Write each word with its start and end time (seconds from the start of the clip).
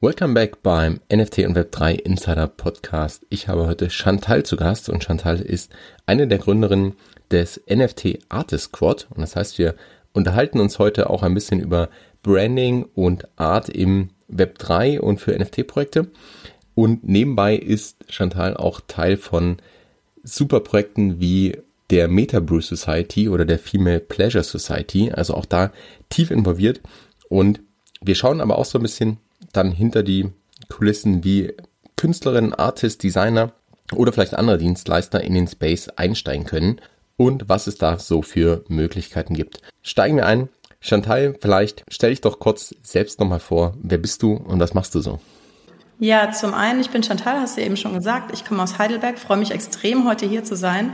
Welcome 0.00 0.34
back 0.34 0.62
beim 0.62 1.00
NFT 1.12 1.38
und 1.38 1.58
Web3 1.58 1.94
Insider 1.94 2.46
Podcast. 2.46 3.26
Ich 3.30 3.48
habe 3.48 3.66
heute 3.66 3.90
Chantal 3.90 4.44
zu 4.44 4.56
Gast 4.56 4.88
und 4.88 5.02
Chantal 5.02 5.40
ist 5.40 5.72
eine 6.06 6.28
der 6.28 6.38
Gründerinnen 6.38 6.92
des 7.32 7.60
NFT 7.68 8.20
Artist 8.28 8.66
Squad 8.66 9.08
und 9.10 9.22
das 9.22 9.34
heißt, 9.34 9.58
wir 9.58 9.74
unterhalten 10.12 10.60
uns 10.60 10.78
heute 10.78 11.10
auch 11.10 11.24
ein 11.24 11.34
bisschen 11.34 11.58
über 11.58 11.88
Branding 12.22 12.84
und 12.94 13.26
Art 13.34 13.70
im 13.70 14.10
Web3 14.32 15.00
und 15.00 15.20
für 15.20 15.36
NFT-Projekte. 15.36 16.06
Und 16.76 17.02
nebenbei 17.02 17.56
ist 17.56 17.96
Chantal 18.08 18.56
auch 18.56 18.80
Teil 18.86 19.16
von 19.16 19.56
super 20.22 20.60
Projekten 20.60 21.18
wie 21.18 21.58
der 21.90 22.06
Meta 22.06 22.38
Brew 22.38 22.60
Society 22.60 23.28
oder 23.28 23.44
der 23.44 23.58
Female 23.58 23.98
Pleasure 23.98 24.44
Society, 24.44 25.10
also 25.10 25.34
auch 25.34 25.44
da 25.44 25.72
tief 26.08 26.30
involviert. 26.30 26.82
Und 27.28 27.58
wir 28.00 28.14
schauen 28.14 28.40
aber 28.40 28.58
auch 28.58 28.64
so 28.64 28.78
ein 28.78 28.82
bisschen 28.82 29.18
dann 29.52 29.72
hinter 29.72 30.02
die 30.02 30.30
Kulissen 30.68 31.24
wie 31.24 31.54
Künstlerinnen, 31.96 32.54
Artists, 32.54 32.98
Designer 32.98 33.52
oder 33.94 34.12
vielleicht 34.12 34.34
andere 34.34 34.58
Dienstleister 34.58 35.22
in 35.22 35.34
den 35.34 35.48
Space 35.48 35.88
einsteigen 35.88 36.44
können 36.44 36.80
und 37.16 37.48
was 37.48 37.66
es 37.66 37.76
da 37.76 37.98
so 37.98 38.22
für 38.22 38.64
Möglichkeiten 38.68 39.34
gibt. 39.34 39.60
Steigen 39.82 40.16
wir 40.16 40.26
ein. 40.26 40.48
Chantal, 40.80 41.34
vielleicht 41.40 41.84
stell 41.88 42.10
dich 42.10 42.20
doch 42.20 42.38
kurz 42.38 42.74
selbst 42.82 43.18
nochmal 43.18 43.40
vor. 43.40 43.74
Wer 43.82 43.98
bist 43.98 44.22
du 44.22 44.34
und 44.34 44.60
was 44.60 44.74
machst 44.74 44.94
du 44.94 45.00
so? 45.00 45.18
Ja, 45.98 46.30
zum 46.30 46.54
einen, 46.54 46.80
ich 46.80 46.90
bin 46.90 47.02
Chantal, 47.02 47.40
hast 47.40 47.56
du 47.56 47.62
eben 47.62 47.76
schon 47.76 47.94
gesagt. 47.94 48.32
Ich 48.32 48.44
komme 48.44 48.62
aus 48.62 48.78
Heidelberg, 48.78 49.18
freue 49.18 49.38
mich 49.38 49.50
extrem, 49.50 50.06
heute 50.06 50.26
hier 50.26 50.44
zu 50.44 50.54
sein. 50.54 50.92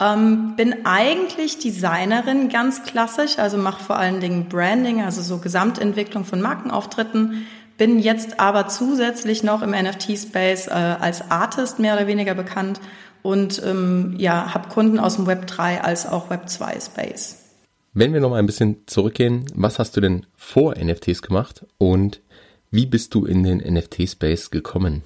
Ähm, 0.00 0.56
bin 0.56 0.86
eigentlich 0.86 1.58
Designerin 1.58 2.48
ganz 2.48 2.84
klassisch, 2.84 3.38
also 3.38 3.58
mache 3.58 3.84
vor 3.84 3.98
allen 3.98 4.20
Dingen 4.20 4.48
Branding, 4.48 5.02
also 5.02 5.20
so 5.20 5.36
Gesamtentwicklung 5.36 6.24
von 6.24 6.40
Markenauftritten, 6.40 7.46
bin 7.80 7.98
jetzt 7.98 8.38
aber 8.38 8.68
zusätzlich 8.68 9.42
noch 9.42 9.62
im 9.62 9.70
NFT-Space 9.70 10.66
äh, 10.66 10.70
als 10.70 11.30
Artist 11.30 11.78
mehr 11.78 11.94
oder 11.94 12.06
weniger 12.06 12.34
bekannt 12.34 12.78
und 13.22 13.62
ähm, 13.64 14.16
ja, 14.18 14.52
habe 14.52 14.68
Kunden 14.68 14.98
aus 14.98 15.16
dem 15.16 15.26
Web 15.26 15.46
3 15.46 15.80
als 15.80 16.06
auch 16.06 16.28
Web 16.28 16.50
2 16.50 16.78
Space. 16.78 17.38
Wenn 17.94 18.12
wir 18.12 18.20
noch 18.20 18.28
mal 18.28 18.38
ein 18.38 18.44
bisschen 18.44 18.86
zurückgehen, 18.86 19.46
was 19.54 19.78
hast 19.78 19.96
du 19.96 20.02
denn 20.02 20.26
vor 20.36 20.74
NFTs 20.76 21.22
gemacht 21.22 21.64
und 21.78 22.20
wie 22.70 22.84
bist 22.84 23.14
du 23.14 23.24
in 23.24 23.44
den 23.44 23.60
NFT-Space 23.60 24.50
gekommen? 24.50 25.00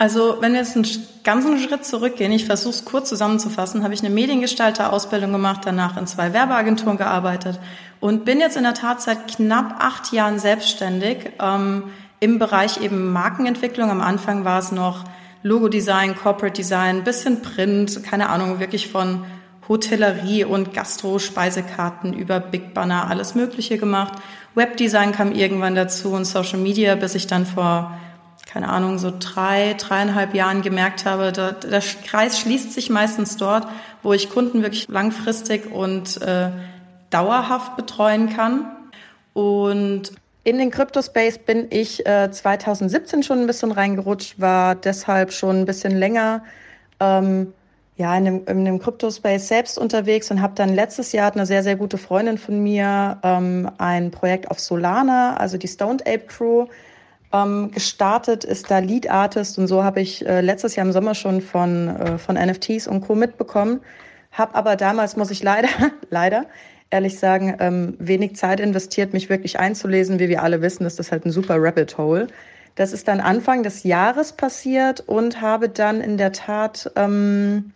Also 0.00 0.38
wenn 0.40 0.54
wir 0.54 0.60
jetzt 0.60 0.76
einen 0.76 0.86
ganzen 1.24 1.58
Schritt 1.58 1.84
zurückgehen, 1.84 2.32
ich 2.32 2.46
versuche 2.46 2.72
es 2.72 2.86
kurz 2.86 3.10
zusammenzufassen, 3.10 3.84
habe 3.84 3.92
ich 3.92 4.00
eine 4.00 4.08
Mediengestalter-Ausbildung 4.08 5.30
gemacht, 5.30 5.60
danach 5.66 5.98
in 5.98 6.06
zwei 6.06 6.32
Werbeagenturen 6.32 6.96
gearbeitet 6.96 7.60
und 8.00 8.24
bin 8.24 8.40
jetzt 8.40 8.56
in 8.56 8.62
der 8.62 8.72
Tat 8.72 9.02
seit 9.02 9.28
knapp 9.28 9.74
acht 9.78 10.10
Jahren 10.14 10.38
selbstständig 10.38 11.32
ähm, 11.38 11.90
im 12.18 12.38
Bereich 12.38 12.80
eben 12.80 13.12
Markenentwicklung. 13.12 13.90
Am 13.90 14.00
Anfang 14.00 14.46
war 14.46 14.60
es 14.60 14.72
noch 14.72 15.04
Logo-Design, 15.42 16.16
Corporate 16.16 16.54
Design, 16.54 17.04
bisschen 17.04 17.42
Print, 17.42 18.02
keine 18.02 18.30
Ahnung, 18.30 18.58
wirklich 18.58 18.88
von 18.88 19.24
Hotellerie 19.68 20.44
und 20.44 20.72
Gastro-Speisekarten 20.72 22.14
über 22.14 22.40
Big 22.40 22.72
Banner, 22.72 23.10
alles 23.10 23.34
Mögliche 23.34 23.76
gemacht. 23.76 24.14
Webdesign 24.54 25.12
kam 25.12 25.32
irgendwann 25.32 25.74
dazu 25.74 26.12
und 26.12 26.24
Social 26.24 26.58
Media, 26.58 26.94
bis 26.94 27.14
ich 27.14 27.26
dann 27.26 27.44
vor 27.44 27.92
keine 28.52 28.68
Ahnung, 28.68 28.98
so 28.98 29.12
drei, 29.16 29.74
dreieinhalb 29.78 30.34
Jahren 30.34 30.62
gemerkt 30.62 31.04
habe, 31.04 31.30
der, 31.30 31.52
der 31.52 31.80
Kreis 31.80 32.40
schließt 32.40 32.72
sich 32.72 32.90
meistens 32.90 33.36
dort, 33.36 33.66
wo 34.02 34.12
ich 34.12 34.28
Kunden 34.28 34.62
wirklich 34.62 34.88
langfristig 34.88 35.70
und 35.70 36.20
äh, 36.22 36.50
dauerhaft 37.10 37.76
betreuen 37.76 38.28
kann. 38.28 38.66
Und 39.34 40.12
in 40.42 40.58
den 40.58 40.72
Crypto-Space 40.72 41.38
bin 41.38 41.68
ich 41.70 42.04
äh, 42.06 42.30
2017 42.30 43.22
schon 43.22 43.40
ein 43.40 43.46
bisschen 43.46 43.70
reingerutscht, 43.70 44.40
war 44.40 44.74
deshalb 44.74 45.32
schon 45.32 45.60
ein 45.60 45.66
bisschen 45.66 45.96
länger 45.96 46.42
ähm, 46.98 47.52
ja, 47.96 48.16
in 48.16 48.24
dem, 48.24 48.46
in 48.46 48.64
dem 48.64 48.78
Crypto-Space 48.80 49.46
selbst 49.46 49.78
unterwegs 49.78 50.30
und 50.30 50.40
habe 50.40 50.54
dann 50.56 50.74
letztes 50.74 51.12
Jahr 51.12 51.30
eine 51.32 51.46
sehr, 51.46 51.62
sehr 51.62 51.76
gute 51.76 51.98
Freundin 51.98 52.38
von 52.38 52.60
mir 52.60 53.18
ähm, 53.22 53.70
ein 53.78 54.10
Projekt 54.10 54.50
auf 54.50 54.58
Solana, 54.58 55.36
also 55.36 55.56
die 55.56 55.68
Stoned 55.68 56.04
Ape 56.08 56.24
Crew, 56.26 56.66
ähm, 57.32 57.70
gestartet, 57.70 58.44
ist 58.44 58.70
da 58.70 58.78
Lead 58.78 59.10
Artist 59.10 59.58
und 59.58 59.66
so 59.66 59.84
habe 59.84 60.00
ich 60.00 60.26
äh, 60.26 60.40
letztes 60.40 60.76
Jahr 60.76 60.86
im 60.86 60.92
Sommer 60.92 61.14
schon 61.14 61.40
von, 61.40 61.88
äh, 61.88 62.18
von 62.18 62.36
NFTs 62.36 62.88
und 62.88 63.02
Co. 63.02 63.14
mitbekommen. 63.14 63.80
Habe 64.32 64.54
aber 64.54 64.76
damals, 64.76 65.16
muss 65.16 65.30
ich 65.30 65.42
leider, 65.42 65.68
leider 66.10 66.46
ehrlich 66.90 67.18
sagen, 67.18 67.56
ähm, 67.60 67.94
wenig 67.98 68.36
Zeit 68.36 68.60
investiert, 68.60 69.12
mich 69.12 69.28
wirklich 69.28 69.58
einzulesen. 69.58 70.18
Wie 70.18 70.28
wir 70.28 70.42
alle 70.42 70.60
wissen, 70.60 70.84
ist 70.86 70.98
das 70.98 71.12
halt 71.12 71.24
ein 71.24 71.30
super 71.30 71.56
Rabbit 71.58 71.96
Hole. 71.98 72.26
Das 72.74 72.92
ist 72.92 73.08
dann 73.08 73.20
Anfang 73.20 73.62
des 73.62 73.84
Jahres 73.84 74.32
passiert 74.32 75.00
und 75.00 75.40
habe 75.40 75.68
dann 75.68 76.00
in 76.00 76.16
der 76.16 76.32
Tat, 76.32 76.90
ähm, 76.96 77.72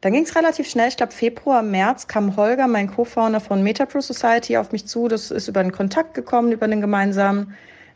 dann 0.00 0.12
ging 0.12 0.24
es 0.24 0.36
relativ 0.36 0.68
schnell, 0.68 0.88
ich 0.88 0.96
glaube 0.96 1.12
Februar, 1.12 1.62
März 1.62 2.06
kam 2.06 2.36
Holger, 2.36 2.68
mein 2.68 2.90
Co-Founder 2.90 3.40
von 3.40 3.62
MetaPro 3.62 4.00
Society, 4.00 4.56
auf 4.56 4.72
mich 4.72 4.86
zu. 4.86 5.08
Das 5.08 5.30
ist 5.30 5.48
über 5.48 5.60
einen 5.60 5.72
Kontakt 5.72 6.14
gekommen, 6.14 6.52
über 6.52 6.68
den 6.68 6.80
gemeinsamen. 6.80 7.54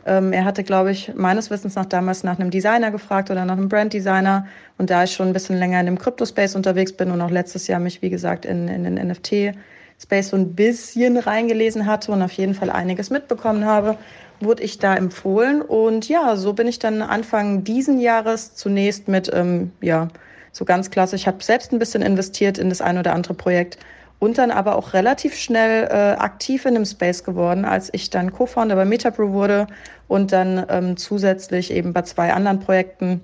Ähm, 0.09 0.33
er 0.33 0.45
hatte, 0.45 0.65
glaube 0.65 0.91
ich, 0.91 1.13
meines 1.15 1.51
Wissens 1.51 1.75
nach 1.75 1.85
damals 1.85 2.25
nach 2.25 2.39
einem 2.39 2.51
Designer 2.51 2.91
gefragt 2.91 3.31
oder 3.31 3.45
nach 3.45 3.57
einem 3.57 3.69
Branddesigner. 3.69 4.47
Und 4.79 4.89
da 4.89 5.05
ich 5.05 5.13
schon 5.13 5.29
ein 5.29 5.33
bisschen 5.35 5.59
länger 5.59 5.79
in 5.81 5.87
dem 5.87 5.99
Crypto-Space 5.99 6.57
unterwegs 6.57 6.95
bin 6.95 7.11
und 7.11 7.21
auch 7.21 7.31
letztes 7.31 7.67
Jahr 7.67 7.79
mich, 7.79 8.01
wie 8.01 8.09
gesagt, 8.09 8.47
in, 8.47 8.69
in 8.69 8.85
den 8.85 8.95
NFT-Space 9.09 10.31
so 10.31 10.37
ein 10.37 10.55
bisschen 10.55 11.19
reingelesen 11.19 11.85
hatte 11.87 12.11
und 12.13 12.23
auf 12.23 12.33
jeden 12.33 12.55
Fall 12.55 12.71
einiges 12.71 13.11
mitbekommen 13.11 13.67
habe, 13.67 13.99
wurde 14.41 14.63
ich 14.63 14.79
da 14.79 14.95
empfohlen. 14.97 15.61
Und 15.61 16.09
ja, 16.09 16.37
so 16.37 16.55
bin 16.55 16.67
ich 16.67 16.79
dann 16.79 17.03
Anfang 17.03 17.65
diesen 17.65 18.01
Jahres 18.01 18.55
zunächst 18.55 19.09
mit, 19.09 19.31
ähm, 19.35 19.73
ja, 19.83 20.09
so 20.53 20.65
ganz 20.65 20.91
klassisch, 20.91 21.23
ich 21.23 21.27
habe 21.27 21.45
selbst 21.45 21.73
ein 21.73 21.79
bisschen 21.79 22.01
investiert 22.01 22.57
in 22.57 22.71
das 22.71 22.81
ein 22.81 22.97
oder 22.97 23.13
andere 23.13 23.35
Projekt 23.35 23.79
und 24.19 24.39
dann 24.39 24.51
aber 24.51 24.77
auch 24.77 24.95
relativ 24.95 25.37
schnell 25.37 25.84
äh, 25.84 26.19
aktiv 26.19 26.65
in 26.67 26.75
dem 26.75 26.84
Space 26.84 27.23
geworden, 27.23 27.65
als 27.65 27.89
ich 27.93 28.11
dann 28.11 28.33
Co-Founder 28.33 28.75
bei 28.75 28.84
Metabrew 28.84 29.33
wurde 29.33 29.67
und 30.09 30.33
dann 30.33 30.67
ähm, 30.69 30.97
zusätzlich 30.97 31.71
eben 31.71 31.93
bei 31.93 32.03
zwei 32.03 32.33
anderen 32.33 32.61
Projekten, 32.61 33.21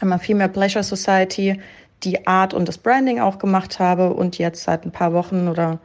einmal 0.00 0.18
Female 0.18 0.48
Pleasure 0.48 0.84
Society, 0.84 1.60
die 2.02 2.26
Art 2.26 2.54
und 2.54 2.68
das 2.68 2.78
Branding 2.78 3.20
auch 3.20 3.38
gemacht 3.38 3.78
habe 3.78 4.12
und 4.12 4.38
jetzt 4.38 4.64
seit 4.64 4.84
ein 4.84 4.92
paar 4.92 5.12
Wochen 5.12 5.48
oder 5.48 5.78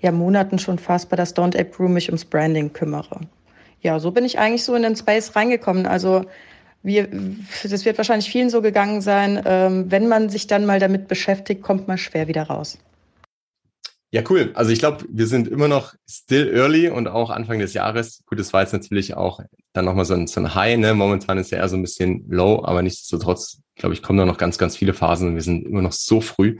ja 0.00 0.12
Monaten 0.12 0.58
schon 0.58 0.78
fast 0.78 1.08
bei 1.10 1.16
der 1.16 1.26
Stone 1.26 1.58
Ape 1.58 1.70
Crew 1.70 1.88
mich 1.88 2.08
ums 2.08 2.24
Branding 2.24 2.72
kümmere. 2.72 3.20
Ja, 3.82 3.98
so 3.98 4.10
bin 4.10 4.24
ich 4.24 4.38
eigentlich 4.38 4.64
so 4.64 4.74
in 4.74 4.82
den 4.82 4.96
Space 4.96 5.34
reingekommen. 5.36 5.86
Also 5.86 6.24
wir, 6.82 7.08
das 7.62 7.84
wird 7.84 7.98
wahrscheinlich 7.98 8.30
vielen 8.30 8.50
so 8.50 8.62
gegangen 8.62 9.00
sein. 9.00 9.42
Ähm, 9.44 9.90
wenn 9.90 10.08
man 10.08 10.28
sich 10.28 10.46
dann 10.46 10.66
mal 10.66 10.80
damit 10.80 11.08
beschäftigt, 11.08 11.62
kommt 11.62 11.88
man 11.88 11.98
schwer 11.98 12.28
wieder 12.28 12.44
raus. 12.44 12.78
Ja, 14.12 14.22
cool. 14.28 14.50
Also 14.54 14.72
ich 14.72 14.80
glaube, 14.80 15.04
wir 15.08 15.28
sind 15.28 15.46
immer 15.46 15.68
noch 15.68 15.94
still 16.08 16.48
early 16.52 16.88
und 16.88 17.06
auch 17.06 17.30
Anfang 17.30 17.60
des 17.60 17.74
Jahres. 17.74 18.24
Gut, 18.26 18.40
das 18.40 18.52
war 18.52 18.62
jetzt 18.62 18.72
natürlich 18.72 19.14
auch 19.14 19.40
dann 19.72 19.84
nochmal 19.84 20.04
so 20.04 20.14
ein, 20.14 20.26
so 20.26 20.40
ein 20.40 20.54
High, 20.54 20.78
ne? 20.78 20.94
Momentan 20.94 21.38
ist 21.38 21.52
ja 21.52 21.58
eher 21.58 21.68
so 21.68 21.76
ein 21.76 21.82
bisschen 21.82 22.24
low, 22.28 22.64
aber 22.64 22.82
nichtsdestotrotz, 22.82 23.60
glaube 23.76 23.94
ich, 23.94 24.02
kommen 24.02 24.18
da 24.18 24.24
noch 24.24 24.38
ganz, 24.38 24.58
ganz 24.58 24.76
viele 24.76 24.94
Phasen 24.94 25.28
und 25.28 25.34
wir 25.36 25.42
sind 25.42 25.64
immer 25.64 25.82
noch 25.82 25.92
so 25.92 26.20
früh. 26.20 26.58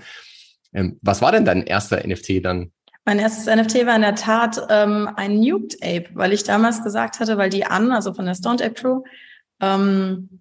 Ähm, 0.73 0.99
was 1.03 1.23
war 1.23 1.33
denn 1.33 1.45
dein 1.45 1.65
erster 1.65 2.07
NFT 2.07 2.45
dann? 2.45 2.71
Mein 3.05 3.19
erstes 3.19 3.47
NFT 3.47 3.87
war 3.87 3.97
in 3.97 4.03
der 4.03 4.15
Tat 4.15 4.65
ähm, 4.71 5.09
ein 5.17 5.41
Nuked 5.41 5.83
Ape, 5.83 6.11
weil 6.15 6.33
ich 6.33 6.45
damals 6.45 6.85
gesagt 6.85 7.19
hatte, 7.19 7.37
weil 7.37 7.51
die 7.51 7.65
an, 7.65 7.91
also 7.91 8.15
von 8.15 8.27
der 8.27 8.35
Stoned 8.35 8.63
Ape 8.63 8.75
Crew, 8.75 9.03
ähm, 9.61 10.41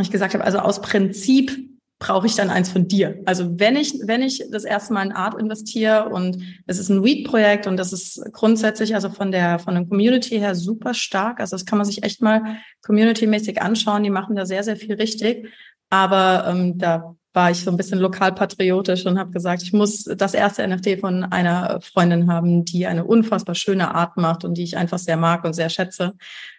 ich 0.00 0.10
gesagt 0.10 0.32
habe, 0.32 0.44
also 0.44 0.58
aus 0.58 0.80
Prinzip 0.80 1.68
brauche 1.98 2.26
ich 2.26 2.34
dann 2.34 2.50
eins 2.50 2.70
von 2.70 2.88
dir. 2.88 3.22
Also 3.24 3.58
wenn 3.58 3.74
ich, 3.74 3.94
wenn 4.04 4.20
ich 4.20 4.44
das 4.50 4.64
erste 4.64 4.92
Mal 4.92 5.06
in 5.06 5.12
Art 5.12 5.40
investiere 5.40 6.10
und 6.10 6.38
es 6.66 6.78
ist 6.78 6.90
ein 6.90 7.02
Weed-Projekt 7.02 7.66
und 7.66 7.78
das 7.78 7.92
ist 7.92 8.22
grundsätzlich 8.32 8.94
also 8.94 9.08
von 9.08 9.32
der, 9.32 9.58
von 9.58 9.74
der 9.74 9.86
Community 9.86 10.38
her 10.38 10.54
super 10.54 10.92
stark. 10.92 11.40
Also 11.40 11.56
das 11.56 11.64
kann 11.64 11.78
man 11.78 11.86
sich 11.86 12.02
echt 12.02 12.20
mal 12.20 12.58
community-mäßig 12.84 13.62
anschauen. 13.62 14.02
Die 14.02 14.10
machen 14.10 14.36
da 14.36 14.44
sehr, 14.44 14.62
sehr 14.62 14.76
viel 14.76 14.94
richtig. 14.94 15.48
Aber 15.88 16.46
ähm, 16.48 16.76
da 16.76 17.16
war 17.32 17.50
ich 17.50 17.62
so 17.62 17.70
ein 17.70 17.76
bisschen 17.76 17.98
lokalpatriotisch 17.98 19.06
und 19.06 19.18
habe 19.18 19.30
gesagt, 19.30 19.62
ich 19.62 19.72
muss 19.72 20.04
das 20.04 20.34
erste 20.34 20.66
NFT 20.66 21.00
von 21.00 21.24
einer 21.24 21.80
Freundin 21.82 22.30
haben, 22.30 22.64
die 22.64 22.86
eine 22.86 23.04
unfassbar 23.04 23.54
schöne 23.54 23.94
Art 23.94 24.16
macht 24.16 24.44
und 24.44 24.54
die 24.54 24.64
ich 24.64 24.76
einfach 24.76 24.98
sehr 24.98 25.16
mag 25.16 25.44
und 25.44 25.52
sehr 25.52 25.68
schätze. 25.68 26.14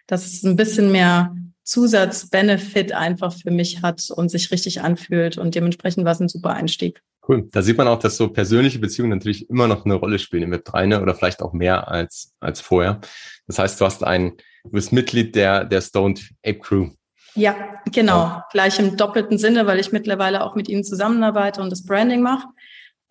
Das 0.06 0.24
ist 0.26 0.44
ein 0.44 0.56
bisschen 0.56 0.90
mehr 0.90 1.34
Zusatzbenefit 1.68 2.92
einfach 2.92 3.34
für 3.34 3.50
mich 3.50 3.82
hat 3.82 4.10
und 4.10 4.30
sich 4.30 4.50
richtig 4.50 4.80
anfühlt. 4.80 5.36
Und 5.36 5.54
dementsprechend 5.54 6.06
war 6.06 6.12
es 6.12 6.20
ein 6.20 6.28
super 6.30 6.54
Einstieg. 6.54 7.02
Cool. 7.28 7.46
Da 7.52 7.60
sieht 7.60 7.76
man 7.76 7.88
auch, 7.88 7.98
dass 7.98 8.16
so 8.16 8.28
persönliche 8.28 8.78
Beziehungen 8.78 9.10
natürlich 9.10 9.50
immer 9.50 9.68
noch 9.68 9.84
eine 9.84 9.94
Rolle 9.94 10.18
spielen 10.18 10.44
im 10.44 10.54
Web3, 10.54 10.86
ne? 10.86 11.02
oder 11.02 11.14
vielleicht 11.14 11.42
auch 11.42 11.52
mehr 11.52 11.88
als, 11.88 12.32
als 12.40 12.62
vorher. 12.62 13.02
Das 13.46 13.58
heißt, 13.58 13.78
du 13.78 13.84
hast 13.84 14.02
ein, 14.02 14.38
du 14.64 14.70
bist 14.70 14.92
Mitglied 14.92 15.34
der, 15.34 15.66
der 15.66 15.82
Stoned 15.82 16.30
Ape 16.42 16.58
Crew. 16.58 16.88
Ja, 17.34 17.54
genau. 17.92 18.16
Ja. 18.16 18.46
Gleich 18.50 18.78
im 18.78 18.96
doppelten 18.96 19.36
Sinne, 19.36 19.66
weil 19.66 19.78
ich 19.78 19.92
mittlerweile 19.92 20.42
auch 20.44 20.54
mit 20.54 20.70
ihnen 20.70 20.84
zusammenarbeite 20.84 21.60
und 21.60 21.68
das 21.68 21.84
Branding 21.84 22.22
mache. 22.22 22.48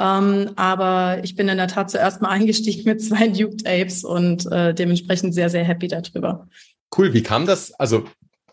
Ähm, 0.01 0.49
aber 0.55 1.19
ich 1.23 1.35
bin 1.35 1.47
in 1.47 1.57
der 1.57 1.67
Tat 1.67 1.91
zuerst 1.91 2.23
mal 2.23 2.29
eingestiegen 2.31 2.89
mit 2.89 3.03
zwei 3.03 3.27
Duked 3.27 3.67
Apes 3.67 4.03
und 4.03 4.51
äh, 4.51 4.73
dementsprechend 4.73 5.35
sehr, 5.35 5.51
sehr 5.51 5.63
happy 5.63 5.87
darüber. 5.87 6.47
Cool. 6.97 7.13
Wie 7.13 7.21
kam 7.21 7.45
das? 7.45 7.71
Also 7.73 8.05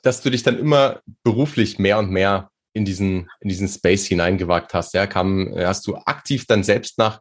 dass 0.04 0.22
du 0.22 0.30
dich 0.30 0.42
dann 0.42 0.58
immer 0.58 1.00
beruflich 1.22 1.78
mehr 1.78 1.98
und 1.98 2.10
mehr 2.10 2.50
in 2.72 2.84
diesen, 2.84 3.30
in 3.40 3.48
diesen 3.48 3.68
Space 3.68 4.04
hineingewagt 4.06 4.74
hast? 4.74 4.94
Ja, 4.94 5.06
kam, 5.06 5.52
hast 5.56 5.86
du 5.86 5.96
aktiv 5.96 6.46
dann 6.46 6.62
selbst 6.62 6.98
nach 6.98 7.20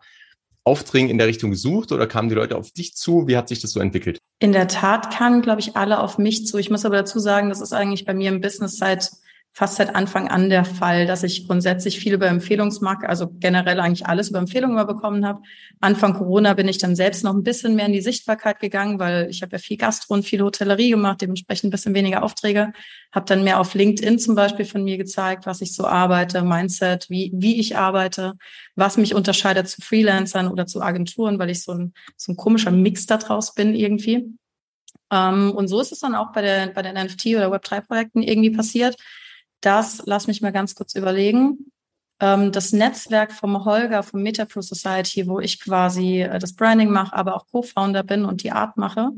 Aufträgen 0.65 1.09
in 1.09 1.17
der 1.17 1.27
Richtung 1.27 1.51
gesucht 1.51 1.91
oder 1.91 2.07
kamen 2.07 2.29
die 2.29 2.35
Leute 2.35 2.55
auf 2.55 2.71
dich 2.71 2.95
zu? 2.95 3.27
Wie 3.27 3.35
hat 3.35 3.49
sich 3.49 3.61
das 3.61 3.71
so 3.71 3.79
entwickelt? 3.79 4.19
In 4.39 4.53
der 4.53 4.67
Tat 4.67 5.13
kamen, 5.13 5.41
glaube 5.41 5.59
ich, 5.59 5.75
alle 5.75 5.99
auf 5.99 6.17
mich 6.17 6.47
zu. 6.47 6.57
Ich 6.57 6.69
muss 6.69 6.85
aber 6.85 6.97
dazu 6.97 7.19
sagen, 7.19 7.49
das 7.49 7.61
ist 7.61 7.73
eigentlich 7.73 8.05
bei 8.05 8.13
mir 8.13 8.29
im 8.29 8.41
Business 8.41 8.77
seit 8.77 9.11
fast 9.55 9.75
seit 9.75 9.93
Anfang 9.93 10.27
an 10.29 10.49
der 10.49 10.65
Fall, 10.65 11.05
dass 11.05 11.21
ich 11.21 11.47
grundsätzlich 11.47 11.99
viel 11.99 12.13
über 12.13 12.27
Empfehlungsmarkt, 12.27 13.05
also 13.07 13.29
generell 13.39 13.79
eigentlich 13.79 14.07
alles 14.07 14.29
über 14.29 14.39
Empfehlungen 14.39 14.75
immer 14.75 14.87
bekommen 14.87 15.27
habe. 15.27 15.43
Anfang 15.79 16.15
Corona 16.15 16.55
bin 16.55 16.67
ich 16.67 16.79
dann 16.79 16.95
selbst 16.95 17.23
noch 17.23 17.35
ein 17.35 17.43
bisschen 17.43 17.75
mehr 17.75 17.85
in 17.85 17.93
die 17.93 18.01
Sichtbarkeit 18.01 18.59
gegangen, 18.59 18.97
weil 18.97 19.29
ich 19.29 19.43
habe 19.43 19.51
ja 19.51 19.59
viel 19.59 19.77
Gastro 19.77 20.15
und 20.15 20.23
viel 20.23 20.41
Hotellerie 20.41 20.89
gemacht, 20.89 21.21
dementsprechend 21.21 21.67
ein 21.67 21.71
bisschen 21.71 21.93
weniger 21.93 22.23
Aufträge. 22.23 22.73
Habe 23.11 23.27
dann 23.27 23.43
mehr 23.43 23.59
auf 23.59 23.75
LinkedIn 23.75 24.17
zum 24.17 24.33
Beispiel 24.33 24.65
von 24.65 24.83
mir 24.83 24.97
gezeigt, 24.97 25.45
was 25.45 25.61
ich 25.61 25.75
so 25.75 25.85
arbeite, 25.85 26.41
Mindset, 26.41 27.07
wie, 27.11 27.31
wie 27.35 27.59
ich 27.59 27.77
arbeite, 27.77 28.33
was 28.75 28.97
mich 28.97 29.13
unterscheidet 29.13 29.69
zu 29.69 29.81
Freelancern 29.81 30.47
oder 30.47 30.65
zu 30.65 30.81
Agenturen, 30.81 31.37
weil 31.37 31.51
ich 31.51 31.61
so 31.61 31.73
ein, 31.73 31.93
so 32.17 32.31
ein 32.31 32.37
komischer 32.37 32.71
Mix 32.71 33.05
da 33.05 33.17
draus 33.17 33.53
bin 33.53 33.75
irgendwie. 33.75 34.33
Ähm, 35.11 35.51
und 35.51 35.67
so 35.67 35.79
ist 35.79 35.91
es 35.91 35.99
dann 35.99 36.15
auch 36.15 36.31
bei, 36.31 36.41
der, 36.41 36.67
bei 36.67 36.81
den 36.81 36.95
NFT 36.95 37.27
oder 37.27 37.53
Web3-Projekten 37.53 38.23
irgendwie 38.23 38.49
passiert 38.49 38.95
das, 39.65 40.03
lass 40.05 40.27
mich 40.27 40.41
mal 40.41 40.51
ganz 40.51 40.75
kurz 40.75 40.95
überlegen. 40.95 41.71
Ähm, 42.19 42.51
das 42.51 42.71
Netzwerk 42.71 43.31
vom 43.33 43.65
Holger 43.65 44.03
vom 44.03 44.21
Metapro 44.21 44.61
Society, 44.61 45.27
wo 45.27 45.39
ich 45.39 45.59
quasi 45.59 46.21
äh, 46.21 46.39
das 46.39 46.55
Branding 46.55 46.91
mache, 46.91 47.15
aber 47.15 47.35
auch 47.35 47.47
Co-Founder 47.47 48.03
bin 48.03 48.25
und 48.25 48.43
die 48.43 48.51
Art 48.51 48.77
mache, 48.77 49.11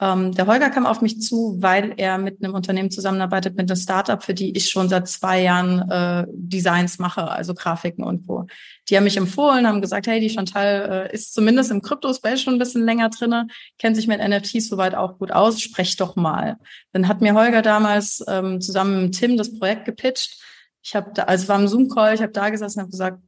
ähm, 0.00 0.32
der 0.32 0.46
Holger 0.46 0.70
kam 0.70 0.86
auf 0.86 1.00
mich 1.00 1.20
zu, 1.20 1.56
weil 1.58 1.94
er 1.96 2.18
mit 2.18 2.42
einem 2.42 2.54
Unternehmen 2.54 2.90
zusammenarbeitet, 2.90 3.56
mit 3.56 3.68
einem 3.68 3.80
Startup, 3.80 4.22
für 4.22 4.32
die 4.32 4.56
ich 4.56 4.70
schon 4.70 4.88
seit 4.88 5.08
zwei 5.08 5.42
Jahren 5.42 5.90
äh, 5.90 6.24
Designs 6.30 7.00
mache, 7.00 7.28
also 7.28 7.52
Grafiken 7.52 8.04
und 8.04 8.28
wo. 8.28 8.46
Die 8.88 8.96
haben 8.96 9.04
mich 9.04 9.16
empfohlen, 9.16 9.66
haben 9.66 9.80
gesagt, 9.80 10.06
hey, 10.06 10.20
die 10.20 10.30
Chantal 10.30 11.08
äh, 11.10 11.14
ist 11.14 11.34
zumindest 11.34 11.72
im 11.72 11.82
Krypto-Space 11.82 12.40
schon 12.40 12.54
ein 12.54 12.60
bisschen 12.60 12.84
länger 12.84 13.08
drinne, 13.08 13.48
kennt 13.78 13.96
sich 13.96 14.06
mit 14.06 14.20
NFTs 14.20 14.68
soweit 14.68 14.94
auch 14.94 15.18
gut 15.18 15.32
aus, 15.32 15.60
sprech 15.60 15.96
doch 15.96 16.14
mal. 16.14 16.58
Dann 16.92 17.08
hat 17.08 17.20
mir 17.20 17.34
Holger 17.34 17.62
damals 17.62 18.24
ähm, 18.28 18.60
zusammen 18.60 19.02
mit 19.02 19.18
Tim 19.18 19.36
das 19.36 19.58
Projekt 19.58 19.84
gepitcht. 19.84 20.40
Ich 20.80 20.94
habe 20.94 21.10
da, 21.12 21.24
also 21.24 21.48
war 21.48 21.58
im 21.58 21.66
Zoom-Call, 21.66 22.14
ich 22.14 22.22
habe 22.22 22.32
da 22.32 22.50
gesessen 22.50 22.78
und 22.78 22.82
habe 22.82 22.90
gesagt, 22.92 23.18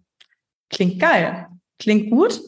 klingt 0.69 1.01
geil, 1.01 1.49
klingt 1.81 2.11
gut, 2.11 2.41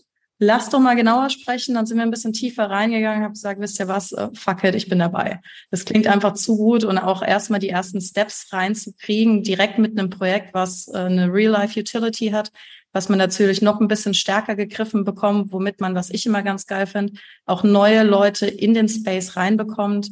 lass 0.43 0.71
doch 0.71 0.81
mal 0.81 0.97
genauer 0.97 1.31
sprechen. 1.31 1.75
Dann 1.75 1.87
sind 1.87 1.99
wir 1.99 2.03
ein 2.03 2.11
bisschen 2.11 2.33
tiefer 2.33 2.69
reingegangen, 2.69 3.23
habe 3.23 3.33
gesagt, 3.33 3.61
wisst 3.61 3.79
ihr 3.79 3.87
was, 3.87 4.11
äh, 4.11 4.29
fuck 4.35 4.65
it, 4.65 4.75
ich 4.75 4.89
bin 4.89 4.99
dabei. 4.99 5.41
Das 5.71 5.85
klingt 5.85 6.09
einfach 6.09 6.35
zu 6.35 6.57
gut 6.57 6.83
und 6.83 6.99
auch 6.99 7.23
erstmal 7.23 7.61
die 7.61 7.69
ersten 7.69 8.01
Steps 8.01 8.53
reinzukriegen, 8.53 9.45
direkt 9.45 9.79
mit 9.79 9.97
einem 9.97 10.11
Projekt, 10.11 10.53
was 10.53 10.89
äh, 10.89 10.99
eine 10.99 11.33
Real-Life-Utility 11.33 12.31
hat, 12.31 12.51
was 12.93 13.09
man 13.09 13.19
natürlich 13.19 13.63
noch 13.63 13.81
ein 13.81 13.87
bisschen 13.87 14.15
stärker 14.15 14.57
gegriffen 14.57 15.05
bekommt, 15.05 15.53
womit 15.53 15.81
man, 15.81 15.95
was 15.95 16.11
ich 16.11 16.27
immer 16.27 16.43
ganz 16.43 16.67
geil 16.67 16.87
finde, 16.87 17.13
auch 17.47 17.63
neue 17.63 18.03
Leute 18.03 18.47
in 18.47 18.75
den 18.75 18.89
Space 18.89 19.37
reinbekommt. 19.37 20.11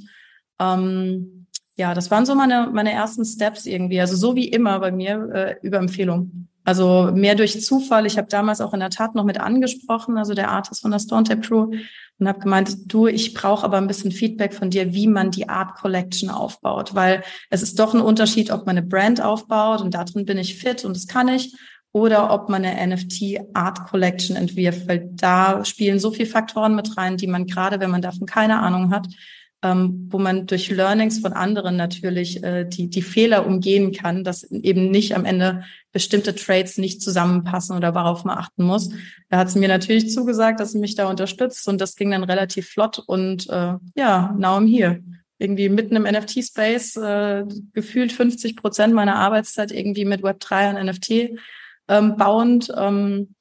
Ähm, 0.61 1.47
ja, 1.75 1.93
das 1.93 2.11
waren 2.13 2.25
so 2.25 2.37
meine, 2.37 2.71
meine 2.73 2.93
ersten 2.93 3.25
Steps 3.25 3.67
irgendwie. 3.67 4.01
Also 4.01 4.15
so 4.15 4.37
wie 4.37 4.49
immer 4.49 4.79
bei 4.79 4.93
mir 4.93 5.29
äh, 5.35 5.67
über 5.67 5.79
Empfehlung. 5.79 6.50
Also 6.71 7.11
mehr 7.13 7.35
durch 7.35 7.61
Zufall. 7.61 8.07
Ich 8.07 8.17
habe 8.17 8.29
damals 8.29 8.61
auch 8.61 8.73
in 8.73 8.79
der 8.79 8.91
Tat 8.91 9.17
noch 9.17 9.25
mit 9.25 9.41
angesprochen, 9.41 10.17
also 10.17 10.35
der 10.35 10.53
Artist 10.53 10.83
von 10.83 10.93
der 10.93 11.01
Stone 11.01 11.25
Tape 11.25 11.41
Crew, 11.41 11.73
und 12.21 12.29
habe 12.29 12.39
gemeint, 12.39 12.77
du, 12.87 13.09
ich 13.09 13.35
brauche 13.35 13.65
aber 13.65 13.79
ein 13.79 13.89
bisschen 13.89 14.13
Feedback 14.13 14.55
von 14.55 14.71
dir, 14.71 14.95
wie 14.95 15.09
man 15.09 15.33
die 15.33 15.49
Art 15.49 15.75
Collection 15.75 16.31
aufbaut, 16.31 16.95
weil 16.95 17.25
es 17.49 17.65
ist 17.65 17.81
doch 17.81 17.93
ein 17.93 18.01
Unterschied, 18.01 18.53
ob 18.53 18.67
man 18.67 18.79
eine 18.79 18.87
Brand 18.87 19.21
aufbaut 19.21 19.81
und 19.81 19.95
da 19.95 20.05
drin 20.05 20.25
bin 20.25 20.39
ich 20.39 20.59
fit 20.59 20.85
und 20.85 20.95
das 20.95 21.09
kann 21.09 21.27
ich, 21.27 21.57
oder 21.91 22.33
ob 22.33 22.49
man 22.49 22.65
eine 22.65 22.95
NFT 22.95 23.41
Art 23.53 23.89
Collection 23.89 24.37
entwirft, 24.37 24.87
weil 24.87 25.11
da 25.11 25.65
spielen 25.65 25.99
so 25.99 26.13
viele 26.13 26.29
Faktoren 26.29 26.77
mit 26.77 26.97
rein, 26.97 27.17
die 27.17 27.27
man 27.27 27.47
gerade, 27.47 27.81
wenn 27.81 27.91
man 27.91 28.01
davon 28.01 28.29
keine 28.29 28.61
Ahnung 28.61 28.95
hat, 28.95 29.09
ähm, 29.63 30.09
wo 30.11 30.19
man 30.19 30.47
durch 30.47 30.71
Learnings 30.71 31.19
von 31.19 31.33
anderen 31.33 31.77
natürlich 31.77 32.43
äh, 32.43 32.65
die, 32.65 32.89
die 32.89 33.03
Fehler 33.03 33.47
umgehen 33.47 33.93
kann, 33.93 34.25
dass 34.25 34.45
eben 34.45 34.91
nicht 34.91 35.15
am 35.15 35.25
Ende 35.25 35.65
bestimmte 35.93 36.35
Trades 36.35 36.79
nicht 36.79 37.03
zusammenpassen 37.03 37.77
oder 37.77 37.95
worauf 37.95 38.25
man 38.25 38.39
achten 38.39 38.65
muss. 38.65 38.91
Da 39.29 39.39
hat 39.39 39.51
sie 39.51 39.59
mir 39.59 39.69
natürlich 39.69 40.11
zugesagt, 40.11 40.61
dass 40.61 40.73
sie 40.73 40.79
mich 40.79 40.95
da 40.95 41.09
unterstützt 41.09 41.69
und 41.69 41.81
das 41.81 41.95
ging 41.97 42.11
dann 42.11 42.25
relativ 42.25 42.69
flott 42.69 42.99
und 43.07 43.49
äh, 43.51 43.75
ja, 43.95 44.35
now 44.39 44.57
I'm 44.57 44.69
here. 44.69 45.03
Irgendwie 45.39 45.69
mitten 45.69 45.97
im 45.97 46.03
NFT-Space, 46.03 46.97
äh, 46.97 47.45
gefühlt 47.73 48.13
50 48.13 48.57
Prozent 48.57 48.95
meiner 48.95 49.17
Arbeitszeit 49.17 49.73
irgendwie 49.73 50.05
mit 50.05 50.23
Web3 50.23 50.71
und 50.71 50.87
NFT 50.87 51.39
ähm, 51.89 52.17
bauend. 52.17 52.73
Ähm, 52.77 53.35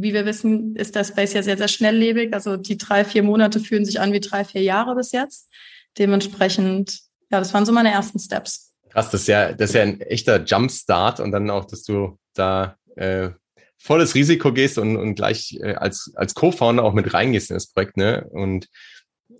wie 0.00 0.12
wir 0.12 0.26
wissen, 0.26 0.76
ist 0.76 0.94
der 0.94 1.04
Space 1.04 1.32
ja 1.32 1.42
sehr, 1.42 1.56
sehr 1.56 1.68
schnelllebig. 1.68 2.32
Also 2.34 2.56
die 2.56 2.78
drei, 2.78 3.04
vier 3.04 3.22
Monate 3.22 3.60
fühlen 3.60 3.84
sich 3.84 4.00
an 4.00 4.12
wie 4.12 4.20
drei, 4.20 4.44
vier 4.44 4.62
Jahre 4.62 4.94
bis 4.94 5.12
jetzt. 5.12 5.50
Dementsprechend, 5.98 7.00
ja, 7.30 7.38
das 7.38 7.54
waren 7.54 7.66
so 7.66 7.72
meine 7.72 7.90
ersten 7.90 8.18
Steps. 8.18 8.72
Krass, 8.90 9.10
das 9.10 9.22
ist 9.22 9.26
ja, 9.28 9.52
das 9.52 9.70
ist 9.70 9.76
ja 9.76 9.82
ein 9.82 10.00
echter 10.00 10.42
Jumpstart 10.44 11.20
und 11.20 11.32
dann 11.32 11.50
auch, 11.50 11.64
dass 11.64 11.82
du 11.82 12.18
da 12.34 12.76
äh, 12.96 13.30
volles 13.78 14.14
Risiko 14.14 14.52
gehst 14.52 14.78
und, 14.78 14.96
und 14.96 15.14
gleich 15.14 15.58
äh, 15.60 15.74
als, 15.74 16.12
als 16.14 16.34
Co-Founder 16.34 16.82
auch 16.82 16.94
mit 16.94 17.12
reingehst 17.12 17.50
in 17.50 17.54
das 17.56 17.66
Projekt, 17.66 17.96
ne? 17.96 18.26
Und 18.30 18.68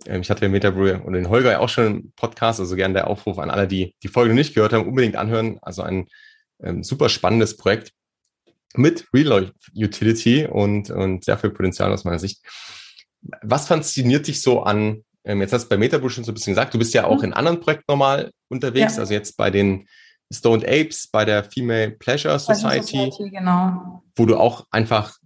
ähm, 0.05 0.21
ich 0.21 0.29
hatte 0.29 0.41
den 0.41 0.51
Metabrew 0.51 0.99
und 1.03 1.13
den 1.13 1.29
Holger 1.29 1.51
ja 1.51 1.59
auch 1.59 1.69
schon 1.69 1.85
im 1.85 2.11
Podcast, 2.15 2.59
also 2.59 2.75
gerne 2.75 2.93
der 2.93 3.07
Aufruf 3.07 3.39
an 3.39 3.49
alle, 3.49 3.67
die 3.67 3.95
die 4.03 4.07
Folge 4.07 4.33
nicht 4.33 4.53
gehört 4.53 4.73
haben, 4.73 4.87
unbedingt 4.87 5.15
anhören. 5.15 5.57
Also 5.61 5.81
ein 5.81 6.07
ähm, 6.61 6.83
super 6.83 7.09
spannendes 7.09 7.57
Projekt 7.57 7.91
mit 8.77 9.05
Real 9.13 9.51
Utility 9.75 10.45
und, 10.45 10.89
und 10.89 11.23
sehr 11.23 11.37
viel 11.37 11.51
Potenzial 11.51 11.91
aus 11.91 12.03
meiner 12.03 12.19
Sicht. 12.19 12.41
Was 13.41 13.67
fasziniert 13.67 14.27
dich 14.27 14.41
so 14.41 14.63
an, 14.63 15.03
ähm, 15.23 15.41
jetzt 15.41 15.53
hast 15.53 15.63
du 15.63 15.69
bei 15.69 15.77
Metabush 15.77 16.13
schon 16.13 16.23
so 16.23 16.31
ein 16.31 16.35
bisschen 16.35 16.53
gesagt, 16.53 16.73
du 16.73 16.79
bist 16.79 16.93
ja 16.93 17.05
auch 17.05 17.17
mhm. 17.19 17.25
in 17.25 17.33
anderen 17.33 17.59
Projekten 17.59 17.85
normal 17.87 18.31
unterwegs, 18.49 18.95
ja. 18.95 19.01
also 19.01 19.13
jetzt 19.13 19.37
bei 19.37 19.49
den 19.49 19.87
Stoned 20.31 20.65
Apes, 20.65 21.07
bei 21.07 21.25
der 21.25 21.43
Female 21.43 21.91
Pleasure 21.91 22.39
Society, 22.39 22.97
Society 22.97 23.29
genau. 23.31 24.03
wo 24.15 24.25
du 24.25 24.37
auch 24.37 24.65
einfach 24.71 25.17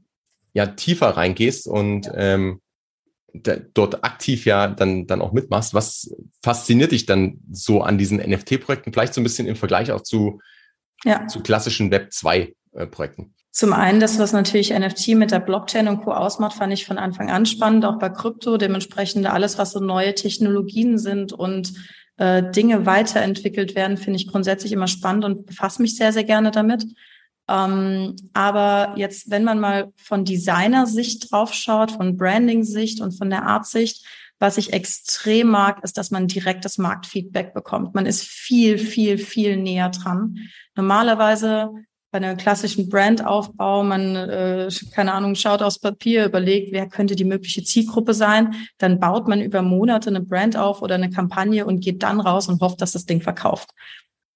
ja 0.54 0.68
tiefer 0.68 1.10
reingehst 1.10 1.68
und 1.68 2.06
ja. 2.08 2.14
ähm, 2.16 2.62
dort 3.34 4.04
aktiv 4.04 4.46
ja 4.46 4.68
dann, 4.68 5.08
dann 5.08 5.22
auch 5.22 5.32
mitmachst. 5.32 5.74
Was 5.74 6.14
fasziniert 6.44 6.92
dich 6.92 7.06
dann 7.06 7.40
so 7.52 7.82
an 7.82 7.98
diesen 7.98 8.18
NFT-Projekten? 8.18 8.92
Vielleicht 8.92 9.14
so 9.14 9.22
ein 9.22 9.24
bisschen 9.24 9.48
im 9.48 9.56
Vergleich 9.56 9.92
auch 9.92 10.02
zu, 10.02 10.42
ja. 11.04 11.28
zu 11.28 11.42
klassischen 11.42 11.92
Web 11.92 12.10
2-Projekten. 12.12 13.34
Zum 13.52 13.74
einen, 13.74 14.00
das, 14.00 14.20
was 14.20 14.32
natürlich 14.32 14.78
NFT 14.78 15.10
mit 15.10 15.32
der 15.32 15.40
Blockchain 15.40 15.88
und 15.88 16.04
Co. 16.04 16.12
ausmacht, 16.12 16.58
fand 16.58 16.72
ich 16.72 16.86
von 16.86 16.98
Anfang 16.98 17.32
an 17.32 17.46
spannend, 17.46 17.84
auch 17.84 17.98
bei 17.98 18.10
Krypto. 18.10 18.58
Dementsprechend 18.58 19.26
alles, 19.26 19.58
was 19.58 19.72
so 19.72 19.80
neue 19.80 20.14
Technologien 20.14 20.98
sind 21.00 21.34
und 21.34 21.74
äh, 22.18 22.44
Dinge 22.52 22.86
weiterentwickelt 22.86 23.76
werden, 23.76 23.98
finde 23.98 24.18
ich 24.18 24.28
grundsätzlich 24.28 24.72
immer 24.72 24.88
spannend 24.88 25.26
und 25.26 25.46
befasse 25.48 25.82
mich 25.82 25.96
sehr, 25.96 26.14
sehr 26.14 26.26
gerne 26.26 26.52
damit. 26.52 26.86
Ähm, 27.50 28.16
aber 28.34 28.94
jetzt, 28.96 29.32
wenn 29.32 29.44
man 29.44 29.60
mal 29.60 29.92
von 29.96 30.26
Designer-Sicht 30.26 31.32
draufschaut, 31.32 31.92
von 31.92 32.18
Branding-Sicht 32.18 33.02
und 33.02 33.18
von 33.18 33.32
der 33.32 33.44
Art-Sicht, 33.44 34.06
was 34.38 34.58
ich 34.58 34.72
extrem 34.72 35.48
mag, 35.48 35.84
ist, 35.84 35.98
dass 35.98 36.12
man 36.12 36.28
direktes 36.28 36.78
Marktfeedback 36.78 37.54
bekommt. 37.54 37.96
Man 37.96 38.06
ist 38.06 38.24
viel, 38.24 38.78
viel, 38.78 39.18
viel 39.18 39.58
näher 39.58 39.90
dran. 39.90 40.38
Normalerweise 40.76 41.72
bei 42.12 42.18
einem 42.18 42.38
klassischen 42.38 42.90
Brandaufbau, 42.90 43.84
man, 43.84 44.16
äh, 44.16 44.70
keine 44.94 45.14
Ahnung, 45.14 45.36
schaut 45.36 45.62
aufs 45.62 45.80
Papier, 45.80 46.26
überlegt, 46.26 46.72
wer 46.72 46.88
könnte 46.88 47.16
die 47.16 47.24
mögliche 47.24 47.64
Zielgruppe 47.64 48.14
sein, 48.14 48.56
dann 48.80 49.00
baut 49.00 49.28
man 49.28 49.42
über 49.42 49.62
Monate 49.62 50.10
eine 50.10 50.22
Brand 50.22 50.58
auf 50.58 50.82
oder 50.82 50.96
eine 50.96 51.10
Kampagne 51.10 51.66
und 51.66 51.82
geht 51.82 52.02
dann 52.02 52.20
raus 52.20 52.48
und 52.48 52.62
hofft, 52.62 52.82
dass 52.82 52.94
das 52.94 53.06
Ding 53.06 53.22
verkauft. 53.22 53.70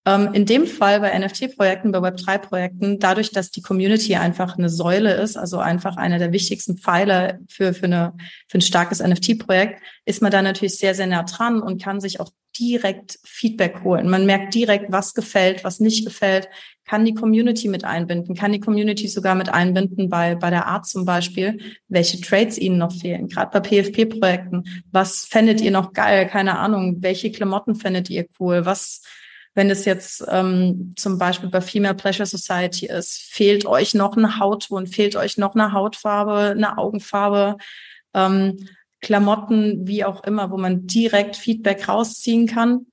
Ähm, 0.05 0.29
in 0.33 0.45
dem 0.45 0.67
Fall 0.67 1.00
bei 1.00 1.17
NFT-Projekten, 1.17 1.93
bei 1.93 2.00
Web3-Projekten, 2.00 3.00
dadurch, 3.00 3.31
dass 3.31 3.51
die 3.51 3.62
Community 3.62 4.15
einfach 4.15 4.57
eine 4.57 4.67
Säule 4.69 5.13
ist, 5.13 5.38
also 5.38 5.60
einfach 5.60 5.95
einer 5.95 6.19
der 6.19 6.33
wichtigsten 6.33 6.77
Pfeiler 6.77 7.39
für, 7.50 7.74
für, 7.74 7.86
eine, 7.86 8.13
für 8.50 8.57
ein 8.57 8.62
starkes 8.62 9.01
NFT-Projekt, 9.01 9.81
ist 10.05 10.22
man 10.22 10.31
da 10.31 10.41
natürlich 10.41 10.77
sehr, 10.77 10.93
sehr 10.93 11.07
nah 11.07 11.24
dran 11.24 11.62
und 11.62 11.81
kann 11.81 12.01
sich 12.01 12.19
auch 12.19 12.29
direkt 12.60 13.17
Feedback 13.24 13.83
holen. 13.83 14.10
Man 14.10 14.25
merkt 14.25 14.53
direkt, 14.53 14.91
was 14.91 15.13
gefällt, 15.13 15.63
was 15.63 15.79
nicht 15.79 16.05
gefällt, 16.05 16.50
kann 16.86 17.05
die 17.05 17.13
Community 17.13 17.69
mit 17.69 17.86
einbinden, 17.86 18.36
kann 18.36 18.51
die 18.51 18.60
Community 18.60 19.07
sogar 19.07 19.36
mit 19.36 19.50
einbinden 19.50 20.10
bei, 20.10 20.36
bei 20.36 20.50
der 20.50 20.67
Art 20.67 20.86
zum 20.86 21.05
Beispiel, 21.05 21.60
welche 21.88 22.19
Trades 22.19 22.57
ihnen 22.57 22.77
noch 22.77 22.91
fehlen, 22.91 23.29
gerade 23.29 23.57
bei 23.57 23.81
PFP-Projekten. 23.81 24.63
Was 24.91 25.24
fändet 25.24 25.62
ihr 25.62 25.72
noch 25.72 25.93
geil? 25.93 26.27
Keine 26.27 26.60
Ahnung. 26.60 26.98
Welche 27.00 27.31
Klamotten 27.31 27.75
fändet 27.75 28.10
ihr 28.10 28.27
cool? 28.39 28.65
Was, 28.65 29.01
wenn 29.55 29.69
es 29.69 29.86
jetzt 29.86 30.25
ähm, 30.29 30.93
zum 30.95 31.17
Beispiel 31.17 31.50
bei 31.50 31.62
Female 31.62 31.95
Pleasure 31.95 32.25
Society 32.25 32.88
ist, 32.88 33.22
fehlt 33.29 33.65
euch 33.65 33.93
noch 33.93 34.17
ein 34.17 34.39
Hautton, 34.39 34.88
fehlt 34.88 35.15
euch 35.15 35.38
noch 35.38 35.53
eine 35.53 35.74
Hautfarbe, 35.74 36.51
eine 36.55 36.77
Augenfarbe, 36.77 37.57
ähm, 38.13 38.67
Klamotten, 39.01 39.86
wie 39.86 40.05
auch 40.05 40.24
immer, 40.24 40.50
wo 40.50 40.57
man 40.57 40.88
direkt 40.88 41.36
Feedback 41.36 41.88
rausziehen 41.88 42.48
kann 42.48 42.88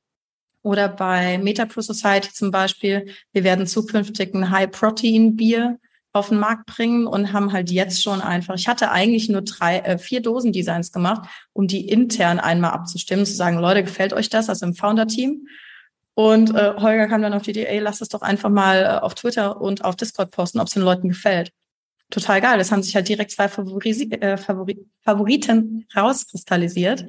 Oder 0.63 0.89
bei 0.89 1.39
MetaPro 1.39 1.81
Society 1.81 2.33
zum 2.33 2.51
Beispiel, 2.51 3.07
wir 3.33 3.45
werden 3.45 3.67
zukünftig 3.67 4.35
ein 4.35 4.51
High-Protein-Bier 4.51 5.79
auf 6.13 6.31
den 6.31 6.41
Markt 6.41 6.67
bringen 6.67 7.07
und 7.07 7.33
haben 7.33 7.53
halt 7.53 7.71
jetzt 7.71 8.03
schon 8.03 8.21
einfach, 8.21 8.57
ich 8.57 8.67
hatte 8.67 8.91
eigentlich 8.91 9.29
nur 9.29 9.43
drei, 9.43 9.79
äh, 9.79 9.97
vier 9.97 10.21
Dosendesigns 10.21 10.91
gemacht, 10.93 11.29
um 11.53 11.69
die 11.69 11.89
intern 11.89 12.41
einmal 12.41 12.73
abzustimmen, 12.73 13.25
zu 13.25 13.35
sagen, 13.35 13.59
Leute, 13.59 13.85
gefällt 13.85 14.13
euch 14.13 14.29
das, 14.29 14.49
also 14.49 14.67
im 14.67 14.75
Founder-Team? 14.75 15.47
Und 16.21 16.55
äh, 16.55 16.75
Holger 16.77 17.09
kam 17.09 17.23
dann 17.23 17.33
auf 17.33 17.45
die 17.45 17.51
Idee, 17.53 17.65
ey, 17.65 17.79
lass 17.79 18.03
es 18.03 18.11
doch 18.11 18.21
einfach 18.21 18.51
mal 18.51 18.83
äh, 18.83 19.01
auf 19.01 19.15
Twitter 19.15 19.59
und 19.59 19.87
auf 19.87 19.97
Discord 19.97 20.31
posten, 20.31 20.61
ob 20.61 20.67
es 20.67 20.75
den 20.75 20.83
Leuten 20.83 21.09
gefällt. 21.09 21.51
Total 22.11 22.43
geil. 22.43 22.59
Das 22.59 22.71
haben 22.71 22.83
sich 22.83 22.95
halt 22.95 23.09
direkt 23.09 23.31
zwei 23.31 23.49
Favori 23.49 23.91
äh, 24.21 24.37
Favori 24.37 24.85
Favoriten 25.03 25.87
rauskristallisiert. 25.97 27.07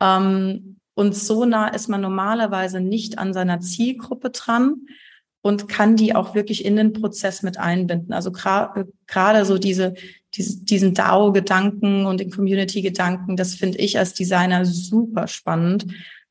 Ähm, 0.00 0.76
und 0.94 1.16
so 1.16 1.44
nah 1.44 1.66
ist 1.66 1.88
man 1.88 2.00
normalerweise 2.00 2.80
nicht 2.80 3.18
an 3.18 3.32
seiner 3.32 3.58
Zielgruppe 3.58 4.30
dran 4.30 4.86
und 5.42 5.66
kann 5.66 5.96
die 5.96 6.14
auch 6.14 6.36
wirklich 6.36 6.64
in 6.64 6.76
den 6.76 6.92
Prozess 6.92 7.42
mit 7.42 7.58
einbinden. 7.58 8.12
Also 8.12 8.30
gerade 8.30 8.86
gra 9.08 9.44
so 9.44 9.58
diese, 9.58 9.94
diese, 10.32 10.64
diesen 10.64 10.94
DAO-Gedanken 10.94 12.06
und 12.06 12.20
den 12.20 12.30
Community-Gedanken, 12.30 13.36
das 13.36 13.56
finde 13.56 13.78
ich 13.78 13.98
als 13.98 14.14
Designer 14.14 14.64
super 14.64 15.26
spannend, 15.26 15.86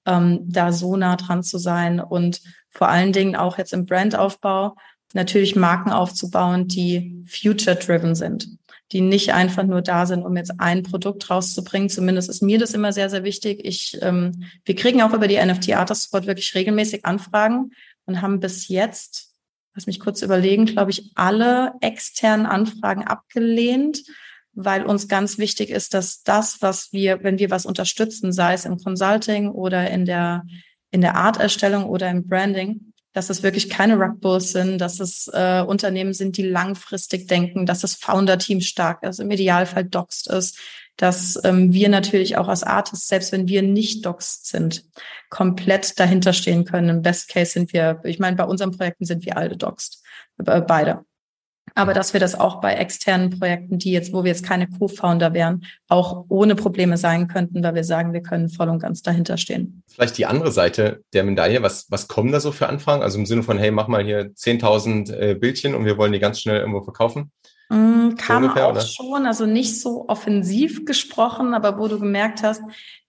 ähm, 0.05 0.41
da 0.43 0.71
so 0.71 0.95
nah 0.95 1.15
dran 1.15 1.43
zu 1.43 1.57
sein 1.57 1.99
und 1.99 2.41
vor 2.69 2.89
allen 2.89 3.13
Dingen 3.13 3.35
auch 3.35 3.57
jetzt 3.57 3.73
im 3.73 3.85
Brandaufbau 3.85 4.75
natürlich 5.13 5.55
Marken 5.55 5.91
aufzubauen, 5.91 6.67
die 6.67 7.23
future-driven 7.27 8.15
sind 8.15 8.47
die 8.93 9.01
nicht 9.01 9.33
einfach 9.33 9.63
nur 9.63 9.81
da 9.81 10.05
sind, 10.05 10.23
um 10.23 10.37
jetzt 10.37 10.59
ein 10.59 10.83
Produkt 10.83 11.29
rauszubringen. 11.29 11.89
Zumindest 11.89 12.29
ist 12.29 12.43
mir 12.43 12.59
das 12.59 12.73
immer 12.73 12.93
sehr, 12.93 13.09
sehr 13.09 13.23
wichtig. 13.23 13.59
Ich, 13.63 13.97
ähm, 14.01 14.43
wir 14.65 14.75
kriegen 14.75 15.01
auch 15.01 15.13
über 15.13 15.27
die 15.27 15.43
NFT 15.43 15.73
Artist 15.73 16.03
Squad 16.03 16.27
wirklich 16.27 16.53
regelmäßig 16.53 17.03
Anfragen 17.03 17.71
und 18.05 18.21
haben 18.21 18.39
bis 18.39 18.67
jetzt, 18.67 19.33
lass 19.73 19.87
mich 19.87 19.99
kurz 19.99 20.21
überlegen, 20.21 20.65
glaube 20.65 20.91
ich, 20.91 21.11
alle 21.15 21.73
externen 21.81 22.45
Anfragen 22.45 23.03
abgelehnt, 23.03 24.03
weil 24.53 24.85
uns 24.85 25.07
ganz 25.07 25.37
wichtig 25.37 25.69
ist, 25.69 25.93
dass 25.93 26.23
das, 26.23 26.61
was 26.61 26.93
wir, 26.93 27.23
wenn 27.23 27.39
wir 27.39 27.49
was 27.49 27.65
unterstützen, 27.65 28.31
sei 28.31 28.53
es 28.53 28.65
im 28.65 28.77
Consulting 28.77 29.49
oder 29.49 29.89
in 29.89 30.05
der, 30.05 30.43
in 30.91 31.01
der 31.01 31.15
Arterstellung 31.15 31.85
oder 31.85 32.09
im 32.09 32.27
Branding, 32.27 32.93
dass 33.13 33.29
es 33.29 33.43
wirklich 33.43 33.69
keine 33.69 33.95
Rugbulls 33.95 34.51
sind, 34.51 34.79
dass 34.79 34.99
es 34.99 35.29
äh, 35.33 35.63
Unternehmen 35.65 36.13
sind, 36.13 36.37
die 36.37 36.47
langfristig 36.47 37.27
denken, 37.27 37.65
dass 37.65 37.81
das 37.81 37.95
Founder-Team 37.95 38.61
stark 38.61 39.03
ist, 39.03 39.19
im 39.19 39.31
Idealfall 39.31 39.85
doxed 39.85 40.27
ist, 40.27 40.57
dass 40.97 41.39
ähm, 41.43 41.73
wir 41.73 41.89
natürlich 41.89 42.37
auch 42.37 42.47
als 42.47 42.63
Artists, 42.63 43.07
selbst 43.07 43.31
wenn 43.31 43.47
wir 43.47 43.61
nicht 43.61 44.05
doxed 44.05 44.47
sind, 44.47 44.83
komplett 45.29 45.99
dahinter 45.99 46.33
stehen 46.33 46.65
können. 46.65 46.89
Im 46.89 47.01
Best 47.01 47.29
Case 47.29 47.51
sind 47.51 47.73
wir, 47.73 48.01
ich 48.03 48.19
meine, 48.19 48.35
bei 48.35 48.45
unseren 48.45 48.71
Projekten 48.71 49.05
sind 49.05 49.25
wir 49.25 49.37
alle 49.37 49.57
doxed, 49.57 50.03
äh, 50.45 50.61
beide. 50.61 51.05
Aber 51.75 51.93
dass 51.93 52.13
wir 52.13 52.19
das 52.19 52.39
auch 52.39 52.61
bei 52.61 52.73
externen 52.73 53.31
Projekten, 53.31 53.79
die 53.79 53.91
jetzt, 53.91 54.13
wo 54.13 54.23
wir 54.23 54.31
jetzt 54.31 54.45
keine 54.45 54.67
Co-Founder 54.67 55.33
wären, 55.33 55.65
auch 55.87 56.25
ohne 56.29 56.55
Probleme 56.55 56.97
sein 56.97 57.27
könnten, 57.27 57.63
weil 57.63 57.75
wir 57.75 57.83
sagen, 57.83 58.13
wir 58.13 58.21
können 58.21 58.49
voll 58.49 58.69
und 58.69 58.79
ganz 58.79 59.01
dahinter 59.01 59.37
stehen. 59.37 59.83
Vielleicht 59.87 60.17
die 60.17 60.25
andere 60.25 60.51
Seite 60.51 61.01
der 61.13 61.23
Medaille. 61.23 61.63
Was, 61.63 61.87
was 61.89 62.07
kommen 62.07 62.31
da 62.31 62.39
so 62.39 62.51
für 62.51 62.67
Anfragen? 62.67 63.01
Also 63.01 63.17
im 63.17 63.25
Sinne 63.25 63.43
von, 63.43 63.57
hey, 63.57 63.71
mach 63.71 63.87
mal 63.87 64.03
hier 64.03 64.33
10.000 64.33 65.13
äh, 65.13 65.35
Bildchen 65.35 65.73
und 65.73 65.85
wir 65.85 65.97
wollen 65.97 66.11
die 66.11 66.19
ganz 66.19 66.39
schnell 66.39 66.59
irgendwo 66.59 66.81
verkaufen? 66.81 67.31
Mm, 67.69 68.15
kam 68.17 68.43
so 68.43 68.49
ungefähr, 68.49 68.67
auch 68.67 68.71
oder? 68.71 68.81
schon, 68.81 69.25
also 69.25 69.45
nicht 69.45 69.81
so 69.81 70.07
offensiv 70.07 70.85
gesprochen, 70.85 71.53
aber 71.53 71.79
wo 71.79 71.87
du 71.87 71.99
gemerkt 71.99 72.43
hast, 72.43 72.61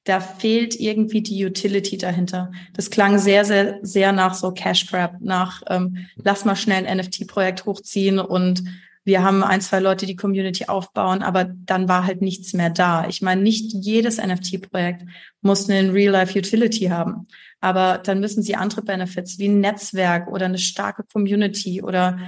da 0.05 0.21
fehlt 0.21 0.79
irgendwie 0.79 1.23
die 1.23 1.45
Utility 1.45 1.97
dahinter. 1.97 2.53
Das 2.75 2.91
klang 2.91 3.19
sehr, 3.19 3.45
sehr, 3.45 3.79
sehr 3.83 4.13
nach 4.13 4.35
so 4.35 4.53
Cash 4.53 4.87
Grab, 4.87 5.17
nach 5.21 5.63
ähm, 5.69 6.07
lass 6.17 6.45
mal 6.45 6.57
schnell 6.57 6.87
ein 6.87 6.99
NFT-Projekt 6.99 7.65
hochziehen 7.65 8.19
und 8.19 8.65
wir 9.07 9.23
haben 9.23 9.43
ein, 9.43 9.61
zwei 9.61 9.81
Leute, 9.81 10.07
die 10.07 10.17
Community 10.17 10.65
aufbauen, 10.67 11.23
aber 11.23 11.45
dann 11.45 11.89
war 11.89 12.07
halt 12.07 12.23
nichts 12.23 12.55
mehr 12.55 12.71
da. 12.71 13.07
Ich 13.07 13.21
meine, 13.21 13.43
nicht 13.43 13.73
jedes 13.75 14.17
NFT-Projekt 14.17 15.03
muss 15.43 15.69
eine 15.69 15.93
Real-Life-Utility 15.93 16.87
haben, 16.87 17.27
aber 17.61 17.99
dann 17.99 18.21
müssen 18.21 18.43
sie 18.43 18.57
andere 18.57 18.83
Benefits 18.83 19.39
wie 19.39 19.49
ein 19.49 19.61
Netzwerk 19.61 20.29
oder 20.29 20.47
eine 20.47 20.59
starke 20.59 21.05
Community 21.13 21.83
oder 21.83 22.19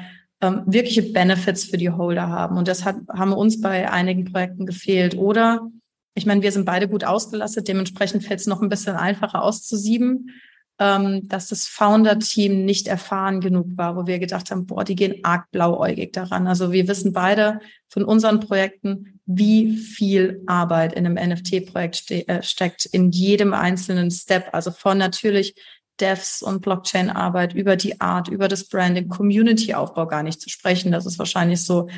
ähm, 0.43 0.63
wirkliche 0.67 1.03
Benefits 1.03 1.65
für 1.65 1.79
die 1.79 1.91
Holder 1.91 2.29
haben. 2.29 2.59
Und 2.59 2.69
das 2.69 2.85
hat, 2.85 2.97
haben 3.09 3.33
uns 3.33 3.61
bei 3.61 3.91
einigen 3.91 4.31
Projekten 4.31 4.67
gefehlt. 4.67 5.17
Oder 5.17 5.71
ich 6.17 6.27
meine, 6.27 6.43
wir 6.43 6.51
sind 6.51 6.65
beide 6.65 6.89
gut 6.89 7.05
ausgelastet, 7.05 7.69
dementsprechend 7.69 8.25
fällt 8.25 8.41
es 8.41 8.47
noch 8.47 8.63
ein 8.63 8.71
bisschen 8.71 8.97
einfacher 8.97 9.43
auszusieben, 9.43 10.31
ähm, 10.79 11.29
dass 11.29 11.49
das 11.49 11.67
Founder-Team 11.67 12.65
nicht 12.65 12.89
erfahren 12.89 13.41
genug 13.41 13.67
war, 13.77 13.97
wo 13.97 14.07
wir 14.07 14.19
gedacht 14.19 14.51
haben, 14.51 14.67
boah, 14.67 14.83
die 14.83 14.97
gehen 14.97 15.21
arg 15.25 15.51
blauäugig 15.51 16.15
daran. 16.15 16.47
Also 16.47 16.73
wir 16.73 16.89
wissen 16.89 17.13
beide 17.13 17.61
von 17.89 18.03
unseren 18.03 18.41
Projekten, 18.41 19.21
wie 19.27 19.77
viel 19.77 20.43
Arbeit 20.47 20.95
in 20.95 21.05
einem 21.05 21.31
NFT-Projekt 21.31 21.97
ste 21.97 22.29
äh, 22.29 22.43
steckt, 22.43 22.87
in 22.87 23.11
jedem 23.11 23.53
einzelnen 23.53 24.11
Step. 24.11 24.49
Also 24.53 24.71
von 24.71 24.97
natürlich 24.97 25.55
Devs 26.01 26.41
und 26.41 26.63
Blockchain-Arbeit 26.63 27.55
über 27.55 27.77
die 27.77 28.01
Art, 28.01 28.29
über 28.29 28.49
das 28.49 28.69
Branding, 28.69 29.09
Community-Aufbau 29.09 30.07
gar 30.07 30.23
nicht 30.23 30.41
zu 30.41 30.49
sprechen. 30.49 30.93
Das 30.93 31.05
ist 31.05 31.19
wahrscheinlich 31.19 31.63
so 31.63 31.89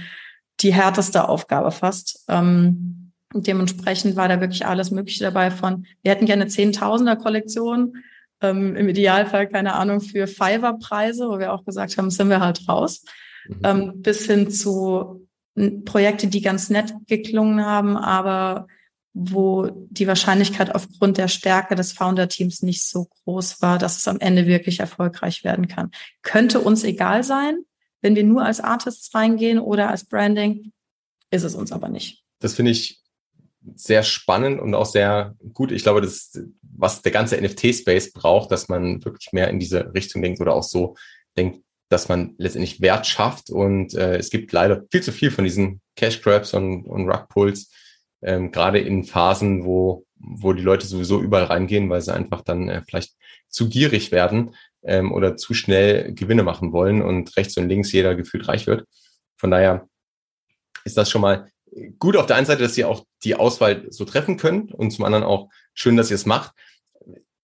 die 0.61 0.75
härteste 0.75 1.29
Aufgabe 1.29 1.71
fast. 1.71 2.25
Ähm, 2.29 3.08
und 3.35 3.47
dementsprechend 3.47 4.17
war 4.17 4.29
da 4.29 4.41
wirklich 4.41 4.67
alles 4.67 4.91
Mögliche 4.91 5.25
dabei 5.25 5.51
von, 5.51 5.87
wir 6.03 6.13
hätten 6.13 6.27
gerne 6.27 6.47
Zehntausender 6.47 7.17
Kollektion, 7.17 7.97
ähm, 8.41 8.77
im 8.77 8.89
Idealfall, 8.89 9.49
keine 9.49 9.75
Ahnung, 9.75 10.01
für 10.01 10.27
Fiverr-Preise, 10.27 11.29
wo 11.29 11.39
wir 11.39 11.53
auch 11.53 11.65
gesagt 11.65 11.99
haben, 11.99 12.11
sind 12.11 12.29
wir 12.29 12.41
halt 12.41 12.69
raus, 12.69 13.05
mhm. 13.49 13.61
ähm, 13.65 13.93
bis 13.97 14.27
hin 14.27 14.51
zu 14.51 15.27
Projekte, 15.85 16.29
die 16.29 16.41
ganz 16.41 16.71
nett 16.71 16.95
geklungen 17.09 17.65
haben, 17.65 17.97
aber 17.97 18.69
wo 19.13 19.69
die 19.91 20.07
Wahrscheinlichkeit 20.07 20.73
aufgrund 20.73 21.19
der 21.19 21.27
Stärke 21.27 21.75
des 21.75 21.93
Founder-Teams 21.93 22.63
nicht 22.63 22.85
so 22.85 23.09
groß 23.25 23.61
war, 23.61 23.79
dass 23.79 23.97
es 23.97 24.07
am 24.07 24.21
Ende 24.21 24.47
wirklich 24.47 24.79
erfolgreich 24.79 25.43
werden 25.43 25.67
kann. 25.67 25.91
Könnte 26.23 26.61
uns 26.61 26.85
egal 26.85 27.25
sein, 27.25 27.59
wenn 28.01 28.15
wir 28.15 28.23
nur 28.23 28.45
als 28.45 28.61
Artists 28.61 29.13
reingehen 29.13 29.59
oder 29.59 29.91
als 29.91 30.05
Branding, 30.05 30.73
ist 31.33 31.43
es 31.43 31.57
uns 31.57 31.73
aber 31.73 31.89
nicht. 31.89 32.23
Das 32.39 32.55
finde 32.55 32.71
ich 32.71 32.98
sehr 33.77 34.03
spannend 34.03 34.61
und 34.61 34.75
auch 34.75 34.87
sehr 34.87 35.35
gut. 35.53 35.73
Ich 35.73 35.83
glaube, 35.83 36.01
das 36.01 36.13
ist, 36.13 36.41
was 36.63 37.03
der 37.03 37.13
ganze 37.13 37.41
NFT-Space 37.41 38.13
braucht, 38.13 38.51
dass 38.51 38.69
man 38.69 39.05
wirklich 39.05 39.33
mehr 39.33 39.49
in 39.49 39.59
diese 39.59 39.93
Richtung 39.95 40.23
denkt 40.23 40.41
oder 40.41 40.55
auch 40.55 40.63
so 40.63 40.97
denkt, 41.37 41.63
dass 41.89 42.09
man 42.09 42.35
letztendlich 42.39 42.81
Wert 42.81 43.07
schafft. 43.07 43.51
Und 43.51 43.95
äh, 43.95 44.17
es 44.17 44.31
gibt 44.31 44.53
leider 44.53 44.85
viel 44.91 45.03
zu 45.03 45.13
viel 45.13 45.31
von 45.31 45.45
diesen 45.45 45.81
Cash 45.97 46.23
Grabs 46.23 46.55
und, 46.55 46.85
und 46.85 47.09
Rug 47.09 47.29
Pulls, 47.29 47.73
ähm, 48.23 48.53
gerade 48.53 48.79
in 48.79 49.05
Phasen, 49.05 49.65
wo, 49.65 50.05
wo 50.17 50.53
die 50.53 50.63
Leute 50.63 50.87
sowieso 50.87 51.21
überall 51.21 51.45
reingehen, 51.45 51.89
weil 51.89 52.01
sie 52.01 52.15
einfach 52.15 52.43
dann 52.43 52.69
äh, 52.69 52.83
vielleicht 52.87 53.15
zu 53.49 53.69
gierig 53.69 54.13
werden 54.13 54.55
ähm, 54.83 55.13
oder 55.13 55.37
zu 55.37 55.55
schnell 55.55 56.13
Gewinne 56.15 56.43
machen 56.43 56.73
wollen 56.73 57.03
und 57.03 57.37
rechts 57.37 57.57
und 57.57 57.69
links 57.69 57.93
jeder 57.93 58.15
gefühlt 58.15 58.49
reich 58.49 58.67
wird. 58.67 58.85
Von 59.37 59.51
daher 59.51 59.89
ist 60.85 60.97
das 60.97 61.11
schon 61.11 61.23
mal 61.23 61.51
gut 61.99 62.17
auf 62.17 62.27
der 62.27 62.37
einen 62.37 62.47
Seite, 62.47 62.63
dass 62.63 62.79
ihr 62.79 62.89
auch 62.89 63.05
die 63.25 63.35
Auswahl 63.35 63.87
so 63.91 64.05
treffen 64.05 64.37
könnt 64.37 64.73
und 64.73 64.91
zum 64.91 65.05
anderen 65.05 65.25
auch 65.25 65.49
schön, 65.75 65.97
dass 65.97 66.11
ihr 66.11 66.17
es 66.17 66.27
macht. 66.27 66.53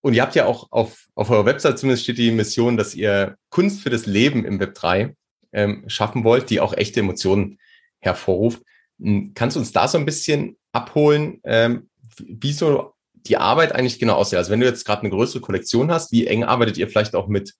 Und 0.01 0.15
ihr 0.15 0.23
habt 0.23 0.35
ja 0.35 0.47
auch 0.47 0.71
auf, 0.71 1.07
auf 1.15 1.31
eurer 1.31 1.47
Website 1.47 1.79
zumindest 1.79 2.05
steht 2.05 2.19
die 2.19 2.31
Mission, 2.31 2.77
dass 2.77 2.95
ihr 2.95 3.37
Kunst 3.49 3.81
für 3.81 3.91
das 3.91 4.07
Leben 4.07 4.45
im 4.45 4.61
Web 4.61 4.75
3 4.75 5.15
ähm, 5.53 5.85
schaffen 5.87 6.25
wollt, 6.25 6.51
die 6.51 6.61
auch 6.61 6.75
echte 6.75 7.01
Emotionen 7.01 7.59
hervorruft. 8.01 8.63
Hm, 9.01 9.33
kannst 9.35 9.57
du 9.57 9.61
uns 9.61 9.73
da 9.73 9.89
so 9.89 9.97
ein 9.97 10.05
bisschen 10.05 10.59
abholen, 10.73 11.41
ähm, 11.45 11.89
wie 12.19 12.53
so 12.53 12.93
die 13.15 13.39
Arbeit 13.39 13.73
eigentlich 13.73 13.99
genau 13.99 14.15
aussieht? 14.15 14.37
Also 14.37 14.51
wenn 14.51 14.61
du 14.61 14.67
jetzt 14.67 14.85
gerade 14.85 15.03
eine 15.03 15.11
größere 15.11 15.41
Kollektion 15.41 15.91
hast, 15.91 16.13
wie 16.13 16.27
eng 16.27 16.45
arbeitet 16.45 16.77
ihr 16.77 16.89
vielleicht 16.89 17.15
auch 17.15 17.29
mit 17.29 17.55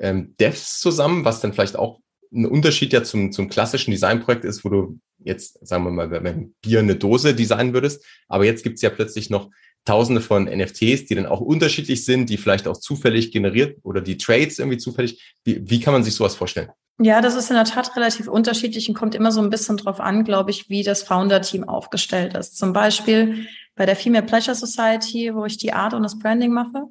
ähm, 0.00 0.34
Devs 0.40 0.80
zusammen, 0.80 1.24
was 1.24 1.40
dann 1.40 1.52
vielleicht 1.52 1.76
auch 1.76 2.00
ein 2.32 2.46
Unterschied 2.46 2.92
ja 2.92 3.02
zum, 3.02 3.32
zum 3.32 3.48
klassischen 3.48 3.90
Designprojekt 3.90 4.44
ist, 4.44 4.64
wo 4.64 4.68
du 4.68 4.98
jetzt, 5.18 5.66
sagen 5.66 5.84
wir 5.84 5.90
mal, 5.90 6.08
beim 6.08 6.54
Bier 6.62 6.80
eine 6.80 6.96
Dose 6.96 7.34
designen 7.34 7.74
würdest. 7.74 8.04
Aber 8.28 8.44
jetzt 8.44 8.62
gibt's 8.62 8.82
ja 8.82 8.90
plötzlich 8.90 9.30
noch 9.30 9.50
tausende 9.84 10.20
von 10.20 10.44
NFTs, 10.44 11.06
die 11.06 11.14
dann 11.14 11.26
auch 11.26 11.40
unterschiedlich 11.40 12.04
sind, 12.04 12.28
die 12.28 12.36
vielleicht 12.36 12.66
auch 12.66 12.76
zufällig 12.76 13.32
generiert 13.32 13.78
oder 13.82 14.00
die 14.00 14.18
Trades 14.18 14.58
irgendwie 14.58 14.78
zufällig. 14.78 15.34
Wie, 15.44 15.62
wie 15.70 15.80
kann 15.80 15.92
man 15.92 16.02
sich 16.02 16.14
sowas 16.14 16.34
vorstellen? 16.34 16.70
Ja, 16.98 17.20
das 17.20 17.34
ist 17.34 17.50
in 17.50 17.56
der 17.56 17.64
Tat 17.64 17.94
relativ 17.94 18.26
unterschiedlich 18.26 18.88
und 18.88 18.94
kommt 18.94 19.14
immer 19.14 19.30
so 19.30 19.40
ein 19.40 19.50
bisschen 19.50 19.76
drauf 19.76 20.00
an, 20.00 20.24
glaube 20.24 20.50
ich, 20.50 20.70
wie 20.70 20.82
das 20.82 21.02
Founder-Team 21.02 21.64
aufgestellt 21.64 22.34
ist. 22.34 22.56
Zum 22.56 22.72
Beispiel 22.72 23.46
bei 23.74 23.84
der 23.84 23.96
Female 23.96 24.24
Pleasure 24.24 24.56
Society, 24.56 25.34
wo 25.34 25.44
ich 25.44 25.58
die 25.58 25.74
Art 25.74 25.92
und 25.92 26.02
das 26.02 26.18
Branding 26.18 26.52
mache, 26.52 26.84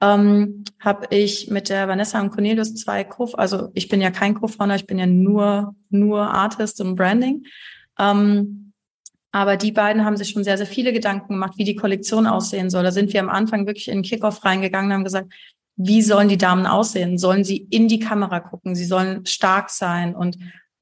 ähm, 0.00 0.64
habe 0.80 1.14
ich 1.14 1.50
mit 1.50 1.68
der 1.68 1.88
Vanessa 1.88 2.20
und 2.20 2.30
Cornelius 2.30 2.74
zwei 2.74 3.04
Co, 3.04 3.26
also 3.34 3.68
ich 3.74 3.88
bin 3.88 4.00
ja 4.00 4.10
kein 4.10 4.34
Co-Founder, 4.34 4.76
ich 4.76 4.86
bin 4.86 4.98
ja 4.98 5.06
nur 5.06 5.74
nur 5.90 6.22
Artist 6.22 6.80
und 6.80 6.96
Branding. 6.96 7.44
Ähm, 7.98 8.72
aber 9.32 9.56
die 9.56 9.72
beiden 9.72 10.04
haben 10.04 10.16
sich 10.16 10.30
schon 10.30 10.42
sehr, 10.42 10.56
sehr 10.56 10.66
viele 10.66 10.92
Gedanken 10.92 11.34
gemacht, 11.34 11.54
wie 11.56 11.64
die 11.64 11.76
Kollektion 11.76 12.26
aussehen 12.26 12.70
soll. 12.70 12.82
Da 12.82 12.90
sind 12.90 13.12
wir 13.12 13.20
am 13.20 13.28
Anfang 13.28 13.66
wirklich 13.66 13.88
in 13.88 13.98
den 13.98 14.02
Kickoff 14.02 14.44
reingegangen 14.44 14.90
und 14.90 14.94
haben 14.94 15.04
gesagt, 15.04 15.32
wie 15.76 16.02
sollen 16.02 16.28
die 16.28 16.38
Damen 16.38 16.66
aussehen? 16.66 17.16
Sollen 17.16 17.44
sie 17.44 17.56
in 17.70 17.86
die 17.86 18.00
Kamera 18.00 18.40
gucken? 18.40 18.74
Sie 18.74 18.84
sollen 18.84 19.24
stark 19.26 19.70
sein 19.70 20.14
und 20.14 20.36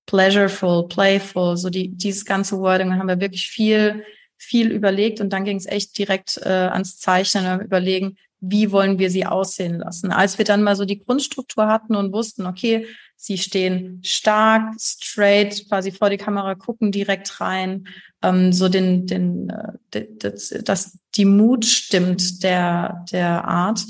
pleasureful, 0.06 0.88
playful, 0.88 1.56
so 1.56 1.68
die, 1.68 1.90
dieses 1.90 2.24
ganze 2.24 2.58
Wording 2.58 2.94
haben 2.94 3.08
wir 3.08 3.20
wirklich 3.20 3.48
viel, 3.48 4.02
viel 4.38 4.70
überlegt 4.72 5.20
und 5.20 5.30
dann 5.30 5.44
ging 5.44 5.58
es 5.58 5.66
echt 5.66 5.98
direkt 5.98 6.38
äh, 6.38 6.48
ans 6.48 6.98
Zeichnen 6.98 7.52
und 7.52 7.64
überlegen, 7.64 8.16
wie 8.40 8.70
wollen 8.70 8.98
wir 8.98 9.10
sie 9.10 9.26
aussehen 9.26 9.78
lassen. 9.78 10.12
Als 10.12 10.38
wir 10.38 10.44
dann 10.44 10.62
mal 10.62 10.76
so 10.76 10.84
die 10.84 10.98
Grundstruktur 10.98 11.66
hatten 11.66 11.96
und 11.96 12.12
wussten, 12.12 12.46
okay, 12.46 12.86
sie 13.16 13.36
stehen 13.36 14.00
stark, 14.04 14.74
straight, 14.80 15.68
quasi 15.68 15.90
vor 15.90 16.08
die 16.10 16.18
Kamera, 16.18 16.54
gucken 16.54 16.92
direkt 16.92 17.40
rein, 17.40 17.88
ähm, 18.22 18.52
so 18.52 18.68
den, 18.68 19.06
den, 19.06 19.50
äh, 19.90 20.06
das, 20.18 20.54
das, 20.64 20.98
die 21.16 21.24
Mut 21.24 21.64
stimmt 21.64 22.42
der, 22.42 23.04
der 23.10 23.44
Art. 23.44 23.84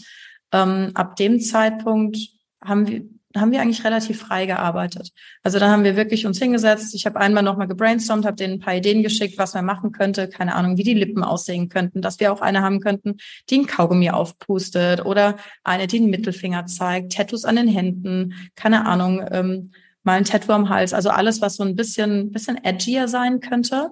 Ähm, 0.52 0.92
ab 0.94 1.16
dem 1.16 1.40
Zeitpunkt 1.40 2.18
haben 2.62 2.86
wir, 2.88 3.02
haben 3.36 3.52
wir 3.52 3.60
eigentlich 3.60 3.84
relativ 3.84 4.20
frei 4.20 4.46
gearbeitet. 4.46 5.10
Also 5.42 5.58
da 5.58 5.68
haben 5.68 5.84
wir 5.84 5.96
wirklich 5.96 6.26
uns 6.26 6.38
hingesetzt. 6.38 6.94
Ich 6.94 7.04
habe 7.04 7.20
einmal 7.20 7.42
nochmal 7.42 7.68
gebrainstormt, 7.68 8.24
habe 8.24 8.36
denen 8.36 8.54
ein 8.54 8.60
paar 8.60 8.74
Ideen 8.74 9.02
geschickt, 9.02 9.36
was 9.36 9.54
man 9.54 9.66
machen 9.66 9.92
könnte. 9.92 10.28
Keine 10.28 10.54
Ahnung, 10.54 10.78
wie 10.78 10.82
die 10.82 10.94
Lippen 10.94 11.22
aussehen 11.22 11.68
könnten, 11.68 12.00
dass 12.00 12.20
wir 12.20 12.32
auch 12.32 12.40
eine 12.40 12.62
haben 12.62 12.80
könnten, 12.80 13.18
die 13.50 13.56
einen 13.56 13.66
Kaugummi 13.66 14.10
aufpustet 14.10 15.04
oder 15.04 15.36
eine, 15.62 15.86
die 15.86 15.98
einen 15.98 16.10
Mittelfinger 16.10 16.66
zeigt, 16.66 17.12
Tattoos 17.12 17.44
an 17.44 17.56
den 17.56 17.68
Händen, 17.68 18.34
keine 18.54 18.86
Ahnung, 18.86 19.22
ähm, 19.30 19.72
mal 20.02 20.14
ein 20.14 20.24
Tattoo 20.24 20.52
am 20.52 20.70
Hals. 20.70 20.94
Also 20.94 21.10
alles, 21.10 21.42
was 21.42 21.56
so 21.56 21.64
ein 21.64 21.76
bisschen, 21.76 22.32
bisschen 22.32 22.62
edgier 22.64 23.08
sein 23.08 23.40
könnte. 23.40 23.90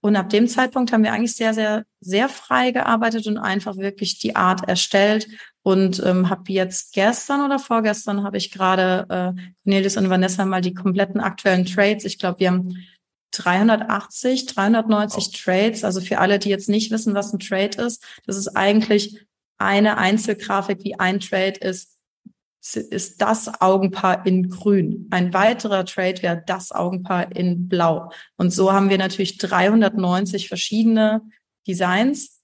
Und 0.00 0.14
ab 0.14 0.28
dem 0.28 0.46
Zeitpunkt 0.46 0.92
haben 0.92 1.02
wir 1.02 1.12
eigentlich 1.12 1.34
sehr, 1.34 1.52
sehr, 1.52 1.84
sehr 2.00 2.28
frei 2.28 2.70
gearbeitet 2.70 3.26
und 3.26 3.38
einfach 3.38 3.76
wirklich 3.76 4.20
die 4.20 4.36
Art 4.36 4.68
erstellt 4.68 5.26
und 5.66 6.00
ähm, 6.06 6.30
habe 6.30 6.52
jetzt 6.52 6.92
gestern 6.92 7.44
oder 7.44 7.58
vorgestern 7.58 8.22
habe 8.22 8.36
ich 8.36 8.52
gerade 8.52 9.04
äh, 9.08 9.42
Cornelius 9.64 9.96
und 9.96 10.08
Vanessa 10.08 10.44
mal 10.44 10.60
die 10.60 10.74
kompletten 10.74 11.20
aktuellen 11.20 11.66
Trades. 11.66 12.04
Ich 12.04 12.20
glaube, 12.20 12.38
wir 12.38 12.52
haben 12.52 12.86
380, 13.32 14.46
390 14.46 15.24
wow. 15.24 15.32
Trades. 15.32 15.82
Also 15.82 16.00
für 16.00 16.20
alle, 16.20 16.38
die 16.38 16.50
jetzt 16.50 16.68
nicht 16.68 16.92
wissen, 16.92 17.14
was 17.14 17.32
ein 17.32 17.40
Trade 17.40 17.82
ist, 17.82 18.04
das 18.26 18.36
ist 18.36 18.56
eigentlich 18.56 19.26
eine 19.58 19.98
Einzelgrafik, 19.98 20.84
wie 20.84 21.00
ein 21.00 21.18
Trade 21.18 21.58
ist, 21.58 21.96
ist 22.62 23.20
das 23.20 23.60
Augenpaar 23.60 24.24
in 24.24 24.48
grün. 24.48 25.08
Ein 25.10 25.34
weiterer 25.34 25.84
Trade 25.84 26.22
wäre 26.22 26.44
das 26.46 26.70
Augenpaar 26.70 27.34
in 27.34 27.66
blau. 27.66 28.12
Und 28.36 28.52
so 28.52 28.72
haben 28.72 28.88
wir 28.88 28.98
natürlich 28.98 29.36
390 29.38 30.46
verschiedene 30.46 31.22
Designs 31.66 32.35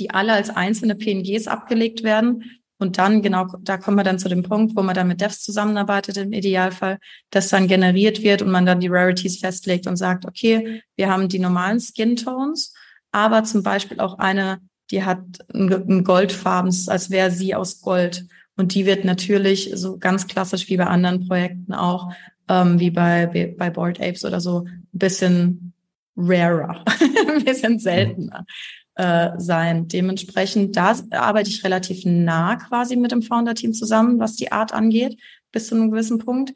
die 0.00 0.10
alle 0.10 0.32
als 0.32 0.50
einzelne 0.50 0.96
PNGs 0.96 1.46
abgelegt 1.46 2.02
werden. 2.02 2.44
Und 2.78 2.96
dann, 2.96 3.20
genau, 3.20 3.46
da 3.60 3.76
kommen 3.76 3.98
wir 3.98 4.04
dann 4.04 4.18
zu 4.18 4.30
dem 4.30 4.42
Punkt, 4.42 4.74
wo 4.74 4.82
man 4.82 4.94
dann 4.94 5.06
mit 5.06 5.20
Devs 5.20 5.42
zusammenarbeitet 5.42 6.16
im 6.16 6.32
Idealfall, 6.32 6.98
dass 7.28 7.50
dann 7.50 7.68
generiert 7.68 8.22
wird 8.22 8.40
und 8.40 8.50
man 8.50 8.64
dann 8.64 8.80
die 8.80 8.88
Rarities 8.88 9.38
festlegt 9.38 9.86
und 9.86 9.96
sagt, 9.96 10.24
okay, 10.24 10.82
wir 10.96 11.10
haben 11.10 11.28
die 11.28 11.38
normalen 11.38 11.78
Skin 11.78 12.16
Tones, 12.16 12.72
aber 13.12 13.44
zum 13.44 13.62
Beispiel 13.62 14.00
auch 14.00 14.18
eine, 14.18 14.60
die 14.90 15.04
hat 15.04 15.20
ein 15.52 16.04
Goldfarben, 16.04 16.74
als 16.86 17.10
wäre 17.10 17.30
sie 17.30 17.54
aus 17.54 17.82
Gold. 17.82 18.24
Und 18.56 18.74
die 18.74 18.86
wird 18.86 19.04
natürlich 19.04 19.70
so 19.74 19.98
ganz 19.98 20.26
klassisch 20.26 20.68
wie 20.70 20.78
bei 20.78 20.86
anderen 20.86 21.28
Projekten 21.28 21.74
auch, 21.74 22.10
ähm, 22.48 22.80
wie 22.80 22.90
bei, 22.90 23.54
bei 23.58 23.68
Board 23.68 24.00
Apes 24.00 24.24
oder 24.24 24.40
so, 24.40 24.64
ein 24.64 24.88
bisschen 24.92 25.74
rarer, 26.16 26.82
ein 27.28 27.44
bisschen 27.44 27.78
seltener 27.78 28.46
äh, 29.00 29.30
sein. 29.38 29.88
Dementsprechend, 29.88 30.76
da 30.76 30.94
arbeite 31.12 31.48
ich 31.48 31.64
relativ 31.64 32.04
nah 32.04 32.56
quasi 32.56 32.96
mit 32.96 33.12
dem 33.12 33.22
Founder-Team 33.22 33.72
zusammen, 33.72 34.18
was 34.18 34.36
die 34.36 34.52
Art 34.52 34.74
angeht, 34.74 35.18
bis 35.52 35.68
zu 35.68 35.74
einem 35.74 35.90
gewissen 35.90 36.18
Punkt. 36.18 36.52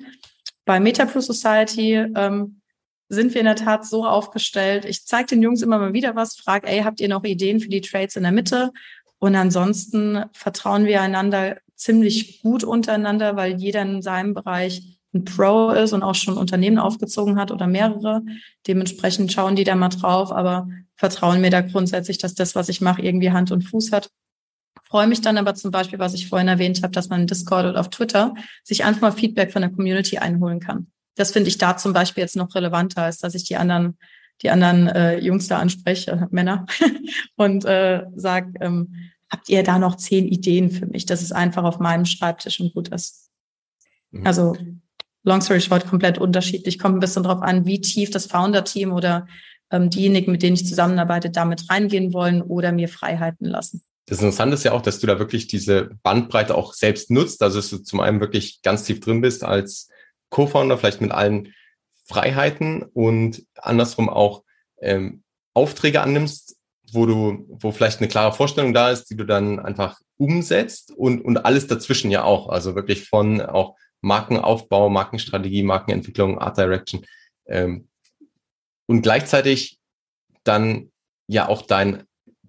Bei 0.67 0.79
MetaPro 0.79 1.23
Society 1.23 1.95
ähm, 1.95 2.61
sind 3.09 3.33
wir 3.33 3.41
in 3.41 3.47
der 3.47 3.57
Tat 3.57 3.87
so 3.87 4.05
aufgestellt. 4.05 4.85
Ich 4.85 5.07
zeige 5.07 5.29
den 5.29 5.43
Jungs 5.43 5.63
immer 5.63 5.79
mal 5.79 5.95
wieder 5.95 6.17
was, 6.17 6.37
frage, 6.37 6.69
ey, 6.69 6.83
habt 6.83 7.01
ihr 7.01 7.09
noch 7.09 7.25
Ideen 7.25 7.61
für 7.61 7.71
die 7.71 7.81
Trades 7.81 8.17
in 8.17 8.25
der 8.25 8.33
Mitte? 8.33 8.73
Und 9.19 9.37
ansonsten 9.37 10.25
vertrauen 10.35 10.85
wir 10.85 11.01
einander 11.01 11.57
ziemlich 11.77 12.43
gut 12.43 12.63
untereinander, 12.63 13.37
weil 13.37 13.55
jeder 13.55 13.81
in 13.81 14.03
seinem 14.03 14.35
Bereich 14.35 14.99
ein 15.15 15.25
Pro 15.25 15.71
ist 15.71 15.95
und 15.95 16.03
auch 16.03 16.15
schon 16.15 16.37
Unternehmen 16.37 16.79
aufgezogen 16.79 17.39
hat 17.39 17.51
oder 17.53 17.67
mehrere. 17.67 18.23
Dementsprechend 18.67 19.33
schauen 19.33 19.57
die 19.57 19.65
da 19.65 19.75
mal 19.77 19.89
drauf, 19.89 20.31
aber 20.31 20.69
vertrauen 21.05 21.43
mir 21.43 21.51
da 21.51 21.61
grundsätzlich, 21.61 22.17
dass 22.17 22.35
das, 22.35 22.55
was 22.55 22.71
ich 22.71 22.81
mache, 22.81 23.03
irgendwie 23.03 23.31
Hand 23.31 23.53
und 23.53 23.61
Fuß 23.61 23.93
hat. 23.93 24.09
Freue 24.89 25.07
mich 25.07 25.21
dann 25.21 25.37
aber 25.37 25.55
zum 25.55 25.71
Beispiel, 25.71 25.99
was 25.99 26.15
ich 26.15 26.31
vorhin 26.31 26.49
erwähnt 26.49 26.83
habe, 26.83 26.93
dass 26.93 27.11
man 27.11 27.21
in 27.21 27.27
Discord 27.27 27.67
oder 27.67 27.79
auf 27.79 27.91
Twitter 27.91 28.35
sich 28.63 28.87
einfach 28.87 29.03
mal 29.03 29.13
Feedback 29.13 29.53
von 29.53 29.61
der 29.61 29.71
Community 29.71 30.17
einholen 30.17 30.61
kann. 30.61 30.87
Das 31.15 31.31
finde 31.31 31.49
ich 31.49 31.59
da 31.59 31.77
zum 31.77 31.93
Beispiel 31.93 32.23
jetzt 32.23 32.37
noch 32.37 32.55
relevanter, 32.55 33.03
als 33.03 33.19
dass 33.19 33.35
ich 33.35 33.45
die 33.45 33.57
anderen, 33.57 33.99
die 34.41 34.49
anderen 34.49 34.89
äh, 34.89 35.19
Jungs 35.19 35.47
da 35.47 35.59
anspreche, 35.59 36.13
äh, 36.13 36.27
Männer, 36.31 36.65
und 37.37 37.67
äh, 37.67 38.05
sage, 38.17 38.55
ähm, 38.63 38.95
habt 39.31 39.51
ihr 39.51 39.63
da 39.63 39.79
noch 39.79 39.97
zehn 39.97 40.27
Ideen 40.27 40.71
für 40.71 40.87
mich, 40.87 41.05
dass 41.05 41.21
es 41.21 41.33
einfach 41.33 41.65
auf 41.65 41.81
meinem 41.81 42.07
Schreibtisch 42.07 42.61
und 42.61 42.73
gut 42.73 42.89
ist. 42.89 43.29
Mhm. 44.11 44.27
Also 44.27 44.57
long 45.23 45.43
story 45.43 45.61
short, 45.61 45.87
komplett 45.87 46.17
unterschiedlich. 46.17 46.79
Kommt 46.79 46.97
ein 46.97 47.01
bisschen 47.01 47.25
drauf 47.25 47.43
an, 47.43 47.67
wie 47.67 47.83
tief 47.83 48.11
das 48.11 48.25
Founder-Team 48.25 48.91
oder 48.91 49.27
ähm, 49.75 49.91
diejenigen, 49.91 50.31
mit 50.33 50.43
denen 50.43 50.55
ich 50.55 50.67
zusammenarbeite, 50.67 51.31
damit 51.31 51.69
reingehen 51.69 52.13
wollen 52.13 52.43
oder 52.43 52.73
mir 52.73 52.89
Freiheiten 52.89 53.47
lassen. 53.47 53.83
Das 54.07 54.19
Interessante 54.19 54.55
ist 54.55 54.65
ja 54.65 54.73
auch, 54.73 54.83
dass 54.83 55.01
du 55.01 55.07
da 55.07 55.19
wirklich 55.19 55.47
diese 55.47 55.91
Bandbreite 56.03 56.55
auch 56.55 56.75
selbst 56.75 57.11
nutzt. 57.11 57.43
Also, 57.43 57.59
dass 57.59 57.71
du 57.71 57.79
zum 57.79 58.01
einen 58.01 58.21
wirklich 58.21 58.61
ganz 58.63 58.85
tief 58.85 59.01
drin 59.01 59.21
bist 59.21 59.43
als 59.45 59.89
Co-Founder, 60.31 60.79
vielleicht 60.79 61.01
mit 61.01 61.11
allen 61.11 61.55
Freiheiten 62.07 62.83
und 62.83 63.45
andersrum 63.57 64.09
auch 64.09 64.45
ähm, 64.81 65.23
Aufträge 65.55 66.03
annimmst, 66.03 66.57
wo 66.93 67.07
du, 67.07 67.47
wo 67.49 67.73
vielleicht 67.73 68.01
eine 68.01 68.09
klare 68.09 68.33
Vorstellung 68.33 68.75
da 68.75 68.91
ist, 68.91 69.07
die 69.07 69.17
du 69.17 69.25
dann 69.25 69.59
einfach 69.59 69.99
umsetzt 70.19 70.93
und, 70.93 71.25
und 71.25 71.39
alles 71.39 71.67
dazwischen 71.67 72.11
ja 72.11 72.25
auch. 72.25 72.51
Also 72.51 72.75
wirklich 72.75 73.09
von 73.09 73.41
auch 73.41 73.75
Markenaufbau, 74.03 74.91
Markenstrategie, 74.91 75.63
Markenentwicklung, 75.63 76.39
Art 76.39 76.59
Direction. 76.59 77.07
Ähm, 77.47 77.89
und 78.87 79.03
gleichzeitig 79.03 79.79
dann 80.45 80.91
ja 81.27 81.49
auch 81.49 81.63
dein, 81.63 82.05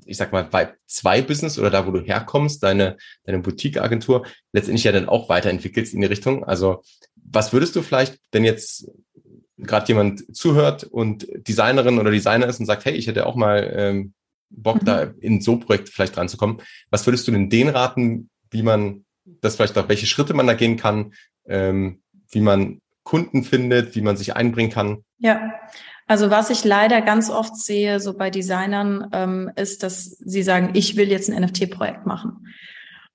ich 0.06 0.18
sag 0.18 0.32
mal, 0.32 0.52
Vibe 0.52 0.76
2 0.88 1.22
Business 1.22 1.58
oder 1.58 1.70
da, 1.70 1.88
wo 1.88 1.92
du 1.92 2.02
herkommst, 2.02 2.62
deine, 2.62 2.98
deine 3.24 3.40
Boutique-Agentur 3.40 4.26
letztendlich 4.52 4.84
ja 4.84 4.92
dann 4.92 5.10
auch 5.10 5.30
weiterentwickelst 5.30 5.94
in 5.94 6.02
die 6.02 6.08
Richtung. 6.08 6.44
Also 6.44 6.84
was 7.16 7.54
würdest 7.54 7.76
du 7.76 7.82
vielleicht, 7.82 8.20
wenn 8.32 8.44
jetzt 8.44 8.90
gerade 9.58 9.88
jemand 9.88 10.36
zuhört 10.36 10.84
und 10.84 11.28
Designerin 11.48 12.00
oder 12.00 12.12
Designer 12.12 12.48
ist 12.48 12.60
und 12.60 12.66
sagt, 12.66 12.86
hey, 12.86 12.94
ich 12.94 13.08
hätte 13.08 13.26
auch 13.26 13.36
mal 13.36 13.72
ähm, 13.76 14.14
Bock, 14.50 14.82
mhm. 14.82 14.86
da 14.86 15.02
in 15.22 15.42
so 15.42 15.58
Projekt 15.58 15.90
vielleicht 15.90 16.18
reinzukommen. 16.18 16.62
Was 16.90 17.06
würdest 17.08 17.28
du 17.28 17.32
denn 17.32 17.50
denen 17.50 17.70
raten, 17.70 18.30
wie 18.52 18.64
man 18.64 19.06
das 19.42 19.56
vielleicht 19.56 19.78
auch, 19.78 19.90
welche 19.90 20.06
Schritte 20.06 20.34
man 20.34 20.48
da 20.48 20.54
gehen 20.54 20.78
kann, 20.78 21.14
ähm, 21.48 22.02
wie 22.30 22.42
man 22.42 22.80
Kunden 23.04 23.44
findet, 23.44 23.96
wie 23.96 24.02
man 24.02 24.18
sich 24.18 24.36
einbringen 24.36 24.72
kann? 24.72 25.04
Ja, 25.20 25.54
also 26.08 26.30
was 26.30 26.50
ich 26.50 26.64
leider 26.64 27.02
ganz 27.02 27.30
oft 27.30 27.56
sehe, 27.56 28.00
so 28.00 28.14
bei 28.14 28.30
Designern, 28.30 29.10
ähm, 29.12 29.52
ist, 29.56 29.84
dass 29.84 30.04
sie 30.04 30.44
sagen, 30.44 30.72
ich 30.74 30.96
will 30.96 31.10
jetzt 31.10 31.30
ein 31.30 31.42
NFT-Projekt 31.42 32.06
machen. 32.06 32.48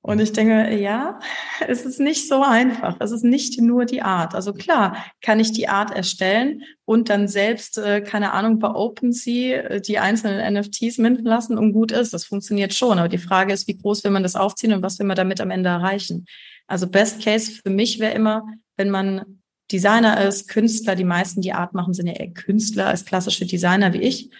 Und 0.02 0.18
ich 0.18 0.32
denke, 0.32 0.74
ja, 0.76 1.20
es 1.68 1.84
ist 1.84 2.00
nicht 2.00 2.26
so 2.26 2.42
einfach. 2.42 2.96
Es 3.00 3.12
ist 3.12 3.22
nicht 3.22 3.60
nur 3.60 3.84
die 3.84 4.02
Art. 4.02 4.34
Also 4.34 4.52
klar, 4.52 4.96
kann 5.20 5.40
ich 5.40 5.52
die 5.52 5.68
Art 5.68 5.90
erstellen 5.94 6.62
und 6.84 7.10
dann 7.10 7.28
selbst, 7.28 7.78
äh, 7.78 8.00
keine 8.00 8.32
Ahnung, 8.32 8.58
bei 8.58 8.70
OpenSea 8.70 9.60
äh, 9.60 9.80
die 9.80 9.98
einzelnen 9.98 10.54
NFTs 10.54 10.98
minden 10.98 11.24
lassen 11.24 11.58
und 11.58 11.72
gut 11.72 11.92
ist. 11.92 12.14
Das 12.14 12.24
funktioniert 12.24 12.74
schon. 12.74 12.98
Aber 12.98 13.08
die 13.08 13.18
Frage 13.18 13.52
ist, 13.52 13.68
wie 13.68 13.76
groß 13.76 14.02
will 14.04 14.10
man 14.10 14.22
das 14.22 14.36
aufziehen 14.36 14.72
und 14.72 14.82
was 14.82 14.98
will 14.98 15.06
man 15.06 15.16
damit 15.16 15.40
am 15.40 15.50
Ende 15.50 15.68
erreichen? 15.68 16.26
Also 16.66 16.88
Best 16.88 17.22
Case 17.22 17.60
für 17.62 17.70
mich 17.70 17.98
wäre 17.98 18.14
immer, 18.14 18.46
wenn 18.76 18.90
man 18.90 19.39
Designer 19.70 20.26
ist, 20.26 20.48
Künstler, 20.48 20.96
die 20.96 21.04
meisten, 21.04 21.40
die 21.40 21.52
Art 21.52 21.74
machen, 21.74 21.94
sind 21.94 22.06
ja 22.06 22.14
eher 22.14 22.32
Künstler 22.32 22.86
als 22.86 23.04
klassische 23.04 23.46
Designer 23.46 23.92
wie 23.92 24.02
ich, 24.02 24.30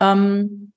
ähm, 0.00 0.72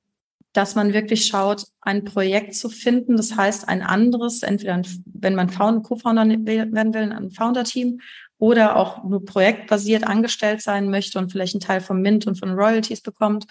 dass 0.53 0.75
man 0.75 0.93
wirklich 0.93 1.25
schaut, 1.25 1.65
ein 1.81 2.03
Projekt 2.03 2.55
zu 2.55 2.69
finden. 2.69 3.17
Das 3.17 3.35
heißt, 3.35 3.67
ein 3.67 3.81
anderes, 3.81 4.43
entweder 4.43 4.75
ein, 4.75 4.87
wenn 5.05 5.35
man 5.35 5.49
Co-Founder 5.49 6.27
werden 6.27 6.93
will, 6.93 7.11
ein 7.11 7.31
Founder-Team 7.31 7.99
oder 8.37 8.75
auch 8.75 9.03
nur 9.03 9.25
projektbasiert 9.25 10.03
angestellt 10.03 10.61
sein 10.61 10.89
möchte 10.89 11.17
und 11.17 11.31
vielleicht 11.31 11.55
einen 11.55 11.61
Teil 11.61 11.81
vom 11.81 12.01
Mint 12.01 12.27
und 12.27 12.37
von 12.37 12.51
Royalties 12.51 13.01
bekommt, 13.01 13.45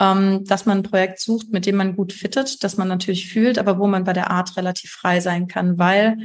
ähm, 0.00 0.44
dass 0.44 0.66
man 0.66 0.78
ein 0.78 0.82
Projekt 0.82 1.20
sucht, 1.20 1.52
mit 1.52 1.66
dem 1.66 1.76
man 1.76 1.94
gut 1.94 2.12
fittet, 2.12 2.64
das 2.64 2.76
man 2.76 2.88
natürlich 2.88 3.28
fühlt, 3.28 3.58
aber 3.58 3.78
wo 3.78 3.86
man 3.86 4.04
bei 4.04 4.12
der 4.12 4.30
Art 4.30 4.56
relativ 4.56 4.90
frei 4.90 5.20
sein 5.20 5.46
kann, 5.46 5.78
weil 5.78 6.16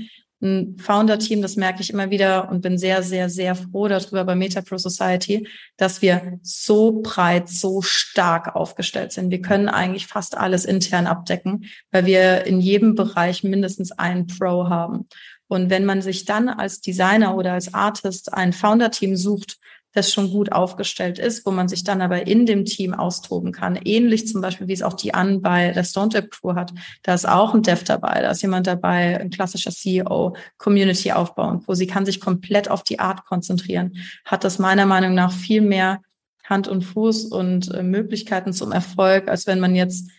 ein 0.41 0.77
Founder-Team, 0.77 1.41
das 1.41 1.55
merke 1.55 1.81
ich 1.81 1.89
immer 1.89 2.11
wieder 2.11 2.49
und 2.49 2.61
bin 2.61 2.77
sehr, 2.77 3.01
sehr, 3.01 3.29
sehr 3.29 3.55
froh 3.55 3.87
darüber 3.87 4.23
bei 4.23 4.35
MetaPro 4.35 4.77
Society, 4.77 5.47
dass 5.77 6.01
wir 6.01 6.39
so 6.43 7.01
breit, 7.01 7.49
so 7.49 7.81
stark 7.81 8.55
aufgestellt 8.55 9.11
sind. 9.11 9.31
Wir 9.31 9.41
können 9.41 9.67
eigentlich 9.67 10.05
fast 10.05 10.37
alles 10.37 10.65
intern 10.65 11.07
abdecken, 11.07 11.65
weil 11.91 12.05
wir 12.05 12.45
in 12.45 12.59
jedem 12.59 12.93
Bereich 12.93 13.43
mindestens 13.43 13.91
einen 13.91 14.27
Pro 14.27 14.69
haben. 14.69 15.07
Und 15.47 15.69
wenn 15.69 15.85
man 15.85 16.01
sich 16.01 16.25
dann 16.25 16.49
als 16.49 16.81
Designer 16.81 17.35
oder 17.35 17.53
als 17.53 17.73
Artist 17.73 18.33
ein 18.33 18.53
Founder-Team 18.53 19.15
sucht, 19.15 19.57
das 19.97 20.13
schon 20.13 20.31
gut 20.31 20.51
aufgestellt 20.51 21.19
ist, 21.19 21.45
wo 21.45 21.51
man 21.51 21.67
sich 21.67 21.83
dann 21.83 22.01
aber 22.01 22.27
in 22.27 22.45
dem 22.45 22.65
Team 22.65 22.93
austoben 22.93 23.51
kann. 23.51 23.75
Ähnlich 23.83 24.27
zum 24.27 24.41
Beispiel, 24.41 24.67
wie 24.67 24.73
es 24.73 24.83
auch 24.83 24.93
die 24.93 25.13
An 25.13 25.41
bei 25.41 25.71
der 25.71 25.83
Stone 25.83 26.09
Tap 26.09 26.31
Crew 26.31 26.55
hat. 26.55 26.71
Da 27.03 27.13
ist 27.13 27.27
auch 27.27 27.53
ein 27.53 27.63
Dev 27.63 27.83
dabei, 27.83 28.21
da 28.21 28.31
ist 28.31 28.41
jemand 28.41 28.67
dabei, 28.67 29.19
ein 29.19 29.29
klassischer 29.29 29.71
CEO, 29.71 30.35
Community 30.57 31.11
aufbauen, 31.11 31.63
wo 31.65 31.73
sie 31.73 31.87
kann 31.87 32.05
sich 32.05 32.21
komplett 32.21 32.69
auf 32.69 32.83
die 32.83 32.99
Art 32.99 33.25
konzentrieren, 33.25 33.97
hat 34.23 34.43
das 34.43 34.59
meiner 34.59 34.85
Meinung 34.85 35.13
nach 35.15 35.31
viel 35.31 35.61
mehr 35.61 36.01
Hand 36.45 36.67
und 36.67 36.83
Fuß 36.83 37.25
und 37.25 37.73
äh, 37.73 37.83
Möglichkeiten 37.83 38.53
zum 38.53 38.71
Erfolg, 38.71 39.27
als 39.27 39.47
wenn 39.47 39.59
man 39.59 39.75
jetzt 39.75 40.09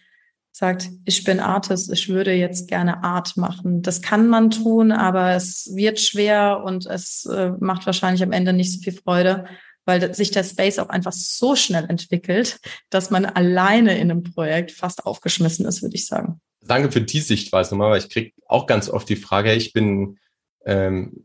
sagt, 0.58 0.90
ich 1.04 1.22
bin 1.22 1.38
Artist, 1.38 1.92
ich 1.92 2.08
würde 2.08 2.32
jetzt 2.32 2.68
gerne 2.68 3.04
Art 3.04 3.36
machen. 3.36 3.80
Das 3.82 4.02
kann 4.02 4.26
man 4.26 4.50
tun, 4.50 4.90
aber 4.90 5.32
es 5.32 5.70
wird 5.74 6.00
schwer 6.00 6.62
und 6.64 6.84
es 6.86 7.26
äh, 7.26 7.52
macht 7.60 7.86
wahrscheinlich 7.86 8.22
am 8.22 8.32
Ende 8.32 8.52
nicht 8.52 8.72
so 8.72 8.80
viel 8.80 8.92
Freude 8.92 9.44
weil 9.88 10.14
sich 10.14 10.30
der 10.30 10.44
Space 10.44 10.78
auch 10.78 10.90
einfach 10.90 11.12
so 11.12 11.56
schnell 11.56 11.86
entwickelt, 11.88 12.60
dass 12.90 13.10
man 13.10 13.24
alleine 13.24 13.96
in 13.98 14.10
einem 14.10 14.22
Projekt 14.22 14.70
fast 14.70 15.06
aufgeschmissen 15.06 15.64
ist, 15.64 15.82
würde 15.82 15.96
ich 15.96 16.06
sagen. 16.06 16.42
Danke 16.60 16.92
für 16.92 17.00
die 17.00 17.20
Sichtweise 17.20 17.70
nochmal, 17.70 17.92
weil 17.92 18.00
ich 18.00 18.10
kriege 18.10 18.32
auch 18.46 18.66
ganz 18.66 18.90
oft 18.90 19.08
die 19.08 19.16
Frage, 19.16 19.54
ich 19.54 19.72
bin 19.72 20.18
ähm, 20.66 21.24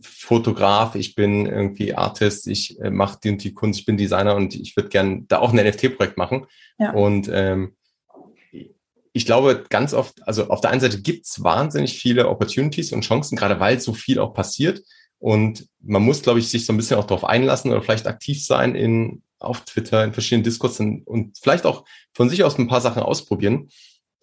Fotograf, 0.00 0.94
ich 0.94 1.14
bin 1.14 1.44
irgendwie 1.44 1.94
Artist, 1.94 2.46
ich 2.46 2.80
äh, 2.80 2.88
mache 2.88 3.18
die 3.22 3.28
und 3.28 3.44
die 3.44 3.52
Kunst, 3.52 3.80
ich 3.80 3.84
bin 3.84 3.98
Designer 3.98 4.36
und 4.36 4.54
ich 4.54 4.74
würde 4.74 4.88
gerne 4.88 5.24
da 5.28 5.40
auch 5.40 5.52
ein 5.52 5.62
NFT-Projekt 5.62 6.16
machen. 6.16 6.46
Ja. 6.78 6.92
Und 6.92 7.28
ähm, 7.30 7.76
ich 9.12 9.26
glaube, 9.26 9.64
ganz 9.68 9.92
oft, 9.92 10.26
also 10.26 10.48
auf 10.48 10.62
der 10.62 10.70
einen 10.70 10.80
Seite 10.80 11.02
gibt's 11.02 11.44
wahnsinnig 11.44 11.98
viele 11.98 12.30
Opportunities 12.30 12.92
und 12.92 13.04
Chancen, 13.04 13.36
gerade 13.36 13.60
weil 13.60 13.78
so 13.78 13.92
viel 13.92 14.18
auch 14.18 14.32
passiert. 14.32 14.80
Und 15.22 15.68
man 15.78 16.02
muss, 16.02 16.20
glaube 16.20 16.40
ich, 16.40 16.48
sich 16.48 16.66
so 16.66 16.72
ein 16.72 16.76
bisschen 16.76 16.96
auch 16.96 17.06
darauf 17.06 17.22
einlassen 17.22 17.70
oder 17.70 17.80
vielleicht 17.80 18.08
aktiv 18.08 18.44
sein 18.44 18.74
in, 18.74 19.22
auf 19.38 19.64
Twitter, 19.64 20.02
in 20.02 20.12
verschiedenen 20.12 20.42
Diskursen 20.42 21.04
und 21.04 21.38
vielleicht 21.40 21.64
auch 21.64 21.84
von 22.12 22.28
sich 22.28 22.42
aus 22.42 22.58
ein 22.58 22.66
paar 22.66 22.80
Sachen 22.80 23.04
ausprobieren. 23.04 23.68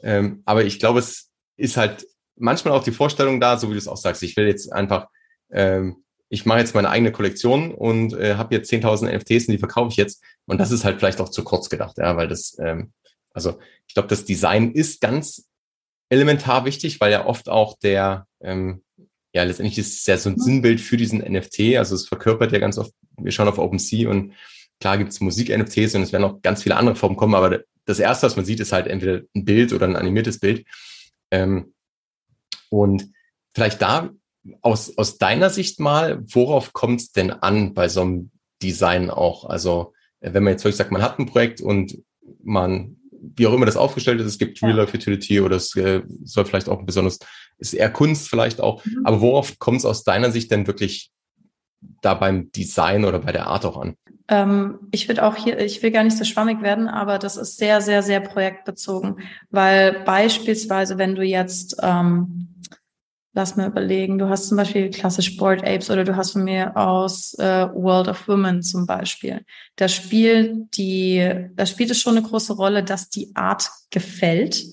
Ähm, 0.02 0.42
aber 0.44 0.66
ich 0.66 0.78
glaube, 0.78 1.00
es 1.00 1.32
ist 1.56 1.78
halt 1.78 2.06
manchmal 2.36 2.74
auch 2.74 2.84
die 2.84 2.92
Vorstellung 2.92 3.40
da, 3.40 3.58
so 3.58 3.70
wie 3.70 3.74
du 3.74 3.78
es 3.78 3.88
auch 3.88 3.96
sagst, 3.96 4.24
ich 4.24 4.36
will 4.36 4.46
jetzt 4.46 4.74
einfach, 4.74 5.08
ähm, 5.50 6.04
ich 6.28 6.46
mache 6.46 6.60
jetzt 6.60 6.76
meine 6.76 6.90
eigene 6.90 7.14
Kollektion 7.14 7.74
und 7.74 8.12
äh, 8.16 8.36
habe 8.36 8.54
jetzt 8.56 8.70
10.000 8.70 9.10
NFTs 9.10 9.48
und 9.48 9.54
die 9.54 9.58
verkaufe 9.58 9.92
ich 9.92 9.96
jetzt. 9.96 10.22
Und 10.48 10.58
das 10.58 10.70
ist 10.70 10.84
halt 10.84 11.00
vielleicht 11.00 11.22
auch 11.22 11.30
zu 11.30 11.46
kurz 11.46 11.70
gedacht, 11.70 11.98
ja, 11.98 12.18
weil 12.18 12.28
das, 12.28 12.58
ähm, 12.60 12.92
also 13.32 13.58
ich 13.88 13.94
glaube, 13.94 14.10
das 14.10 14.26
Design 14.26 14.74
ist 14.74 15.00
ganz 15.00 15.48
elementar 16.10 16.66
wichtig, 16.66 17.00
weil 17.00 17.14
ja 17.14 17.26
oft 17.26 17.48
auch 17.48 17.80
der, 17.80 18.28
ähm, 18.42 18.84
ja, 19.34 19.44
letztendlich 19.44 19.78
ist 19.78 20.00
es 20.00 20.06
ja 20.06 20.18
so 20.18 20.30
ein 20.30 20.40
Sinnbild 20.40 20.82
für 20.82 20.98
diesen 20.98 21.20
NFT. 21.20 21.78
Also 21.78 21.96
es 21.96 22.08
verkörpert 22.08 22.52
ja 22.52 22.60
ganz 22.60 22.78
oft, 22.78 22.92
wir 23.18 23.32
schauen 23.32 23.48
auf 23.48 23.60
OpenSea 23.60 24.10
und 24.10 24.34
klar 24.80 24.98
gibt 24.98 25.12
es 25.12 25.20
Musik-NFTs 25.20 25.96
und 25.96 26.04
es 26.04 26.12
werden 26.12 26.24
auch 26.24 26.42
ganz 26.42 26.64
viele 26.64 26.78
andere 26.78 26.96
Formen 26.96 27.18
kommen, 27.18 27.36
aber 27.36 27.62
das 27.86 28.00
erste, 28.00 28.28
was 28.28 28.36
man 28.36 28.46
sieht, 28.46 28.60
ist 28.60 28.72
halt 28.72 28.88
entweder 28.88 29.22
ein 29.36 29.46
Bild 29.46 29.74
oder 29.74 29.88
ein 29.88 29.96
animiertes 29.96 30.40
Bild. 30.40 30.66
Ähm, 31.32 31.74
und 32.70 33.12
vielleicht 33.54 33.82
da 33.82 34.12
aus, 34.62 34.98
aus 34.98 35.18
deiner 35.18 35.50
Sicht 35.50 35.80
mal, 35.80 36.24
worauf 36.34 36.74
kommt 36.74 37.02
es 37.02 37.12
denn 37.12 37.32
an 37.32 37.74
bei 37.74 37.90
so 37.90 38.02
einem 38.02 38.32
Design 38.62 39.10
auch? 39.10 39.46
Also 39.46 39.94
wenn 40.22 40.44
man 40.44 40.54
jetzt 40.54 40.64
wirklich 40.64 40.78
sagt, 40.78 40.92
man 40.92 41.02
hat 41.02 41.20
ein 41.20 41.26
Projekt 41.26 41.62
und 41.62 41.98
man 42.44 42.98
wie 43.12 43.48
auch 43.48 43.54
immer 43.54 43.66
das 43.66 43.78
aufgestellt 43.78 44.22
ist, 44.22 44.28
es 44.28 44.38
gibt 44.38 44.62
Real 44.62 44.78
Life 44.78 44.96
Utility 44.96 45.42
oder 45.42 45.58
es 45.58 45.76
äh, 45.76 46.02
soll 46.24 46.46
vielleicht 46.46 46.70
auch 46.70 46.80
ein 46.80 46.86
besonders, 46.86 47.20
ist 47.60 47.74
eher 47.74 47.90
Kunst 47.90 48.30
vielleicht 48.30 48.62
auch. 48.62 48.84
Mhm. 48.86 49.06
Aber 49.06 49.22
worauf 49.22 49.60
kommt 49.60 49.80
es 49.80 49.86
aus 49.86 50.04
deiner 50.04 50.32
Sicht 50.32 50.52
denn 50.52 50.68
wirklich 50.68 51.12
da 52.02 52.14
beim 52.14 52.52
Design 52.52 53.06
oder 53.06 53.20
bei 53.20 53.32
der 53.32 53.48
Art 53.48 53.66
auch 53.66 53.78
an? 53.78 53.96
Ähm, 54.28 54.80
ich 54.92 55.08
würde 55.08 55.26
auch 55.26 55.36
hier, 55.36 55.60
ich 55.60 55.82
will 55.82 55.92
gar 55.92 56.04
nicht 56.04 56.18
so 56.18 56.24
schwammig 56.24 56.62
werden, 56.62 56.88
aber 56.88 57.20
das 57.20 57.38
ist 57.38 57.58
sehr, 57.58 57.82
sehr, 57.82 58.04
sehr 58.04 58.20
projektbezogen, 58.20 59.22
weil 59.50 60.04
beispielsweise, 60.04 60.98
wenn 60.98 61.16
du 61.16 61.24
jetzt 61.24 61.78
ähm, 61.82 62.50
lass 63.34 63.56
mal 63.56 63.68
überlegen, 63.68 64.18
du 64.18 64.28
hast 64.28 64.48
zum 64.48 64.58
Beispiel 64.58 64.90
klassisch 64.90 65.38
Board 65.38 65.64
Apes 65.64 65.90
oder 65.90 66.04
du 66.04 66.16
hast 66.16 66.32
von 66.32 66.44
mir 66.44 66.76
aus 66.76 67.34
äh, 67.36 67.68
World 67.74 68.08
of 68.08 68.28
Women 68.28 68.62
zum 68.64 68.86
Beispiel. 68.86 69.46
Da 69.76 69.88
spielt 69.88 70.76
die, 70.78 71.48
da 71.56 71.66
spielt 71.66 71.92
es 71.92 72.02
schon 72.02 72.18
eine 72.18 72.28
große 72.28 72.54
Rolle, 72.54 72.84
dass 72.84 73.10
die 73.10 73.32
Art 73.36 73.70
gefällt, 73.92 74.64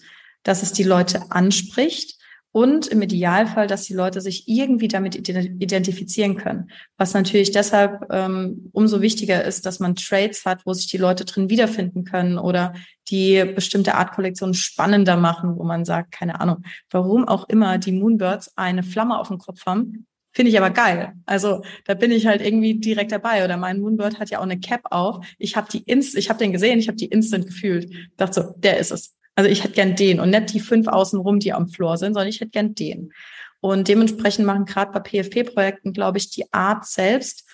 dass 0.43 0.63
es 0.63 0.73
die 0.73 0.85
Leute 0.85 1.31
anspricht 1.31 2.19
und 2.57 2.87
im 2.87 3.03
Idealfall, 3.03 3.67
dass 3.67 3.83
die 3.83 3.93
Leute 3.93 4.23
sich 4.23 4.49
irgendwie 4.49 4.89
damit 4.89 5.15
identifizieren 5.15 6.39
können. 6.39 6.71
Was 6.97 7.13
natürlich 7.13 7.51
deshalb 7.51 8.07
ähm, 8.11 8.71
umso 8.73 9.03
wichtiger 9.03 9.45
ist, 9.45 9.67
dass 9.67 9.79
man 9.79 9.95
Trades 9.95 10.47
hat, 10.47 10.65
wo 10.65 10.73
sich 10.73 10.87
die 10.87 10.97
Leute 10.97 11.27
drin 11.27 11.51
wiederfinden 11.51 12.05
können 12.05 12.39
oder 12.39 12.73
die 13.11 13.45
bestimmte 13.45 13.95
Art-Kollektionen 13.95 14.55
spannender 14.55 15.19
machen, 15.19 15.59
wo 15.59 15.65
man 15.65 15.85
sagt, 15.85 16.13
keine 16.13 16.41
Ahnung, 16.41 16.63
warum 16.89 17.29
auch 17.29 17.47
immer 17.51 17.77
die 17.77 17.93
Moonbirds 17.93 18.57
eine 18.57 18.83
Flamme 18.83 19.21
auf 19.21 19.29
dem 19.29 19.37
Kopf 19.37 19.67
haben, 19.67 20.07
Finde 20.33 20.51
ich 20.51 20.59
aber 20.59 20.69
geil. 20.69 21.15
Also 21.25 21.63
da 21.87 21.95
bin 21.95 22.11
ich 22.11 22.27
halt 22.27 22.43
irgendwie 22.43 22.79
direkt 22.79 23.11
dabei. 23.11 23.43
Oder 23.43 23.57
mein 23.57 23.81
Moonbird 23.81 24.21
hat 24.21 24.29
ja 24.29 24.39
auch 24.39 24.43
eine 24.43 24.61
Cap 24.61 24.83
auf. 24.91 25.25
Ich 25.39 25.57
habe 25.57 25.67
die 25.73 25.83
Inst, 25.85 26.15
ich 26.15 26.29
habe 26.29 26.39
den 26.39 26.53
gesehen, 26.53 26.79
ich 26.79 26.89
habe 26.89 26.99
die 26.99 27.07
instant 27.07 27.47
gefühlt. 27.47 27.91
Dachte 28.19 28.43
so, 28.43 28.55
der 28.59 28.77
ist 28.77 28.93
es. 28.93 29.17
Also 29.37 29.51
ich 29.51 29.63
hätte 29.63 29.75
gern 29.75 29.95
den 29.95 30.19
und 30.19 30.31
nicht 30.31 30.55
die 30.55 30.61
fünf 30.61 30.89
außenrum, 30.89 31.39
die 31.39 31.53
am 31.53 31.69
Floor 31.69 31.99
sind, 31.99 32.15
sondern 32.15 32.29
ich 32.29 32.41
hätte 32.41 32.51
gern 32.51 32.75
den. 32.75 33.13
Und 33.61 33.89
dementsprechend 33.89 34.47
machen 34.47 34.65
gerade 34.65 34.93
bei 34.93 35.01
PFP-Projekten, 35.01 35.93
glaube 35.93 36.19
ich, 36.19 36.31
die 36.31 36.53
Art 36.53 36.87
selbst 36.87 37.45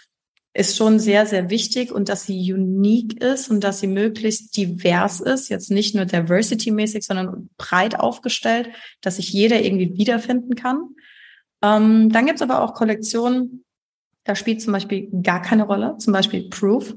ist 0.54 0.76
schon 0.76 1.00
sehr, 1.00 1.26
sehr 1.26 1.48
wichtig 1.48 1.90
und 1.90 2.08
dass 2.08 2.26
sie 2.26 2.52
unique 2.52 3.22
ist 3.22 3.50
und 3.50 3.64
dass 3.64 3.80
sie 3.80 3.86
möglichst 3.86 4.56
divers 4.56 5.20
ist, 5.20 5.48
jetzt 5.48 5.70
nicht 5.70 5.94
nur 5.94 6.04
diversity-mäßig, 6.04 7.04
sondern 7.04 7.48
breit 7.56 7.98
aufgestellt, 7.98 8.68
dass 9.00 9.16
sich 9.16 9.32
jeder 9.32 9.62
irgendwie 9.62 9.96
wiederfinden 9.96 10.54
kann. 10.54 10.90
Ähm, 11.62 12.10
dann 12.12 12.26
gibt's 12.26 12.42
aber 12.42 12.60
auch 12.60 12.74
Kollektionen, 12.74 13.64
da 14.24 14.34
spielt 14.34 14.60
zum 14.60 14.74
Beispiel 14.74 15.08
gar 15.22 15.40
keine 15.40 15.64
Rolle, 15.64 15.96
zum 15.98 16.12
Beispiel 16.12 16.48
Proof. 16.50 16.94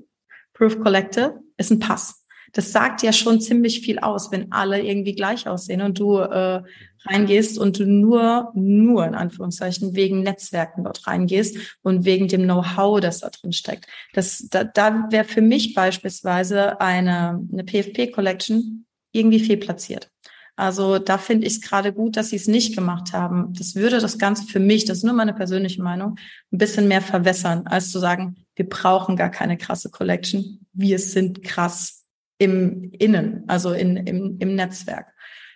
Proof 0.53 0.79
Collective 0.79 1.41
ist 1.57 1.71
ein 1.71 1.79
Pass 1.79 2.24
das 2.55 2.71
sagt 2.71 3.03
ja 3.03 3.11
schon 3.11 3.41
ziemlich 3.41 3.81
viel 3.81 3.99
aus, 3.99 4.31
wenn 4.31 4.53
alle 4.53 4.81
irgendwie 4.81 5.13
gleich 5.13 5.45
aussehen 5.45 5.81
und 5.81 5.99
du 5.99 6.19
äh, 6.19 6.63
reingehst 7.03 7.59
und 7.59 7.77
du 7.77 7.85
nur, 7.85 8.53
nur 8.55 9.05
in 9.05 9.13
Anführungszeichen 9.13 9.93
wegen 9.93 10.23
Netzwerken 10.23 10.85
dort 10.85 11.05
reingehst 11.05 11.57
und 11.81 12.05
wegen 12.05 12.29
dem 12.29 12.43
Know-how, 12.43 13.01
das 13.01 13.19
da 13.19 13.29
drin 13.29 13.51
steckt. 13.51 13.87
Das, 14.13 14.47
da, 14.49 14.63
da 14.63 15.07
wäre 15.11 15.25
für 15.25 15.41
mich 15.41 15.73
beispielsweise 15.73 16.79
eine, 16.79 17.45
eine 17.51 17.65
PFP-Collection 17.65 18.85
irgendwie 19.11 19.41
fehlplatziert. 19.41 20.09
Also 20.55 20.97
da 20.97 21.17
finde 21.17 21.47
ich 21.47 21.55
es 21.55 21.61
gerade 21.61 21.91
gut, 21.91 22.15
dass 22.15 22.29
sie 22.29 22.37
es 22.37 22.47
nicht 22.47 22.73
gemacht 22.73 23.11
haben. 23.11 23.53
Das 23.53 23.75
würde 23.75 23.99
das 23.99 24.17
Ganze 24.17 24.45
für 24.45 24.61
mich, 24.61 24.85
das 24.85 24.99
ist 24.99 25.03
nur 25.03 25.13
meine 25.13 25.33
persönliche 25.33 25.83
Meinung, 25.83 26.17
ein 26.53 26.57
bisschen 26.57 26.87
mehr 26.87 27.01
verwässern, 27.01 27.67
als 27.67 27.91
zu 27.91 27.99
sagen, 27.99 28.37
wir 28.55 28.69
brauchen 28.69 29.17
gar 29.17 29.29
keine 29.29 29.57
krasse 29.57 29.89
Collection. 29.89 30.65
Wir 30.71 30.99
sind 30.99 31.43
krass 31.43 32.04
im 32.37 32.91
Innen, 32.91 33.43
also 33.47 33.71
in, 33.73 33.97
im, 33.97 34.37
im 34.39 34.55
Netzwerk. 34.55 35.13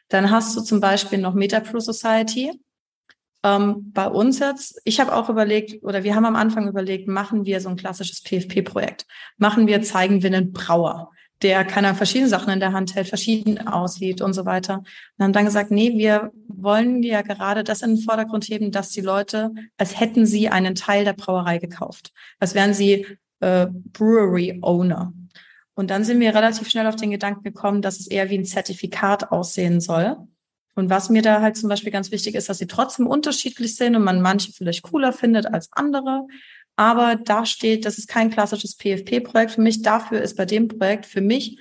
Dann 0.10 0.32
hast 0.32 0.56
du 0.56 0.62
zum 0.62 0.80
Beispiel 0.80 1.20
noch 1.20 1.34
MetaPro 1.34 1.80
Society. 1.80 2.52
Ähm, 3.44 3.92
bei 3.94 4.08
uns 4.08 4.40
jetzt, 4.40 4.82
ich 4.84 5.00
habe 5.00 5.16
auch 5.16 5.30
überlegt, 5.30 5.84
oder 5.84 6.04
wir 6.04 6.16
haben 6.16 6.26
am 6.26 6.36
Anfang 6.36 6.68
überlegt, 6.68 7.08
machen 7.08 7.46
wir 7.46 7.62
so 7.62 7.70
ein 7.70 7.78
klassisches 7.78 8.22
PFP-Projekt. 8.22 9.06
Machen 9.38 9.68
wir, 9.68 9.82
zeigen 9.82 10.22
wir 10.22 10.34
einen 10.34 10.52
Brauer, 10.52 11.12
der 11.42 11.64
keine 11.64 11.96
verschiedene 11.96 12.28
Sachen 12.30 12.52
in 12.52 12.60
der 12.60 12.74
Hand 12.74 12.96
hält, 12.96 13.08
verschieden 13.08 13.66
aussieht 13.66 14.22
und 14.22 14.34
so 14.34 14.46
weiter. 14.46 14.84
Und 15.18 15.24
haben 15.24 15.34
dann 15.34 15.46
gesagt, 15.46 15.72
nee, 15.72 15.98
wir 15.98 16.32
wollen 16.48 17.02
ja 17.04 17.22
gerade 17.22 17.64
das 17.64 17.82
in 17.82 17.96
den 17.96 18.04
Vordergrund 18.04 18.46
heben, 18.46 18.72
dass 18.72 18.90
die 18.90 19.02
Leute, 19.02 19.52
als 19.78 20.00
hätten 20.00 20.26
sie 20.26 20.50
einen 20.50 20.76
Teil 20.76 21.06
der 21.06 21.14
Brauerei 21.14 21.60
gekauft. 21.60 22.12
Als 22.40 22.56
wären 22.56 22.74
sie 22.74 23.06
äh, 23.40 23.68
Brewery 23.94 24.60
Owner. 24.62 25.14
Und 25.80 25.92
dann 25.92 26.04
sind 26.04 26.20
wir 26.20 26.36
relativ 26.36 26.70
schnell 26.70 26.88
auf 26.88 26.98
den 26.98 27.10
Gedanken 27.10 27.42
gekommen, 27.42 27.82
dass 27.82 28.02
es 28.02 28.08
eher 28.08 28.30
wie 28.30 28.38
ein 28.38 28.44
Zertifikat 28.44 29.32
aussehen 29.32 29.80
soll. 29.80 30.18
Und 30.76 30.90
was 30.90 31.10
mir 31.10 31.22
da 31.22 31.40
halt 31.40 31.56
zum 31.56 31.70
Beispiel 31.70 31.94
ganz 31.94 32.12
wichtig 32.12 32.36
ist, 32.36 32.50
dass 32.50 32.58
sie 32.58 32.68
trotzdem 32.68 33.08
unterschiedlich 33.08 33.78
sind 33.78 33.96
und 33.96 34.04
man 34.04 34.20
manche 34.20 34.52
vielleicht 34.52 34.82
cooler 34.82 35.14
findet 35.14 35.46
als 35.46 35.70
andere. 35.72 36.28
Aber 36.76 37.16
da 37.16 37.46
steht, 37.46 37.86
das 37.86 37.98
ist 37.98 38.10
kein 38.10 38.30
klassisches 38.30 38.76
PFP-Projekt 38.76 39.52
für 39.52 39.62
mich. 39.62 39.82
Dafür 39.82 40.22
ist 40.22 40.36
bei 40.36 40.44
dem 40.44 40.68
Projekt 40.68 41.06
für 41.06 41.22
mich 41.22 41.58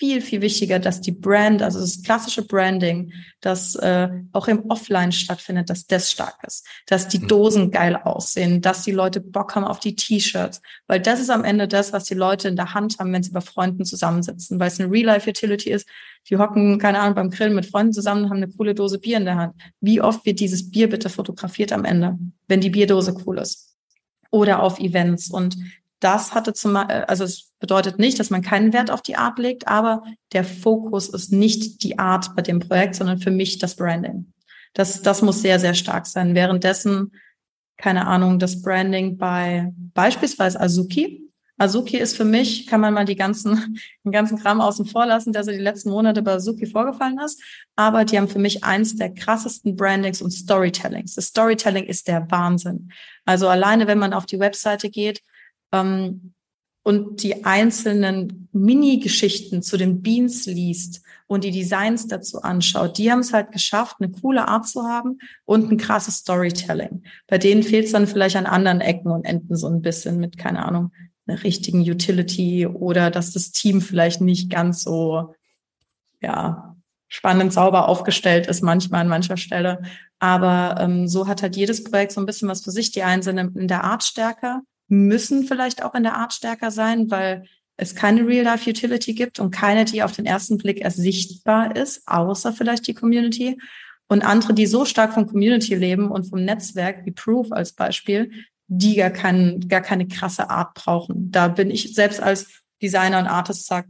viel, 0.00 0.22
viel 0.22 0.40
wichtiger, 0.40 0.78
dass 0.78 1.02
die 1.02 1.12
Brand, 1.12 1.60
also 1.60 1.78
das 1.78 2.02
klassische 2.02 2.42
Branding, 2.42 3.12
das 3.42 3.74
äh, 3.74 4.08
auch 4.32 4.48
im 4.48 4.70
Offline 4.70 5.12
stattfindet, 5.12 5.68
dass 5.68 5.86
das 5.86 6.10
stark 6.10 6.38
ist, 6.46 6.66
dass 6.86 7.06
die 7.06 7.18
mhm. 7.18 7.28
Dosen 7.28 7.70
geil 7.70 7.96
aussehen, 7.96 8.62
dass 8.62 8.82
die 8.82 8.92
Leute 8.92 9.20
Bock 9.20 9.54
haben 9.54 9.64
auf 9.64 9.78
die 9.78 9.94
T-Shirts, 9.94 10.62
weil 10.86 11.00
das 11.00 11.20
ist 11.20 11.28
am 11.28 11.44
Ende 11.44 11.68
das, 11.68 11.92
was 11.92 12.04
die 12.04 12.14
Leute 12.14 12.48
in 12.48 12.56
der 12.56 12.72
Hand 12.72 12.98
haben, 12.98 13.12
wenn 13.12 13.22
sie 13.22 13.30
bei 13.30 13.42
Freunden 13.42 13.84
zusammensitzen, 13.84 14.58
weil 14.58 14.68
es 14.68 14.80
eine 14.80 14.90
Real-Life-Utility 14.90 15.70
ist. 15.70 15.86
Die 16.30 16.38
hocken, 16.38 16.78
keine 16.78 17.00
Ahnung, 17.00 17.14
beim 17.14 17.30
Grillen 17.30 17.54
mit 17.54 17.66
Freunden 17.66 17.92
zusammen 17.92 18.24
und 18.24 18.30
haben 18.30 18.38
eine 18.38 18.48
coole 18.48 18.74
Dose 18.74 18.98
Bier 18.98 19.18
in 19.18 19.26
der 19.26 19.36
Hand. 19.36 19.54
Wie 19.82 20.00
oft 20.00 20.24
wird 20.24 20.40
dieses 20.40 20.70
Bier 20.70 20.88
bitte 20.88 21.10
fotografiert 21.10 21.72
am 21.72 21.84
Ende, 21.84 22.18
wenn 22.48 22.62
die 22.62 22.70
Bierdose 22.70 23.14
cool 23.26 23.36
ist? 23.36 23.76
Oder 24.30 24.62
auf 24.62 24.78
Events 24.78 25.28
und 25.30 25.56
das 26.00 26.34
hatte 26.34 26.54
zum, 26.54 26.76
also 26.76 27.24
es 27.24 27.52
bedeutet 27.60 27.98
nicht, 27.98 28.18
dass 28.18 28.30
man 28.30 28.42
keinen 28.42 28.72
Wert 28.72 28.90
auf 28.90 29.02
die 29.02 29.16
Art 29.16 29.38
legt, 29.38 29.68
aber 29.68 30.02
der 30.32 30.44
Fokus 30.44 31.08
ist 31.08 31.30
nicht 31.30 31.82
die 31.82 31.98
Art 31.98 32.34
bei 32.34 32.42
dem 32.42 32.58
Projekt, 32.58 32.94
sondern 32.94 33.18
für 33.18 33.30
mich 33.30 33.58
das 33.58 33.76
Branding. 33.76 34.32
Das, 34.72 35.02
das 35.02 35.22
muss 35.22 35.42
sehr, 35.42 35.60
sehr 35.60 35.74
stark 35.74 36.06
sein. 36.06 36.34
Währenddessen, 36.34 37.12
keine 37.76 38.06
Ahnung, 38.06 38.38
das 38.38 38.62
Branding 38.62 39.18
bei 39.18 39.72
beispielsweise 39.94 40.60
Azuki. 40.60 41.26
Azuki 41.58 41.98
ist 41.98 42.16
für 42.16 42.24
mich, 42.24 42.66
kann 42.66 42.80
man 42.80 42.94
mal 42.94 43.04
die 43.04 43.16
ganzen, 43.16 43.78
den 44.04 44.12
ganzen 44.12 44.38
Kram 44.38 44.62
außen 44.62 44.86
vor 44.86 45.04
lassen, 45.04 45.34
der 45.34 45.44
so 45.44 45.50
die 45.50 45.58
letzten 45.58 45.90
Monate 45.90 46.22
bei 46.22 46.32
Azuki 46.32 46.64
vorgefallen 46.64 47.18
ist. 47.18 47.42
Aber 47.76 48.06
die 48.06 48.16
haben 48.16 48.28
für 48.28 48.38
mich 48.38 48.64
eins 48.64 48.96
der 48.96 49.12
krassesten 49.12 49.76
Brandings 49.76 50.22
und 50.22 50.30
Storytellings. 50.30 51.16
Das 51.16 51.26
Storytelling 51.26 51.84
ist 51.84 52.08
der 52.08 52.30
Wahnsinn. 52.30 52.90
Also 53.26 53.48
alleine, 53.48 53.86
wenn 53.86 53.98
man 53.98 54.14
auf 54.14 54.24
die 54.24 54.38
Webseite 54.38 54.88
geht, 54.88 55.20
ähm, 55.72 56.34
und 56.82 57.22
die 57.22 57.44
einzelnen 57.44 58.48
Mini-Geschichten 58.52 59.62
zu 59.62 59.76
den 59.76 60.02
Beans 60.02 60.46
liest 60.46 61.02
und 61.26 61.44
die 61.44 61.50
Designs 61.50 62.08
dazu 62.08 62.42
anschaut, 62.42 62.98
die 62.98 63.12
haben 63.12 63.20
es 63.20 63.32
halt 63.32 63.52
geschafft, 63.52 63.96
eine 64.00 64.10
coole 64.10 64.48
Art 64.48 64.66
zu 64.66 64.82
haben 64.82 65.18
und 65.44 65.70
ein 65.70 65.76
krasses 65.76 66.16
Storytelling. 66.16 67.04
Bei 67.28 67.38
denen 67.38 67.62
fehlt 67.62 67.86
es 67.86 67.92
dann 67.92 68.06
vielleicht 68.06 68.36
an 68.36 68.46
anderen 68.46 68.80
Ecken 68.80 69.12
und 69.12 69.24
Enden 69.24 69.54
so 69.56 69.68
ein 69.68 69.82
bisschen 69.82 70.18
mit, 70.18 70.38
keine 70.38 70.64
Ahnung, 70.64 70.90
einer 71.26 71.42
richtigen 71.44 71.80
Utility 71.82 72.66
oder 72.66 73.10
dass 73.10 73.32
das 73.32 73.52
Team 73.52 73.80
vielleicht 73.80 74.20
nicht 74.20 74.50
ganz 74.50 74.82
so, 74.82 75.34
ja, 76.20 76.76
spannend 77.06 77.52
sauber 77.52 77.88
aufgestellt 77.88 78.46
ist 78.46 78.62
manchmal 78.62 79.02
an 79.02 79.08
mancher 79.08 79.36
Stelle. 79.36 79.82
Aber 80.18 80.76
ähm, 80.80 81.08
so 81.08 81.26
hat 81.26 81.42
halt 81.42 81.56
jedes 81.56 81.84
Projekt 81.84 82.12
so 82.12 82.20
ein 82.20 82.26
bisschen 82.26 82.48
was 82.48 82.62
für 82.62 82.70
sich. 82.70 82.92
Die 82.92 83.02
sind 83.20 83.38
in 83.38 83.68
der 83.68 83.84
Art 83.84 84.04
stärker, 84.04 84.62
müssen 84.90 85.44
vielleicht 85.44 85.82
auch 85.82 85.94
in 85.94 86.02
der 86.02 86.16
Art 86.16 86.32
stärker 86.32 86.70
sein, 86.70 87.10
weil 87.10 87.44
es 87.76 87.94
keine 87.94 88.26
Real-Life-Utility 88.26 89.14
gibt 89.14 89.38
und 89.40 89.50
keine, 89.52 89.86
die 89.86 90.02
auf 90.02 90.12
den 90.12 90.26
ersten 90.26 90.58
Blick 90.58 90.80
erst 90.80 90.98
sichtbar 90.98 91.74
ist, 91.76 92.06
außer 92.06 92.52
vielleicht 92.52 92.86
die 92.86 92.94
Community. 92.94 93.58
Und 94.08 94.22
andere, 94.22 94.52
die 94.52 94.66
so 94.66 94.84
stark 94.84 95.14
von 95.14 95.26
Community 95.26 95.74
leben 95.76 96.10
und 96.10 96.24
vom 96.24 96.44
Netzwerk, 96.44 97.06
wie 97.06 97.12
Proof 97.12 97.52
als 97.52 97.72
Beispiel, 97.72 98.30
die 98.66 98.96
gar, 98.96 99.10
kein, 99.10 99.60
gar 99.68 99.80
keine 99.80 100.06
krasse 100.06 100.50
Art 100.50 100.74
brauchen. 100.74 101.30
Da 101.30 101.48
bin 101.48 101.70
ich 101.70 101.94
selbst 101.94 102.20
als 102.20 102.62
Designer 102.82 103.20
und 103.20 103.26
Artist 103.26 103.66
sagt, 103.66 103.88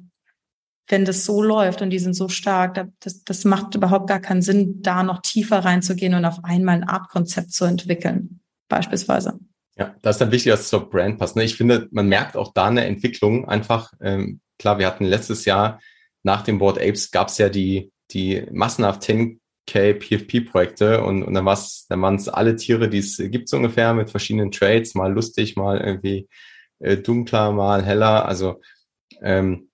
wenn 0.89 1.05
das 1.05 1.25
so 1.25 1.43
läuft 1.43 1.83
und 1.83 1.91
die 1.91 1.99
sind 1.99 2.15
so 2.15 2.29
stark, 2.29 2.89
das, 3.01 3.25
das 3.25 3.45
macht 3.45 3.75
überhaupt 3.75 4.09
gar 4.09 4.21
keinen 4.21 4.43
Sinn, 4.43 4.83
da 4.83 5.03
noch 5.03 5.23
tiefer 5.23 5.61
reinzugehen 5.61 6.15
und 6.15 6.25
auf 6.25 6.45
einmal 6.45 6.77
ein 6.77 6.89
Artkonzept 6.89 7.53
zu 7.53 7.65
entwickeln, 7.65 8.41
beispielsweise. 8.69 9.39
Ja, 9.81 9.97
das 10.03 10.17
ist 10.17 10.21
dann 10.21 10.31
wichtig, 10.31 10.53
dass 10.53 10.61
es 10.61 10.69
zur 10.69 10.91
Brand 10.91 11.19
passt. 11.19 11.37
Ne? 11.37 11.45
Ich 11.45 11.57
finde, 11.57 11.89
man 11.91 12.07
merkt 12.07 12.37
auch 12.37 12.53
da 12.53 12.67
eine 12.67 12.85
Entwicklung 12.85 13.49
einfach. 13.49 13.95
Ähm, 14.03 14.41
klar, 14.59 14.79
wir 14.79 14.87
hatten 14.87 15.07
letztes 15.07 15.47
Jahr 15.47 15.81
nach 16.23 16.43
dem 16.43 16.59
Board 16.59 16.79
Apes 16.79 17.11
gab 17.11 17.29
es 17.29 17.39
ja 17.39 17.49
die, 17.49 17.91
die 18.11 18.45
massenhaft 18.53 19.03
10K 19.03 19.39
PFP-Projekte 19.67 21.03
und, 21.03 21.23
und 21.23 21.33
dann, 21.33 21.47
war's, 21.47 21.87
dann 21.89 22.03
waren 22.03 22.17
es 22.17 22.29
alle 22.29 22.57
Tiere, 22.57 22.91
die 22.91 22.99
es 22.99 23.17
gibt 23.17 23.49
so 23.49 23.57
ungefähr 23.57 23.95
mit 23.95 24.11
verschiedenen 24.11 24.51
Trades, 24.51 24.95
mal 24.95 25.11
lustig, 25.11 25.57
mal 25.57 25.81
irgendwie 25.81 26.29
äh, 26.81 26.99
dunkler, 26.99 27.53
mal 27.53 27.83
heller. 27.83 28.27
Also 28.27 28.61
ähm, 29.23 29.71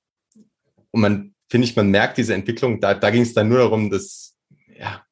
und 0.92 1.00
man, 1.00 1.34
finde 1.50 1.66
ich, 1.66 1.74
man 1.74 1.90
merkt 1.90 2.16
diese 2.18 2.34
Entwicklung, 2.34 2.80
da, 2.80 2.94
da 2.94 3.10
ging 3.10 3.22
es 3.22 3.34
dann 3.34 3.48
nur 3.48 3.58
darum, 3.58 3.90
dass 3.90 4.36
ja, 4.78 5.04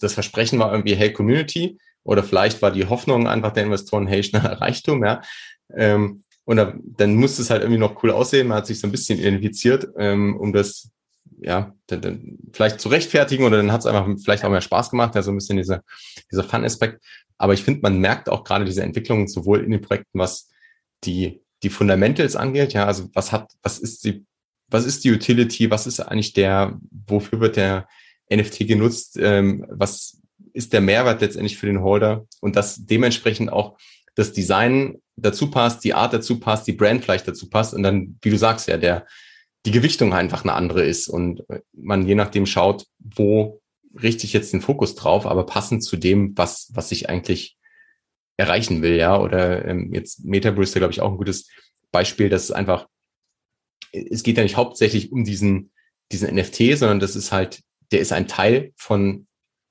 das 0.00 0.14
Versprechen 0.14 0.60
war 0.60 0.70
irgendwie, 0.70 0.94
hey, 0.94 1.12
Community, 1.12 1.78
oder 2.04 2.22
vielleicht 2.22 2.62
war 2.62 2.70
die 2.70 2.86
Hoffnung 2.86 3.26
einfach 3.28 3.52
der 3.52 3.64
Investoren, 3.64 4.06
hey, 4.06 4.22
schneller 4.22 4.52
Reichtum, 4.60 5.04
ja. 5.04 5.20
Ähm, 5.74 6.22
und 6.44 6.56
da, 6.56 6.74
dann 6.82 7.14
musste 7.14 7.42
es 7.42 7.50
halt 7.50 7.62
irgendwie 7.62 7.78
noch 7.78 8.02
cool 8.02 8.10
aussehen. 8.10 8.48
Man 8.48 8.58
hat 8.58 8.66
sich 8.66 8.80
so 8.80 8.88
ein 8.88 8.90
bisschen 8.90 9.18
identifiziert, 9.18 9.86
ähm, 9.98 10.36
um 10.36 10.52
das 10.52 10.90
ja 11.42 11.74
dann, 11.86 12.00
dann 12.00 12.38
vielleicht 12.52 12.80
zu 12.80 12.88
rechtfertigen 12.88 13.44
oder 13.44 13.58
dann 13.58 13.72
hat 13.72 13.80
es 13.80 13.86
einfach 13.86 14.06
vielleicht 14.22 14.44
auch 14.44 14.50
mehr 14.50 14.60
Spaß 14.60 14.90
gemacht, 14.90 15.14
ja, 15.14 15.22
so 15.22 15.30
ein 15.30 15.36
bisschen 15.36 15.56
dieser, 15.56 15.82
dieser 16.30 16.44
Fun-Aspekt. 16.44 17.02
Aber 17.38 17.54
ich 17.54 17.62
finde, 17.62 17.80
man 17.82 17.98
merkt 17.98 18.28
auch 18.28 18.44
gerade 18.44 18.64
diese 18.64 18.82
Entwicklung 18.82 19.28
sowohl 19.28 19.64
in 19.64 19.70
den 19.70 19.80
Projekten, 19.80 20.18
was 20.18 20.50
die, 21.04 21.40
die 21.62 21.70
Fundamentals 21.70 22.36
angeht, 22.36 22.72
ja, 22.72 22.86
also 22.86 23.08
was 23.14 23.32
hat, 23.32 23.52
was 23.62 23.78
ist 23.78 24.04
die, 24.04 24.26
was 24.68 24.84
ist 24.84 25.04
die 25.04 25.12
Utility, 25.12 25.70
was 25.70 25.86
ist 25.86 26.00
eigentlich 26.00 26.32
der, 26.32 26.78
wofür 27.06 27.40
wird 27.40 27.56
der 27.56 27.88
NFT 28.32 28.68
genutzt, 28.68 29.18
ähm, 29.20 29.66
was, 29.68 30.19
ist 30.52 30.72
der 30.72 30.80
Mehrwert 30.80 31.20
letztendlich 31.20 31.58
für 31.58 31.66
den 31.66 31.82
Holder 31.82 32.26
und 32.40 32.56
dass 32.56 32.86
dementsprechend 32.86 33.52
auch 33.52 33.76
das 34.14 34.32
Design 34.32 35.00
dazu 35.16 35.50
passt, 35.50 35.84
die 35.84 35.94
Art 35.94 36.12
dazu 36.12 36.40
passt, 36.40 36.66
die 36.66 36.72
Brand 36.72 37.04
vielleicht 37.04 37.28
dazu 37.28 37.48
passt 37.48 37.74
und 37.74 37.82
dann, 37.82 38.18
wie 38.22 38.30
du 38.30 38.38
sagst, 38.38 38.68
ja, 38.68 38.76
der, 38.76 39.06
die 39.66 39.70
Gewichtung 39.70 40.14
einfach 40.14 40.44
eine 40.44 40.54
andere 40.54 40.84
ist 40.84 41.08
und 41.08 41.44
man 41.72 42.06
je 42.06 42.14
nachdem 42.14 42.46
schaut, 42.46 42.86
wo 42.98 43.60
richte 44.00 44.24
ich 44.24 44.32
jetzt 44.32 44.52
den 44.52 44.60
Fokus 44.60 44.94
drauf, 44.94 45.26
aber 45.26 45.46
passend 45.46 45.82
zu 45.84 45.96
dem, 45.96 46.36
was, 46.36 46.70
was 46.72 46.92
ich 46.92 47.08
eigentlich 47.08 47.56
erreichen 48.36 48.82
will, 48.82 48.96
ja, 48.96 49.18
oder 49.20 49.64
ähm, 49.66 49.92
jetzt 49.92 50.24
Metaverse, 50.24 50.78
glaube 50.78 50.92
ich, 50.92 51.00
auch 51.00 51.10
ein 51.10 51.18
gutes 51.18 51.48
Beispiel, 51.92 52.28
dass 52.28 52.44
es 52.44 52.50
einfach, 52.50 52.86
es 53.92 54.22
geht 54.22 54.36
ja 54.36 54.42
nicht 54.42 54.56
hauptsächlich 54.56 55.12
um 55.12 55.24
diesen, 55.24 55.72
diesen 56.10 56.34
NFT, 56.34 56.78
sondern 56.78 57.00
das 57.00 57.16
ist 57.16 57.32
halt, 57.32 57.62
der 57.92 58.00
ist 58.00 58.12
ein 58.12 58.28
Teil 58.28 58.72
von 58.76 59.26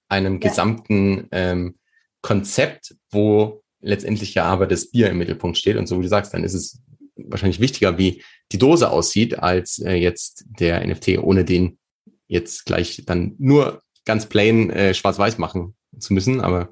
einem 0.10 0.42
ja. 0.42 0.50
gesamten 0.50 1.28
ähm, 1.32 1.76
Konzept, 2.22 2.96
wo 3.12 3.64
letztendlich 3.82 4.34
ja 4.34 4.46
aber 4.46 4.68
das 4.68 4.92
Bier 4.92 5.10
im 5.10 5.20
Mittelpunkt 5.20 5.58
steht. 5.58 5.78
Und 5.78 5.88
so 5.88 5.98
wie 5.98 6.04
du 6.04 6.10
sagst, 6.10 6.34
dann 6.34 6.44
ist 6.44 6.54
es 6.54 6.82
wahrscheinlich 7.16 7.60
wichtiger, 7.60 7.98
wie 7.98 8.24
die 8.52 8.58
Dose 8.58 8.90
aussieht, 8.90 9.40
als 9.40 9.80
äh, 9.80 9.94
jetzt 9.94 10.46
der 10.48 10.86
NFT, 10.86 11.20
ohne 11.20 11.46
den 11.46 11.78
jetzt 12.28 12.66
gleich 12.66 13.04
dann 13.06 13.36
nur 13.40 13.82
ganz 14.06 14.26
plain 14.26 14.70
äh, 14.70 14.94
schwarz-weiß 14.94 15.38
machen 15.38 15.76
zu 15.98 16.14
müssen. 16.14 16.42
Aber 16.42 16.70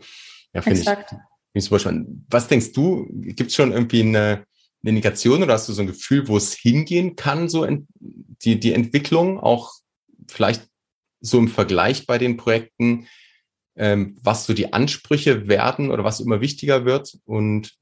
ja, 0.54 0.62
finde 0.62 0.80
ich, 0.80 0.86
find 0.86 1.22
ich 1.54 1.64
super 1.64 1.80
spannend. 1.80 2.26
Was 2.30 2.48
denkst 2.48 2.74
du, 2.74 3.08
gibt 3.12 3.50
es 3.50 3.56
schon 3.56 3.72
irgendwie 3.72 4.02
eine, 4.02 4.46
eine 4.82 4.90
Indikation 4.90 5.44
oder 5.44 5.54
hast 5.54 5.70
du 5.70 5.74
so 5.74 5.82
ein 5.82 5.88
Gefühl, 5.88 6.28
wo 6.28 6.38
es 6.38 6.54
hingehen 6.54 7.16
kann, 7.16 7.50
so 7.50 7.64
in, 7.64 7.88
die, 8.00 8.60
die 8.60 8.74
Entwicklung, 8.74 9.40
auch 9.40 9.74
vielleicht 10.28 10.68
so 11.20 11.40
im 11.40 11.48
Vergleich 11.48 12.06
bei 12.06 12.18
den 12.18 12.38
Projekten, 12.38 13.08
ähm, 13.78 14.18
was 14.22 14.46
so 14.46 14.54
die 14.54 14.74
Ansprüche 14.74 15.48
werden 15.48 15.92
oder 15.92 16.04
was 16.04 16.20
immer 16.20 16.42
wichtiger 16.42 16.86
wird? 16.86 17.18
Und 17.26 17.78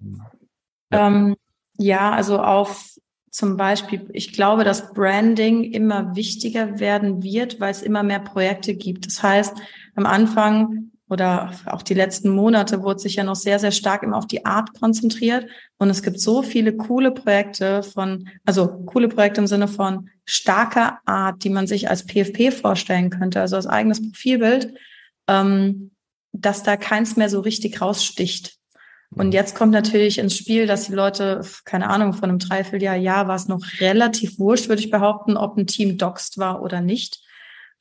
ja, 0.91 1.07
ähm, 1.07 1.35
ja 1.77 2.11
also 2.11 2.39
auf 2.39 2.95
zum 3.35 3.57
Beispiel, 3.57 4.09
ich 4.13 4.31
glaube, 4.31 4.63
dass 4.63 4.93
Branding 4.93 5.63
immer 5.65 6.15
wichtiger 6.15 6.79
werden 6.79 7.21
wird, 7.21 7.59
weil 7.59 7.71
es 7.71 7.81
immer 7.81 8.01
mehr 8.01 8.21
Projekte 8.21 8.75
gibt. 8.75 9.07
Das 9.07 9.21
heißt, 9.21 9.57
am 9.95 10.05
Anfang 10.05 10.91
oder 11.09 11.51
auch 11.65 11.81
die 11.81 11.93
letzten 11.93 12.29
Monate 12.29 12.81
wurde 12.81 12.99
sich 12.99 13.15
ja 13.15 13.23
noch 13.23 13.35
sehr, 13.35 13.59
sehr 13.59 13.71
stark 13.71 14.03
immer 14.03 14.17
auf 14.17 14.25
die 14.25 14.45
Art 14.45 14.79
konzentriert. 14.79 15.47
Und 15.77 15.89
es 15.89 16.01
gibt 16.01 16.19
so 16.19 16.41
viele 16.41 16.77
coole 16.77 17.11
Projekte 17.11 17.83
von, 17.83 18.29
also 18.45 18.67
coole 18.85 19.09
Projekte 19.09 19.41
im 19.41 19.47
Sinne 19.47 19.67
von 19.67 20.09
starker 20.23 20.99
Art, 21.05 21.43
die 21.43 21.49
man 21.49 21.67
sich 21.67 21.89
als 21.89 22.05
PFP 22.05 22.51
vorstellen 22.51 23.09
könnte, 23.09 23.41
also 23.41 23.57
als 23.57 23.67
eigenes 23.67 24.01
Profilbild, 24.01 24.73
ähm, 25.27 25.91
dass 26.31 26.63
da 26.63 26.77
keins 26.77 27.15
mehr 27.15 27.29
so 27.29 27.39
richtig 27.39 27.81
raussticht. 27.81 28.55
Und 29.11 29.27
mhm. 29.27 29.33
jetzt 29.33 29.55
kommt 29.55 29.71
natürlich 29.71 30.17
ins 30.17 30.35
Spiel, 30.35 30.67
dass 30.67 30.87
die 30.87 30.93
Leute, 30.93 31.41
keine 31.63 31.89
Ahnung, 31.89 32.13
von 32.13 32.29
einem 32.29 32.39
Dreivierteljahr, 32.39 32.95
ja, 32.95 33.27
war 33.27 33.35
es 33.35 33.47
noch 33.47 33.63
relativ 33.79 34.39
wurscht, 34.39 34.67
würde 34.67 34.81
ich 34.81 34.91
behaupten, 34.91 35.37
ob 35.37 35.57
ein 35.57 35.67
Team 35.67 35.97
doxed 35.97 36.37
war 36.37 36.61
oder 36.61 36.81
nicht. 36.81 37.21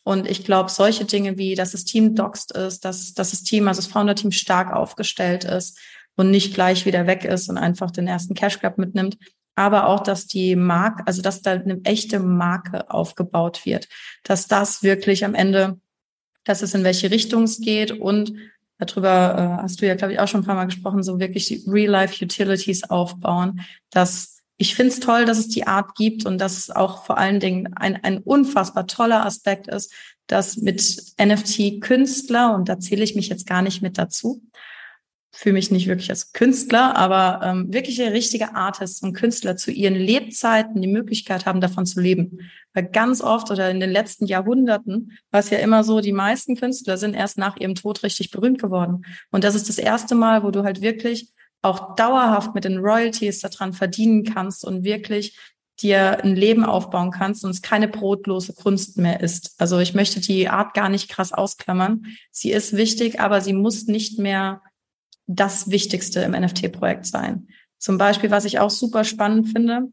Und 0.05 0.29
ich 0.29 0.45
glaube, 0.45 0.71
solche 0.71 1.07
Dinge 1.07 1.39
wie, 1.39 1.55
dass 1.55 1.73
das 1.73 1.85
Team 1.85 2.15
doxed 2.15 2.53
ist, 2.53 2.85
dass, 2.85 3.15
dass 3.15 3.31
das 3.31 3.43
Team, 3.43 3.67
also 3.69 3.81
das 3.81 3.91
Founder-Team 3.91 4.33
stark 4.33 4.73
aufgestellt 4.73 5.45
ist 5.45 5.79
und 6.15 6.31
nicht 6.31 6.55
gleich 6.55 6.85
wieder 6.85 7.07
weg 7.07 7.25
ist 7.25 7.49
und 7.49 7.57
einfach 7.57 7.91
den 7.91 8.07
ersten 8.07 8.35
Cash 8.35 8.61
Grab 8.61 8.77
mitnimmt, 8.77 9.17
aber 9.57 9.87
auch, 9.89 10.01
dass 10.01 10.27
die 10.27 10.57
Marke, 10.57 11.07
also 11.07 11.23
dass 11.23 11.41
da 11.41 11.53
eine 11.53 11.81
echte 11.85 12.21
Marke 12.21 12.91
aufgebaut 12.91 13.65
wird, 13.65 13.89
dass 14.25 14.47
das 14.47 14.83
wirklich 14.83 15.25
am 15.25 15.35
Ende 15.35 15.79
dass 16.45 16.63
es 16.63 16.75
in 16.75 16.85
welche 16.85 17.11
Richtung 17.11 17.45
es 17.45 17.61
geht. 17.61 17.91
Und 17.91 18.35
darüber 18.79 19.59
äh, 19.59 19.63
hast 19.63 19.81
du 19.81 19.87
ja, 19.87 19.95
glaube 19.95 20.13
ich, 20.13 20.21
auch 20.21 20.29
schon 20.29 20.43
ein 20.43 20.47
paar 20.47 20.55
Mal 20.55 20.67
gesprochen, 20.67 21.03
so 21.03 21.19
wirklich 21.19 21.63
Real-Life-Utilities 21.67 22.85
aufbauen, 22.85 23.61
dass 23.91 24.35
ich 24.57 24.77
finde 24.77 24.93
es 24.93 25.01
toll, 25.01 25.25
dass 25.25 25.39
es 25.39 25.49
die 25.49 25.67
Art 25.67 25.97
gibt 25.97 26.27
und 26.27 26.39
dass 26.39 26.71
auch 26.71 27.05
vor 27.05 27.19
allen 27.19 27.41
Dingen 27.41 27.75
ein, 27.75 28.03
ein 28.05 28.19
unfassbar 28.19 28.87
toller 28.87 29.27
Aspekt 29.27 29.67
ist, 29.67 29.93
dass 30.27 30.57
mit 30.57 30.81
NFT 31.21 31.81
Künstler, 31.81 32.55
und 32.55 32.69
da 32.69 32.79
zähle 32.79 33.05
ich 33.05 33.15
mich 33.15 33.29
jetzt 33.29 33.47
gar 33.47 33.63
nicht 33.63 33.83
mit 33.83 33.99
dazu, 33.99 34.43
fühle 35.35 35.55
mich 35.55 35.71
nicht 35.71 35.89
wirklich 35.89 36.11
als 36.11 36.33
Künstler, 36.33 36.97
aber 36.97 37.45
ähm, 37.45 37.73
wirkliche 37.73 38.13
richtige 38.13 38.55
Artists 38.55 39.03
und 39.03 39.15
Künstler 39.15 39.57
zu 39.57 39.73
ihren 39.73 39.97
Lebzeiten 39.97 40.81
die 40.81 40.89
Möglichkeit 40.89 41.45
haben, 41.45 41.61
davon 41.61 41.87
zu 41.87 42.01
leben. 42.01 42.39
Weil 42.73 42.85
ganz 42.85 43.21
oft 43.21 43.51
oder 43.51 43.71
in 43.71 43.81
den 43.81 43.91
letzten 43.91 44.27
Jahrhunderten 44.27 45.19
war 45.31 45.41
es 45.41 45.51
ja 45.51 45.59
immer 45.59 45.83
so, 45.83 46.01
die 46.01 46.13
meisten 46.13 46.57
Künstler 46.57 46.97
sind 46.97 47.15
erst 47.15 47.37
nach 47.37 47.57
ihrem 47.57 47.75
Tod 47.75 48.03
richtig 48.05 48.31
berühmt 48.31 48.63
geworden. 48.63 49.05
Und 49.31 49.45
das 49.45 49.55
ist 49.55 49.69
das 49.69 49.79
erste 49.79 50.15
Mal, 50.15 50.45
wo 50.45 50.51
du 50.51 50.63
halt 50.63 50.81
wirklich 50.81 51.33
auch 51.63 51.97
dauerhaft 51.97 52.55
mit 52.55 52.65
den 52.65 52.79
Royalties 52.79 53.41
daran 53.41 53.73
verdienen 53.73 54.23
kannst 54.25 54.65
und 54.65 54.85
wirklich 54.85 55.37
dir 55.81 56.23
ein 56.23 56.37
Leben 56.37 56.65
aufbauen 56.65 57.11
kannst 57.11 57.45
und 57.45 57.51
es 57.51 57.63
keine 57.63 57.89
brotlose 57.89 58.53
Kunst 58.53 58.99
mehr 58.99 59.21
ist. 59.21 59.55
Also 59.59 59.79
ich 59.81 59.95
möchte 59.95 60.21
die 60.21 60.49
Art 60.49 60.75
gar 60.75 60.89
nicht 60.89 61.09
krass 61.09 61.33
ausklammern. 61.33 62.07
Sie 62.31 62.53
ist 62.53 62.77
wichtig, 62.77 63.21
aber 63.21 63.41
sie 63.41 63.53
muss 63.55 63.87
nicht 63.87 64.19
mehr 64.19 64.63
das 65.27 65.71
Wichtigste 65.71 66.21
im 66.21 66.33
NFT-Projekt 66.33 67.07
sein. 67.07 67.49
Zum 67.79 67.99
Beispiel, 67.99 68.31
was 68.31 68.45
ich 68.45 68.59
auch 68.59 68.71
super 68.71 69.05
spannend 69.05 69.49
finde, 69.49 69.89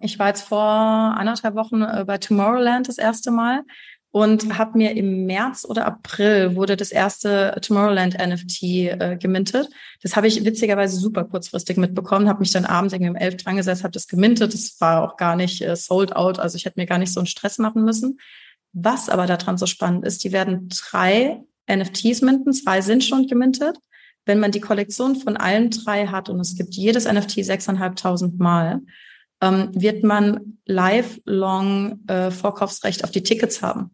ich 0.00 0.18
war 0.18 0.28
jetzt 0.28 0.42
vor 0.42 0.60
anderthalb 0.60 1.54
Wochen 1.54 1.82
äh, 1.82 2.04
bei 2.06 2.18
Tomorrowland 2.18 2.88
das 2.88 2.98
erste 2.98 3.30
Mal 3.30 3.62
und 4.10 4.56
habe 4.58 4.78
mir 4.78 4.96
im 4.96 5.26
März 5.26 5.66
oder 5.68 5.86
April 5.86 6.54
wurde 6.54 6.76
das 6.76 6.90
erste 6.90 7.58
Tomorrowland 7.62 8.16
NFT 8.18 8.62
äh, 8.62 9.18
gemintet. 9.20 9.68
Das 10.02 10.16
habe 10.16 10.26
ich 10.26 10.44
witzigerweise 10.44 10.98
super 10.98 11.24
kurzfristig 11.24 11.76
mitbekommen, 11.76 12.28
habe 12.28 12.40
mich 12.40 12.52
dann 12.52 12.64
abends 12.64 12.92
irgendwie 12.92 13.10
um 13.10 13.16
elf 13.16 13.36
dran 13.36 13.56
gesetzt, 13.56 13.84
habe 13.84 13.92
das 13.92 14.06
gemintet. 14.06 14.52
Das 14.52 14.80
war 14.80 15.02
auch 15.02 15.16
gar 15.16 15.36
nicht 15.36 15.62
äh, 15.62 15.76
sold 15.76 16.14
out, 16.14 16.38
also 16.38 16.56
ich 16.56 16.64
hätte 16.66 16.78
mir 16.78 16.86
gar 16.86 16.98
nicht 16.98 17.12
so 17.12 17.20
einen 17.20 17.26
Stress 17.26 17.58
machen 17.58 17.84
müssen. 17.84 18.18
Was 18.72 19.08
aber 19.08 19.26
daran 19.26 19.56
so 19.56 19.66
spannend 19.66 20.04
ist, 20.04 20.24
die 20.24 20.32
werden 20.32 20.68
drei 20.68 21.42
NFTs 21.70 22.20
minten, 22.20 22.52
zwei 22.52 22.82
sind 22.82 23.02
schon 23.02 23.26
gemintet 23.26 23.78
wenn 24.26 24.40
man 24.40 24.50
die 24.50 24.60
Kollektion 24.60 25.16
von 25.16 25.36
allen 25.36 25.70
drei 25.70 26.06
hat 26.06 26.28
und 26.28 26.40
es 26.40 26.56
gibt 26.56 26.74
jedes 26.74 27.04
NFT 27.06 27.38
6.500 27.38 28.34
Mal, 28.36 28.82
ähm, 29.40 29.70
wird 29.72 30.04
man 30.04 30.58
lifelong 30.66 32.00
äh, 32.08 32.30
Vorkaufsrecht 32.30 33.04
auf 33.04 33.10
die 33.10 33.22
Tickets 33.22 33.62
haben. 33.62 33.92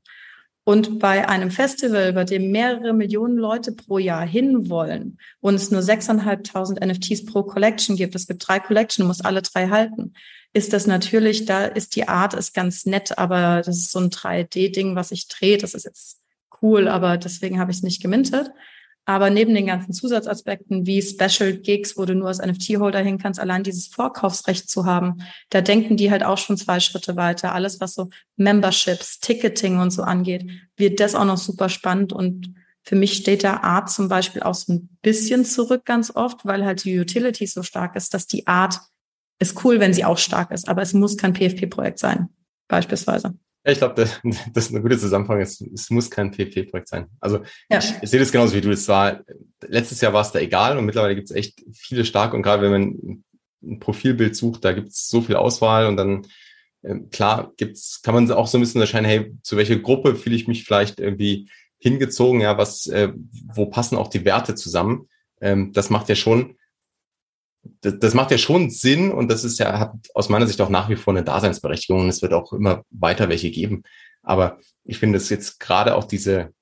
Und 0.64 1.00
bei 1.00 1.28
einem 1.28 1.50
Festival, 1.50 2.12
bei 2.12 2.24
dem 2.24 2.52
mehrere 2.52 2.92
Millionen 2.92 3.36
Leute 3.36 3.72
pro 3.72 3.98
Jahr 3.98 4.24
hinwollen 4.24 5.18
und 5.40 5.56
es 5.56 5.72
nur 5.72 5.80
6.500 5.80 6.84
NFTs 6.84 7.26
pro 7.26 7.42
Collection 7.42 7.96
gibt, 7.96 8.14
es 8.14 8.28
gibt 8.28 8.46
drei 8.46 8.60
Collection, 8.60 9.06
muss 9.06 9.20
alle 9.22 9.42
drei 9.42 9.68
halten, 9.68 10.14
ist 10.52 10.72
das 10.72 10.86
natürlich, 10.86 11.46
da 11.46 11.64
ist 11.64 11.96
die 11.96 12.08
Art 12.08 12.34
ist 12.34 12.54
ganz 12.54 12.86
nett, 12.86 13.18
aber 13.18 13.62
das 13.64 13.76
ist 13.76 13.90
so 13.90 13.98
ein 13.98 14.10
3D-Ding, 14.10 14.94
was 14.94 15.08
sich 15.08 15.26
dreht. 15.26 15.62
Das 15.62 15.74
ist 15.74 15.84
jetzt 15.84 16.20
cool, 16.60 16.88
aber 16.88 17.16
deswegen 17.16 17.58
habe 17.58 17.70
ich 17.70 17.78
es 17.78 17.82
nicht 17.82 18.02
gemintet. 18.02 18.52
Aber 19.04 19.30
neben 19.30 19.54
den 19.54 19.66
ganzen 19.66 19.92
Zusatzaspekten 19.92 20.86
wie 20.86 21.02
Special 21.02 21.54
Gigs, 21.54 21.96
wo 21.96 22.04
du 22.04 22.14
nur 22.14 22.28
als 22.28 22.38
NFT-Holder 22.38 23.00
hin 23.00 23.18
kannst, 23.18 23.40
allein 23.40 23.64
dieses 23.64 23.88
Vorkaufsrecht 23.88 24.70
zu 24.70 24.86
haben, 24.86 25.22
da 25.50 25.60
denken 25.60 25.96
die 25.96 26.10
halt 26.10 26.22
auch 26.22 26.38
schon 26.38 26.56
zwei 26.56 26.78
Schritte 26.78 27.16
weiter. 27.16 27.52
Alles, 27.52 27.80
was 27.80 27.94
so 27.94 28.10
Memberships, 28.36 29.18
Ticketing 29.18 29.78
und 29.80 29.90
so 29.90 30.02
angeht, 30.02 30.48
wird 30.76 31.00
das 31.00 31.16
auch 31.16 31.24
noch 31.24 31.38
super 31.38 31.68
spannend. 31.68 32.12
Und 32.12 32.54
für 32.84 32.94
mich 32.94 33.14
steht 33.14 33.42
da 33.42 33.58
Art 33.58 33.90
zum 33.90 34.08
Beispiel 34.08 34.42
auch 34.42 34.54
so 34.54 34.72
ein 34.72 34.88
bisschen 35.02 35.44
zurück 35.44 35.84
ganz 35.84 36.14
oft, 36.14 36.44
weil 36.44 36.64
halt 36.64 36.84
die 36.84 36.98
Utility 36.98 37.46
so 37.46 37.62
stark 37.62 37.96
ist, 37.96 38.14
dass 38.14 38.26
die 38.26 38.46
Art 38.46 38.80
ist 39.40 39.64
cool, 39.64 39.80
wenn 39.80 39.92
sie 39.92 40.04
auch 40.04 40.18
stark 40.18 40.52
ist, 40.52 40.68
aber 40.68 40.82
es 40.82 40.92
muss 40.92 41.16
kein 41.16 41.34
PFP-Projekt 41.34 41.98
sein, 41.98 42.28
beispielsweise. 42.68 43.34
Ja, 43.64 43.72
ich 43.72 43.78
glaube, 43.78 43.94
das, 43.94 44.20
das, 44.52 44.66
ist 44.66 44.70
eine 44.70 44.82
gute 44.82 44.98
Zusammenfassung. 44.98 45.40
Es, 45.40 45.60
es 45.60 45.90
muss 45.90 46.10
kein 46.10 46.32
PFP-Projekt 46.32 46.88
sein. 46.88 47.06
Also 47.20 47.40
ja. 47.70 47.78
ich, 47.78 47.92
ich 48.02 48.10
sehe 48.10 48.20
das 48.20 48.32
genauso 48.32 48.54
wie 48.54 48.60
du. 48.60 48.70
Es 48.70 48.88
war 48.88 49.20
letztes 49.62 50.00
Jahr 50.00 50.12
war 50.12 50.22
es 50.22 50.32
da 50.32 50.38
egal 50.38 50.78
und 50.78 50.84
mittlerweile 50.84 51.14
gibt 51.14 51.30
es 51.30 51.36
echt 51.36 51.62
viele 51.72 52.04
starke 52.04 52.36
und 52.36 52.42
gerade 52.42 52.62
wenn 52.62 52.72
man 52.72 53.22
ein 53.62 53.78
Profilbild 53.78 54.34
sucht, 54.34 54.64
da 54.64 54.72
gibt 54.72 54.88
es 54.88 55.08
so 55.08 55.20
viel 55.20 55.36
Auswahl 55.36 55.86
und 55.86 55.96
dann 55.96 56.26
äh, 56.82 56.96
klar 57.10 57.52
gibt's, 57.56 58.02
kann 58.02 58.14
man 58.14 58.30
auch 58.32 58.48
so 58.48 58.58
ein 58.58 58.60
bisschen 58.60 58.80
unterscheiden, 58.80 59.06
hey, 59.06 59.34
zu 59.42 59.56
welcher 59.56 59.76
Gruppe 59.76 60.16
fühle 60.16 60.36
ich 60.36 60.48
mich 60.48 60.64
vielleicht 60.64 60.98
irgendwie 60.98 61.48
hingezogen, 61.78 62.40
ja, 62.40 62.58
was, 62.58 62.86
äh, 62.86 63.12
wo 63.54 63.66
passen 63.66 63.96
auch 63.96 64.08
die 64.08 64.24
Werte 64.24 64.54
zusammen. 64.54 65.08
Ähm, 65.40 65.72
das 65.72 65.90
macht 65.90 66.08
ja 66.08 66.14
schon 66.14 66.56
das, 67.80 67.98
das 67.98 68.14
macht 68.14 68.30
ja 68.30 68.38
schon 68.38 68.70
Sinn 68.70 69.10
und 69.12 69.30
das 69.30 69.44
ist 69.44 69.58
ja, 69.58 69.78
hat 69.78 69.92
aus 70.14 70.28
meiner 70.28 70.46
Sicht 70.46 70.60
auch 70.60 70.70
nach 70.70 70.88
wie 70.88 70.96
vor 70.96 71.12
eine 71.12 71.24
Daseinsberechtigung 71.24 72.02
und 72.02 72.08
es 72.08 72.22
wird 72.22 72.32
auch 72.32 72.52
immer 72.52 72.84
weiter 72.90 73.28
welche 73.28 73.50
geben. 73.50 73.82
Aber 74.22 74.58
ich 74.84 74.98
finde 74.98 75.18
es 75.18 75.28
jetzt 75.28 75.60
gerade 75.60 75.96
auch 75.96 76.04
diese, 76.04 76.52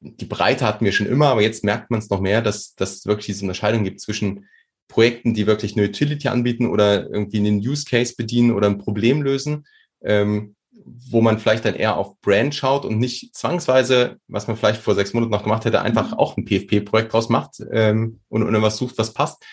die 0.00 0.24
Breite 0.24 0.66
hatten 0.66 0.84
wir 0.84 0.92
schon 0.92 1.06
immer, 1.06 1.28
aber 1.28 1.42
jetzt 1.42 1.64
merkt 1.64 1.90
man 1.90 2.00
es 2.00 2.10
noch 2.10 2.20
mehr, 2.20 2.42
dass 2.42 2.74
dass 2.74 3.06
wirklich 3.06 3.26
diese 3.26 3.42
Unterscheidung 3.42 3.84
gibt 3.84 4.00
zwischen 4.00 4.46
Projekten, 4.88 5.34
die 5.34 5.46
wirklich 5.46 5.76
eine 5.76 5.86
Utility 5.86 6.28
anbieten 6.28 6.66
oder 6.66 7.10
irgendwie 7.10 7.38
einen 7.38 7.58
Use 7.58 7.84
Case 7.84 8.14
bedienen 8.16 8.52
oder 8.52 8.68
ein 8.68 8.78
Problem 8.78 9.22
lösen, 9.22 9.66
ähm, 10.02 10.56
wo 10.84 11.20
man 11.20 11.38
vielleicht 11.38 11.66
dann 11.66 11.74
eher 11.74 11.96
auf 11.96 12.18
Brand 12.20 12.54
schaut 12.54 12.84
und 12.84 12.98
nicht 12.98 13.34
zwangsweise, 13.34 14.16
was 14.28 14.46
man 14.46 14.56
vielleicht 14.56 14.80
vor 14.80 14.94
sechs 14.94 15.12
Monaten 15.12 15.32
noch 15.32 15.42
gemacht 15.42 15.66
hätte, 15.66 15.82
einfach 15.82 16.14
auch 16.14 16.36
ein 16.36 16.46
PFP-Projekt 16.46 17.12
draus 17.12 17.28
macht 17.28 17.62
ähm, 17.70 18.20
und, 18.28 18.42
und 18.42 18.62
was 18.62 18.78
sucht, 18.78 18.96
was 18.96 19.12
passt, 19.12 19.44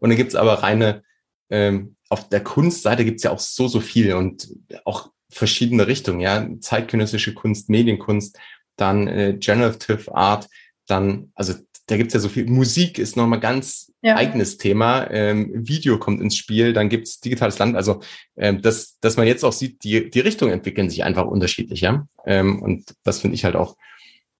und 0.00 0.10
dann 0.10 0.16
gibt's 0.16 0.34
aber 0.34 0.62
reine, 0.62 1.02
ähm, 1.50 1.96
auf 2.08 2.28
der 2.28 2.42
Kunstseite 2.42 3.04
gibt's 3.04 3.22
ja 3.22 3.30
auch 3.30 3.38
so, 3.38 3.68
so 3.68 3.80
viel 3.80 4.14
und 4.14 4.48
auch 4.84 5.10
verschiedene 5.30 5.86
Richtungen, 5.86 6.20
ja, 6.20 6.48
zeitgenössische 6.60 7.34
Kunst, 7.34 7.68
Medienkunst, 7.68 8.38
dann 8.76 9.06
äh, 9.06 9.36
Generative 9.38 10.14
Art, 10.14 10.48
dann, 10.86 11.30
also 11.34 11.54
da 11.86 11.96
gibt's 11.96 12.14
ja 12.14 12.20
so 12.20 12.28
viel. 12.28 12.46
Musik 12.46 12.98
ist 12.98 13.16
nochmal 13.16 13.40
ganz 13.40 13.92
ja. 14.02 14.16
eigenes 14.16 14.58
Thema. 14.58 15.10
Ähm, 15.10 15.50
Video 15.54 15.98
kommt 15.98 16.20
ins 16.20 16.36
Spiel, 16.36 16.72
dann 16.72 16.88
gibt's 16.88 17.20
digitales 17.20 17.58
Land. 17.58 17.76
Also 17.76 18.00
ähm, 18.36 18.62
dass, 18.62 18.98
dass 19.00 19.16
man 19.16 19.26
jetzt 19.26 19.44
auch 19.44 19.52
sieht, 19.52 19.82
die, 19.82 20.08
die 20.08 20.20
Richtungen 20.20 20.52
entwickeln 20.52 20.88
sich 20.88 21.02
einfach 21.02 21.26
unterschiedlich, 21.26 21.80
ja. 21.80 22.06
Ähm, 22.24 22.62
und 22.62 22.94
das 23.02 23.20
finde 23.20 23.34
ich 23.34 23.44
halt 23.44 23.56
auch 23.56 23.76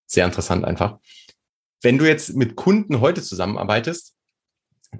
sehr 0.06 0.26
interessant 0.26 0.64
einfach. 0.64 0.98
Wenn 1.82 1.98
du 1.98 2.06
jetzt 2.06 2.34
mit 2.34 2.56
Kunden 2.56 3.00
heute 3.00 3.22
zusammenarbeitest, 3.22 4.14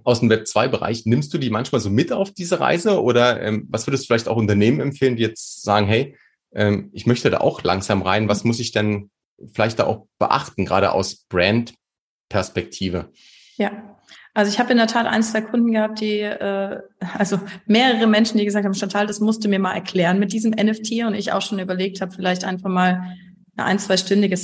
aus 0.05 0.21
dem 0.21 0.31
Web 0.31 0.45
2-Bereich, 0.45 1.07
nimmst 1.07 1.33
du 1.35 1.39
die 1.39 1.51
manchmal 1.51 1.81
so 1.81 1.91
mit 1.91 2.13
auf 2.13 2.33
diese 2.33 2.61
Reise? 2.61 3.03
Oder 3.03 3.43
ähm, 3.43 3.67
was 3.71 3.87
würdest 3.87 4.05
du 4.05 4.07
vielleicht 4.09 4.29
auch 4.29 4.37
Unternehmen 4.37 4.81
empfehlen, 4.81 5.17
die 5.17 5.23
jetzt 5.23 5.63
sagen, 5.63 5.87
hey, 5.87 6.17
ähm, 6.53 6.91
ich 6.93 7.07
möchte 7.07 7.31
da 7.31 7.39
auch 7.39 7.63
langsam 7.63 8.03
rein, 8.03 8.29
was 8.29 8.45
muss 8.45 8.61
ich 8.61 8.73
denn 8.73 9.11
vielleicht 9.53 9.79
da 9.79 9.85
auch 9.85 10.07
beachten, 10.19 10.65
gerade 10.65 10.93
aus 10.93 11.25
Brand-Perspektive? 11.29 13.11
Ja, 13.57 13.99
also 14.33 14.53
ich 14.53 14.61
habe 14.61 14.71
in 14.71 14.79
der 14.79 14.87
Tat 14.87 15.07
ein, 15.07 15.23
zwei 15.23 15.41
Kunden 15.41 15.73
gehabt, 15.73 16.01
die, 16.01 16.21
äh, 16.21 16.81
also 17.19 17.41
mehrere 17.67 18.07
Menschen, 18.07 18.39
die 18.39 18.45
gesagt 18.45 18.65
haben, 18.65 18.75
Chantal, 18.75 19.07
das 19.07 19.21
musst 19.21 19.45
du 19.45 19.49
mir 19.49 19.59
mal 19.59 19.75
erklären 19.75 20.19
mit 20.19 20.33
diesem 20.33 20.53
NFT 20.53 21.05
und 21.05 21.15
ich 21.15 21.33
auch 21.33 21.43
schon 21.43 21.59
überlegt 21.59 22.01
habe, 22.01 22.13
vielleicht 22.13 22.45
einfach 22.45 22.71
mal 22.71 23.17
eine 23.61 23.69
ein, 23.71 23.79
zweistündige 23.79 24.37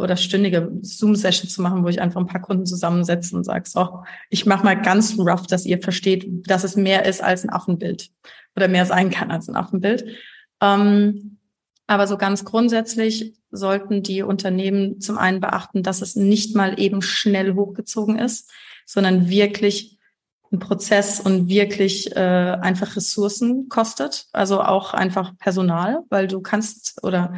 oder 0.00 0.16
stündige 0.16 0.70
Zoom-Session 0.82 1.48
zu 1.48 1.62
machen, 1.62 1.84
wo 1.84 1.88
ich 1.88 2.00
einfach 2.00 2.20
ein 2.20 2.26
paar 2.26 2.40
Kunden 2.40 2.66
zusammensetze 2.66 3.36
und 3.36 3.44
sage, 3.44 3.68
so, 3.68 4.02
ich 4.28 4.46
mache 4.46 4.64
mal 4.64 4.80
ganz 4.80 5.18
rough, 5.18 5.46
dass 5.46 5.66
ihr 5.66 5.80
versteht, 5.80 6.26
dass 6.48 6.64
es 6.64 6.76
mehr 6.76 7.04
ist 7.04 7.22
als 7.22 7.44
ein 7.44 7.50
Affenbild 7.50 8.10
oder 8.56 8.68
mehr 8.68 8.86
sein 8.86 9.10
kann 9.10 9.30
als 9.30 9.48
ein 9.48 9.56
Affenbild. 9.56 10.04
Ähm, 10.60 11.38
aber 11.86 12.06
so 12.06 12.16
ganz 12.16 12.44
grundsätzlich 12.44 13.34
sollten 13.50 14.02
die 14.02 14.22
Unternehmen 14.22 15.00
zum 15.00 15.18
einen 15.18 15.40
beachten, 15.40 15.82
dass 15.82 16.02
es 16.02 16.14
nicht 16.14 16.54
mal 16.54 16.78
eben 16.78 17.02
schnell 17.02 17.54
hochgezogen 17.54 18.18
ist, 18.18 18.50
sondern 18.86 19.28
wirklich 19.28 19.98
ein 20.52 20.58
Prozess 20.58 21.20
und 21.20 21.48
wirklich 21.48 22.14
äh, 22.16 22.20
einfach 22.60 22.96
Ressourcen 22.96 23.68
kostet, 23.68 24.26
also 24.32 24.60
auch 24.60 24.94
einfach 24.94 25.36
Personal, 25.38 26.00
weil 26.10 26.26
du 26.26 26.40
kannst 26.40 27.02
oder 27.02 27.34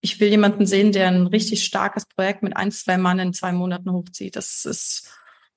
ich 0.00 0.20
will 0.20 0.28
jemanden 0.28 0.66
sehen, 0.66 0.92
der 0.92 1.08
ein 1.08 1.26
richtig 1.26 1.64
starkes 1.64 2.06
Projekt 2.06 2.42
mit 2.42 2.56
ein, 2.56 2.70
zwei 2.70 2.96
Mann 2.96 3.18
in 3.18 3.32
zwei 3.32 3.52
Monaten 3.52 3.92
hochzieht. 3.92 4.36
Das 4.36 4.64
ist 4.64 5.10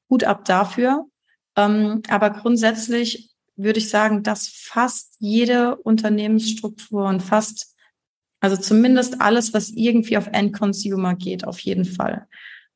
gut 0.08 0.24
ab 0.24 0.46
dafür. 0.46 1.06
Ähm, 1.56 2.02
aber 2.10 2.30
grundsätzlich 2.32 3.32
würde 3.56 3.80
ich 3.80 3.90
sagen, 3.90 4.24
dass 4.24 4.48
fast 4.48 5.16
jede 5.20 5.76
Unternehmensstruktur 5.78 7.06
und 7.06 7.22
fast, 7.22 7.76
also 8.40 8.58
zumindest 8.58 9.22
alles, 9.22 9.54
was 9.54 9.70
irgendwie 9.70 10.18
auf 10.18 10.28
End-Consumer 10.28 11.16
geht, 11.16 11.46
auf 11.46 11.60
jeden 11.60 11.86
Fall, 11.86 12.28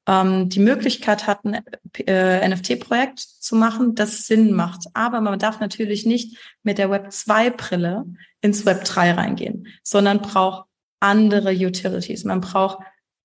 ähm, 0.08 0.50
die 0.50 0.60
Möglichkeit 0.60 1.28
hat, 1.28 1.44
ein 1.44 1.64
äh, 2.06 2.48
NFT-Projekt 2.48 3.20
zu 3.20 3.56
machen, 3.56 3.96
das 3.96 4.26
Sinn 4.26 4.54
macht. 4.54 4.86
Aber 4.94 5.20
man 5.20 5.40
darf 5.40 5.60
natürlich 5.60 6.06
nicht 6.06 6.38
mit 6.64 6.78
der 6.78 6.90
Web 6.90 7.08
2-Brille 7.08 8.06
ins 8.42 8.66
Web 8.66 8.86
3 8.86 9.14
reingehen, 9.14 9.68
sondern 9.84 10.22
braucht 10.22 10.67
andere 11.00 11.52
Utilities. 11.52 12.24
Man 12.24 12.42
braucht 12.42 12.80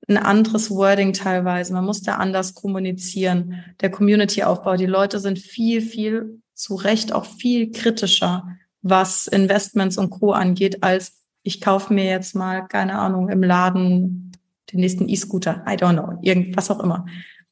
ein 0.08 0.16
anderes 0.16 0.70
Wording 0.70 1.12
teilweise. 1.12 1.72
Man 1.72 1.84
muss 1.84 2.02
da 2.02 2.16
anders 2.16 2.54
kommunizieren. 2.54 3.64
Der 3.80 3.90
Community-Aufbau. 3.90 4.76
Die 4.76 4.86
Leute 4.86 5.20
sind 5.20 5.38
viel, 5.38 5.80
viel 5.80 6.40
zu 6.54 6.74
Recht 6.74 7.12
auch 7.12 7.24
viel 7.24 7.70
kritischer 7.70 8.44
was 8.82 9.28
Investments 9.28 9.96
und 9.96 10.10
Co. 10.10 10.32
angeht, 10.32 10.82
als 10.82 11.20
ich 11.44 11.60
kaufe 11.60 11.94
mir 11.94 12.04
jetzt 12.04 12.34
mal, 12.34 12.66
keine 12.66 12.98
Ahnung, 12.98 13.28
im 13.28 13.42
Laden 13.42 14.32
den 14.72 14.80
nächsten 14.80 15.08
E-Scooter, 15.08 15.64
I 15.68 15.72
don't 15.72 15.94
know, 15.94 16.18
irgendwas 16.22 16.70
auch 16.70 16.80
immer. 16.80 17.06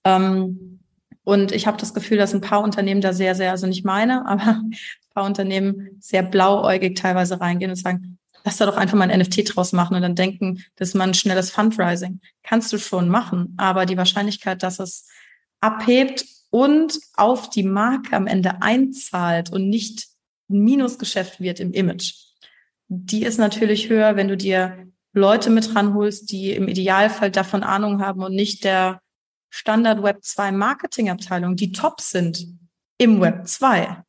Ähm, 0.05 0.81
und 1.23 1.53
ich 1.53 1.67
habe 1.67 1.77
das 1.77 1.95
Gefühl, 1.95 2.19
dass 2.19 2.35
ein 2.35 2.41
paar 2.41 2.63
Unternehmen 2.63 3.01
da 3.01 3.13
sehr, 3.13 3.35
sehr, 3.35 3.51
also 3.53 3.67
nicht 3.67 3.85
meine, 3.85 4.27
aber 4.29 4.61
ein 4.63 4.75
paar 5.15 5.25
Unternehmen 5.25 5.91
sehr 6.01 6.23
blauäugig 6.23 6.97
teilweise 6.97 7.41
reingehen 7.41 7.71
und 7.71 7.77
sagen, 7.77 8.19
lass 8.45 8.57
da 8.57 8.67
doch 8.67 8.77
einfach 8.77 8.97
mal 8.97 9.11
ein 9.11 9.21
NFT 9.21 9.55
draus 9.55 9.73
machen 9.73 9.97
und 9.97 10.03
dann 10.03 10.15
denken, 10.15 10.65
das 10.77 10.89
ist 10.89 10.95
mal 10.95 11.09
ein 11.09 11.15
schnelles 11.15 11.51
Fundraising. 11.51 12.21
Kannst 12.43 12.73
du 12.73 12.79
schon 12.79 13.09
machen, 13.09 13.55
aber 13.57 13.87
die 13.87 13.97
Wahrscheinlichkeit, 13.97 14.63
dass 14.63 14.79
es 14.79 15.07
abhebt 15.61 16.25
und 16.51 16.99
auf 17.15 17.51
die 17.51 17.63
Marke 17.63 18.17
am 18.17 18.27
Ende 18.27 18.63
einzahlt 18.63 19.51
und 19.53 19.69
nicht 19.69 20.09
ein 20.49 20.61
Minusgeschäft 20.61 21.41
wird 21.41 21.61
im 21.61 21.73
Image, 21.73 22.15
die 22.89 23.23
ist 23.23 23.39
natürlich 23.39 23.89
höher, 23.89 24.17
wenn 24.17 24.29
du 24.29 24.37
dir 24.37 24.89
Leute 25.13 25.51
mit 25.51 25.75
ranholst, 25.75 26.31
die 26.33 26.53
im 26.53 26.67
Idealfall 26.69 27.31
davon 27.31 27.63
Ahnung 27.63 28.01
haben 28.01 28.23
und 28.23 28.35
nicht 28.35 28.65
der 28.65 29.01
Standard 29.49 30.03
Web 30.03 30.23
2 30.23 30.53
Marketingabteilung, 30.53 31.57
die 31.57 31.73
top 31.73 32.01
sind 32.01 32.47
im 32.99 33.21
Web 33.21 33.47
2, 33.47 34.03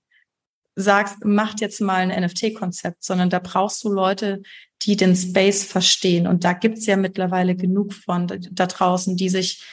sagst, 0.75 1.25
macht 1.25 1.61
jetzt 1.61 1.81
mal 1.81 2.09
ein 2.09 2.23
NFT-Konzept, 2.23 3.03
sondern 3.03 3.29
da 3.29 3.39
brauchst 3.39 3.83
du 3.83 3.89
Leute, 3.91 4.41
die 4.83 4.95
den 4.95 5.15
Space 5.15 5.63
verstehen. 5.63 6.27
Und 6.27 6.43
da 6.43 6.53
gibt's 6.53 6.85
ja 6.85 6.97
mittlerweile 6.97 7.55
genug 7.55 7.93
von 7.93 8.27
da 8.27 8.65
draußen, 8.65 9.17
die 9.17 9.29
sich, 9.29 9.63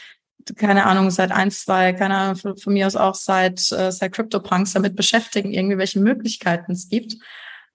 keine 0.57 0.86
Ahnung, 0.86 1.11
seit 1.11 1.30
eins, 1.30 1.64
zwei, 1.64 1.92
keine 1.92 2.16
Ahnung, 2.16 2.36
von, 2.36 2.57
von 2.57 2.72
mir 2.72 2.86
aus 2.86 2.96
auch 2.96 3.14
seit, 3.14 3.70
äh, 3.72 3.92
seit 3.92 4.12
CryptoPunks 4.12 4.72
damit 4.72 4.96
beschäftigen, 4.96 5.53
irgendwie 5.53 5.78
welche 5.78 6.01
Möglichkeiten 6.01 6.72
es 6.72 6.88
gibt. 6.88 7.16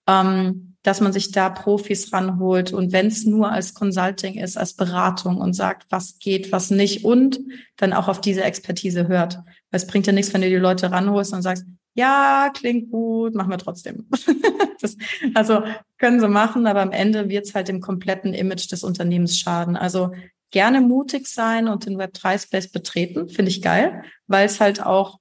Ähm, 0.08 0.74
dass 0.84 1.00
man 1.00 1.14
sich 1.14 1.32
da 1.32 1.50
Profis 1.50 2.12
ranholt 2.12 2.74
und 2.74 2.92
wenn 2.92 3.08
es 3.08 3.26
nur 3.26 3.50
als 3.50 3.74
Consulting 3.74 4.36
ist, 4.36 4.58
als 4.58 4.74
Beratung 4.74 5.38
und 5.38 5.54
sagt, 5.54 5.86
was 5.90 6.20
geht, 6.20 6.52
was 6.52 6.72
nicht 6.72 7.06
und 7.06 7.40
dann 7.78 7.94
auch 7.94 8.10
auf 8.10 8.20
diese 8.20 8.44
Expertise 8.44 9.08
hört. 9.08 9.36
Weil 9.36 9.46
es 9.72 9.88
bringt 9.88 10.08
ja 10.08 10.14
nichts, 10.14 10.34
wenn 10.34 10.42
du 10.42 10.50
die 10.50 10.56
Leute 10.56 10.92
ranholst 10.92 11.34
und 11.34 11.42
sagst, 11.42 11.66
ja, 11.94 12.52
klingt 12.54 12.92
gut, 12.92 13.36
machen 13.36 13.52
wir 13.52 13.58
trotzdem. 13.58 14.08
das, 14.82 14.98
also 15.34 15.64
können 15.98 16.20
sie 16.20 16.28
machen, 16.28 16.66
aber 16.66 16.82
am 16.82 16.92
Ende 16.92 17.30
wird 17.30 17.46
es 17.46 17.56
halt 17.56 17.68
dem 17.68 17.82
kompletten 17.82 18.34
Image 18.34 18.72
des 18.72 18.84
Unternehmens 18.84 19.38
schaden. 19.38 19.76
Also 19.76 20.12
gerne 20.52 20.82
mutig 20.82 21.28
sein 21.28 21.68
und 21.68 21.86
den 21.86 22.00
Web3-Space 22.00 22.72
betreten, 22.72 23.30
finde 23.30 23.50
ich 23.50 23.62
geil, 23.62 24.04
weil 24.28 24.46
es 24.46 24.60
halt 24.60 24.84
auch 24.84 25.20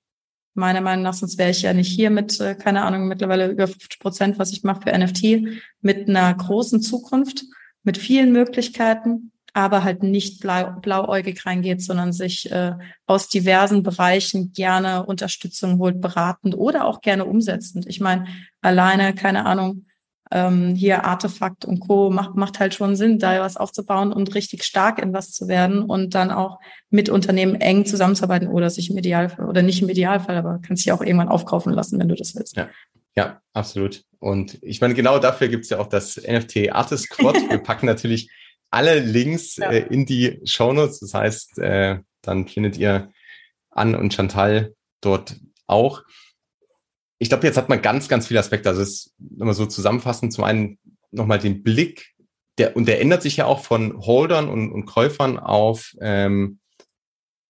meiner 0.54 0.82
Meinung 0.82 1.02
nach, 1.02 1.14
sonst 1.14 1.38
wäre 1.38 1.50
ich 1.50 1.62
ja 1.62 1.72
nicht 1.72 1.90
hier 1.90 2.10
mit, 2.10 2.38
äh, 2.40 2.54
keine 2.54 2.82
Ahnung, 2.82 3.08
mittlerweile 3.08 3.50
über 3.50 3.66
50 3.66 3.98
Prozent, 3.98 4.38
was 4.38 4.52
ich 4.52 4.62
mache 4.62 4.82
für 4.82 4.96
NFT, 4.96 5.60
mit 5.80 6.08
einer 6.08 6.32
großen 6.34 6.82
Zukunft, 6.82 7.44
mit 7.82 7.96
vielen 7.96 8.32
Möglichkeiten, 8.32 9.31
aber 9.52 9.84
halt 9.84 10.02
nicht 10.02 10.40
blau, 10.40 10.74
blauäugig 10.80 11.44
reingeht, 11.44 11.82
sondern 11.82 12.12
sich 12.12 12.50
äh, 12.50 12.72
aus 13.06 13.28
diversen 13.28 13.82
Bereichen 13.82 14.52
gerne 14.52 15.04
Unterstützung 15.04 15.78
holt, 15.78 16.00
beratend 16.00 16.56
oder 16.56 16.86
auch 16.86 17.00
gerne 17.00 17.24
umsetzend. 17.24 17.86
Ich 17.86 18.00
meine, 18.00 18.26
alleine, 18.60 19.14
keine 19.14 19.44
Ahnung, 19.44 19.86
ähm, 20.30 20.74
hier 20.74 21.04
Artefakt 21.04 21.66
und 21.66 21.80
Co. 21.80 22.08
macht, 22.08 22.34
macht 22.34 22.58
halt 22.58 22.72
schon 22.72 22.96
Sinn, 22.96 23.18
da 23.18 23.40
was 23.40 23.58
aufzubauen 23.58 24.12
und 24.12 24.34
richtig 24.34 24.64
stark 24.64 24.98
in 24.98 25.12
was 25.12 25.32
zu 25.32 25.46
werden 25.46 25.82
und 25.82 26.14
dann 26.14 26.30
auch 26.30 26.58
mit 26.88 27.10
Unternehmen 27.10 27.54
eng 27.56 27.84
zusammenzuarbeiten 27.84 28.48
oder 28.48 28.70
sich 28.70 28.90
im 28.90 28.96
Idealfall 28.96 29.46
oder 29.46 29.60
nicht 29.60 29.82
im 29.82 29.90
Idealfall, 29.90 30.36
aber 30.36 30.60
kannst 30.66 30.86
dich 30.86 30.92
auch 30.92 31.02
irgendwann 31.02 31.28
aufkaufen 31.28 31.74
lassen, 31.74 32.00
wenn 32.00 32.08
du 32.08 32.14
das 32.14 32.34
willst. 32.34 32.56
Ja. 32.56 32.68
Ja, 33.14 33.42
absolut. 33.52 34.04
Und 34.20 34.58
ich 34.62 34.80
meine, 34.80 34.94
genau 34.94 35.18
dafür 35.18 35.48
gibt's 35.48 35.68
ja 35.68 35.78
auch 35.78 35.86
das 35.86 36.16
NFT 36.16 36.72
Artist 36.72 37.04
Squad. 37.04 37.34
Wir 37.50 37.58
packen 37.58 37.86
natürlich 37.86 38.30
alle 38.72 38.98
Links 39.00 39.56
ja. 39.56 39.70
äh, 39.70 39.86
in 39.86 40.06
die 40.06 40.40
Shownotes. 40.44 41.00
Das 41.00 41.14
heißt, 41.14 41.58
äh, 41.58 41.98
dann 42.22 42.48
findet 42.48 42.76
ihr 42.76 43.12
Ann 43.70 43.94
und 43.94 44.12
Chantal 44.12 44.74
dort 45.00 45.36
auch 45.66 46.02
ich 47.22 47.28
glaube, 47.28 47.46
jetzt 47.46 47.56
hat 47.56 47.68
man 47.68 47.80
ganz, 47.80 48.08
ganz 48.08 48.26
viele 48.26 48.40
Aspekte. 48.40 48.68
Also 48.68 48.82
es 48.82 48.88
ist 48.88 49.14
immer 49.38 49.54
so 49.54 49.64
zusammenfassend, 49.64 50.32
zum 50.32 50.42
einen 50.42 50.80
nochmal 51.12 51.38
den 51.38 51.62
Blick, 51.62 52.10
der, 52.58 52.74
und 52.74 52.86
der 52.88 53.00
ändert 53.00 53.22
sich 53.22 53.36
ja 53.36 53.46
auch 53.46 53.60
von 53.60 53.96
Holdern 53.96 54.48
und, 54.48 54.72
und 54.72 54.86
Käufern 54.86 55.38
auf, 55.38 55.94
ähm, 56.00 56.58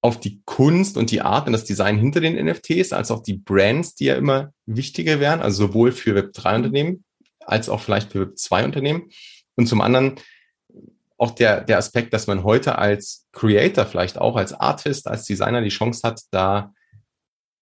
auf 0.02 0.20
die 0.20 0.42
Kunst 0.44 0.98
und 0.98 1.10
die 1.10 1.22
Art 1.22 1.46
und 1.46 1.54
das 1.54 1.64
Design 1.64 1.96
hinter 1.96 2.20
den 2.20 2.34
NFTs, 2.34 2.92
als 2.92 3.10
auch 3.10 3.22
die 3.22 3.38
Brands, 3.38 3.94
die 3.94 4.04
ja 4.04 4.16
immer 4.16 4.52
wichtiger 4.66 5.20
werden, 5.20 5.40
also 5.40 5.68
sowohl 5.68 5.92
für 5.92 6.14
Web3-Unternehmen 6.18 7.04
als 7.40 7.70
auch 7.70 7.80
vielleicht 7.80 8.12
für 8.12 8.26
Web2-Unternehmen. 8.26 9.08
Und 9.56 9.68
zum 9.68 9.80
anderen 9.80 10.16
auch 11.22 11.30
der, 11.30 11.60
der 11.60 11.78
Aspekt, 11.78 12.12
dass 12.12 12.26
man 12.26 12.42
heute 12.42 12.78
als 12.78 13.26
Creator, 13.32 13.86
vielleicht 13.86 14.18
auch 14.18 14.34
als 14.34 14.52
Artist, 14.52 15.06
als 15.06 15.24
Designer 15.24 15.62
die 15.62 15.68
Chance 15.68 16.00
hat, 16.02 16.20
da 16.32 16.72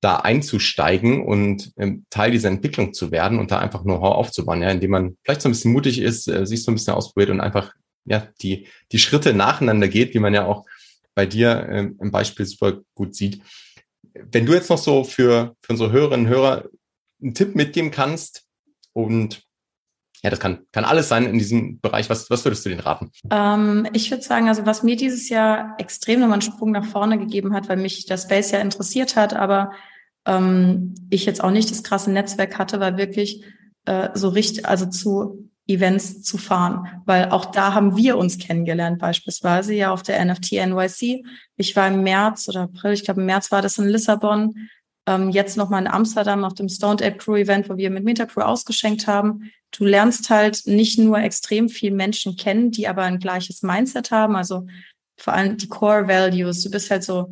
da 0.02 0.16
einzusteigen 0.16 1.26
und 1.26 1.74
ähm, 1.76 2.06
Teil 2.08 2.30
dieser 2.30 2.48
Entwicklung 2.48 2.94
zu 2.94 3.10
werden 3.10 3.38
und 3.38 3.50
da 3.50 3.58
einfach 3.58 3.82
Know-how 3.82 4.14
aufzubauen, 4.14 4.62
ja, 4.62 4.70
indem 4.70 4.92
man 4.92 5.18
vielleicht 5.22 5.42
so 5.42 5.48
ein 5.50 5.52
bisschen 5.52 5.74
mutig 5.74 5.98
ist, 5.98 6.26
äh, 6.26 6.46
sich 6.46 6.62
so 6.62 6.70
ein 6.70 6.74
bisschen 6.74 6.94
ausprobiert 6.94 7.28
und 7.28 7.40
einfach 7.42 7.74
ja 8.06 8.26
die 8.40 8.66
die 8.92 8.98
Schritte 8.98 9.34
nacheinander 9.34 9.88
geht, 9.88 10.14
wie 10.14 10.18
man 10.18 10.32
ja 10.32 10.46
auch 10.46 10.64
bei 11.14 11.26
dir 11.26 11.68
ähm, 11.70 11.98
im 12.00 12.10
Beispiel 12.10 12.46
super 12.46 12.80
gut 12.94 13.14
sieht. 13.14 13.42
Wenn 14.14 14.46
du 14.46 14.54
jetzt 14.54 14.70
noch 14.70 14.78
so 14.78 15.04
für 15.04 15.54
für 15.60 15.72
unsere 15.74 15.92
Hörerinnen 15.92 16.26
und 16.26 16.32
Hörer 16.32 16.64
einen 17.22 17.34
Tipp 17.34 17.54
mitgeben 17.54 17.90
kannst 17.90 18.46
und 18.94 19.42
ja, 20.22 20.30
das 20.30 20.40
kann, 20.40 20.60
kann 20.72 20.84
alles 20.84 21.08
sein 21.08 21.24
in 21.24 21.38
diesem 21.38 21.80
Bereich. 21.80 22.10
Was, 22.10 22.28
was 22.30 22.44
würdest 22.44 22.64
du 22.64 22.68
denen 22.68 22.80
raten? 22.80 23.10
Ähm, 23.30 23.88
ich 23.92 24.10
würde 24.10 24.22
sagen, 24.22 24.48
also 24.48 24.66
was 24.66 24.82
mir 24.82 24.96
dieses 24.96 25.28
Jahr 25.28 25.74
extrem 25.78 26.20
nochmal 26.20 26.34
einen 26.34 26.42
Sprung 26.42 26.72
nach 26.72 26.84
vorne 26.84 27.18
gegeben 27.18 27.54
hat, 27.54 27.68
weil 27.68 27.78
mich 27.78 28.06
das 28.06 28.24
Space 28.24 28.50
ja 28.50 28.60
interessiert 28.60 29.16
hat, 29.16 29.34
aber 29.34 29.72
ähm, 30.26 30.94
ich 31.08 31.24
jetzt 31.24 31.42
auch 31.42 31.50
nicht 31.50 31.70
das 31.70 31.82
krasse 31.82 32.10
Netzwerk 32.10 32.58
hatte, 32.58 32.80
war 32.80 32.98
wirklich 32.98 33.44
äh, 33.86 34.10
so 34.14 34.28
richtig, 34.28 34.66
also 34.66 34.86
zu 34.86 35.50
Events 35.66 36.22
zu 36.22 36.36
fahren, 36.36 37.02
weil 37.06 37.30
auch 37.30 37.46
da 37.46 37.74
haben 37.74 37.96
wir 37.96 38.18
uns 38.18 38.38
kennengelernt, 38.38 38.98
beispielsweise 38.98 39.72
ja 39.72 39.92
auf 39.92 40.02
der 40.02 40.22
NFT 40.24 40.52
NYC. 40.52 41.24
Ich 41.56 41.76
war 41.76 41.86
im 41.86 42.02
März 42.02 42.48
oder 42.48 42.62
April, 42.62 42.92
ich 42.92 43.04
glaube 43.04 43.20
im 43.20 43.26
März 43.26 43.52
war 43.52 43.62
das 43.62 43.78
in 43.78 43.88
Lissabon, 43.88 44.68
ähm, 45.10 45.30
jetzt 45.30 45.56
nochmal 45.56 45.82
in 45.82 45.88
Amsterdam 45.88 46.44
auf 46.44 46.54
dem 46.54 46.68
Stoned 46.68 47.02
Ape 47.02 47.16
Crew 47.16 47.36
Event, 47.36 47.68
wo 47.68 47.76
wir 47.76 47.90
mit 47.90 48.04
Metacrew 48.04 48.42
ausgeschenkt 48.42 49.06
haben. 49.06 49.50
Du 49.70 49.84
lernst 49.84 50.30
halt 50.30 50.62
nicht 50.66 50.98
nur 50.98 51.18
extrem 51.18 51.68
viel 51.68 51.90
Menschen 51.92 52.36
kennen, 52.36 52.70
die 52.70 52.88
aber 52.88 53.02
ein 53.02 53.18
gleiches 53.18 53.62
Mindset 53.62 54.10
haben, 54.10 54.36
also 54.36 54.66
vor 55.16 55.34
allem 55.34 55.56
die 55.56 55.68
Core 55.68 56.08
Values. 56.08 56.62
Du 56.62 56.70
bist 56.70 56.90
halt 56.90 57.04
so 57.04 57.28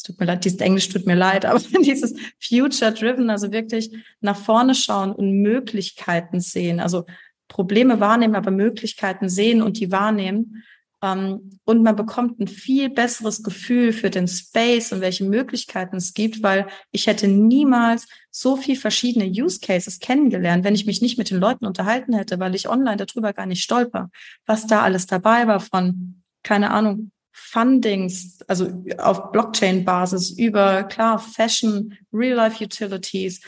es 0.00 0.04
tut 0.04 0.18
mir 0.18 0.24
leid, 0.24 0.46
dieses 0.46 0.60
Englisch 0.60 0.88
tut 0.88 1.06
mir 1.06 1.14
leid, 1.14 1.44
aber 1.46 1.60
dieses 1.60 2.14
Future-Driven, 2.38 3.28
also 3.28 3.52
wirklich 3.52 3.90
nach 4.20 4.36
vorne 4.36 4.74
schauen 4.74 5.12
und 5.12 5.42
Möglichkeiten 5.42 6.40
sehen, 6.40 6.80
also 6.80 7.04
Probleme 7.48 8.00
wahrnehmen, 8.00 8.34
aber 8.34 8.50
Möglichkeiten 8.50 9.28
sehen 9.28 9.60
und 9.60 9.78
die 9.78 9.92
wahrnehmen. 9.92 10.62
Ähm, 11.02 11.58
und 11.64 11.82
man 11.82 11.96
bekommt 11.96 12.40
ein 12.40 12.48
viel 12.48 12.90
besseres 12.90 13.42
Gefühl 13.42 13.92
für 13.92 14.10
den 14.10 14.28
Space 14.28 14.92
und 14.92 15.00
welche 15.00 15.24
Möglichkeiten 15.24 15.96
es 15.96 16.12
gibt, 16.12 16.42
weil 16.42 16.66
ich 16.92 17.06
hätte 17.06 17.28
niemals 17.28 18.06
so 18.30 18.56
viel 18.56 18.76
verschiedene 18.76 19.26
Use 19.26 19.60
Cases 19.60 19.98
kennengelernt, 19.98 20.64
wenn 20.64 20.74
ich 20.74 20.86
mich 20.86 21.00
nicht 21.00 21.18
mit 21.18 21.30
den 21.30 21.38
Leuten 21.38 21.66
unterhalten 21.66 22.12
hätte, 22.12 22.38
weil 22.38 22.54
ich 22.54 22.68
online 22.68 22.96
darüber 22.96 23.32
gar 23.32 23.46
nicht 23.46 23.62
stolper, 23.62 24.10
was 24.46 24.66
da 24.66 24.82
alles 24.82 25.06
dabei 25.06 25.46
war 25.46 25.60
von, 25.60 26.22
keine 26.42 26.70
Ahnung, 26.70 27.10
Fundings, 27.32 28.38
also 28.46 28.84
auf 28.98 29.32
Blockchain-Basis 29.32 30.30
über, 30.30 30.84
klar, 30.84 31.18
Fashion, 31.18 31.96
Real-Life-Utilities, 32.12 33.40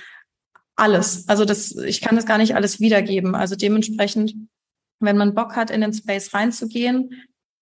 alles. 0.77 1.29
Also 1.29 1.45
das, 1.45 1.73
ich 1.77 2.01
kann 2.01 2.17
das 2.17 2.27
gar 2.27 2.39
nicht 2.39 2.55
alles 2.55 2.81
wiedergeben. 2.81 3.35
Also 3.35 3.55
dementsprechend, 3.55 4.35
wenn 5.01 5.17
man 5.17 5.35
Bock 5.35 5.57
hat, 5.57 5.71
in 5.71 5.83
den 5.83 5.93
Space 5.93 6.33
reinzugehen, 6.33 7.11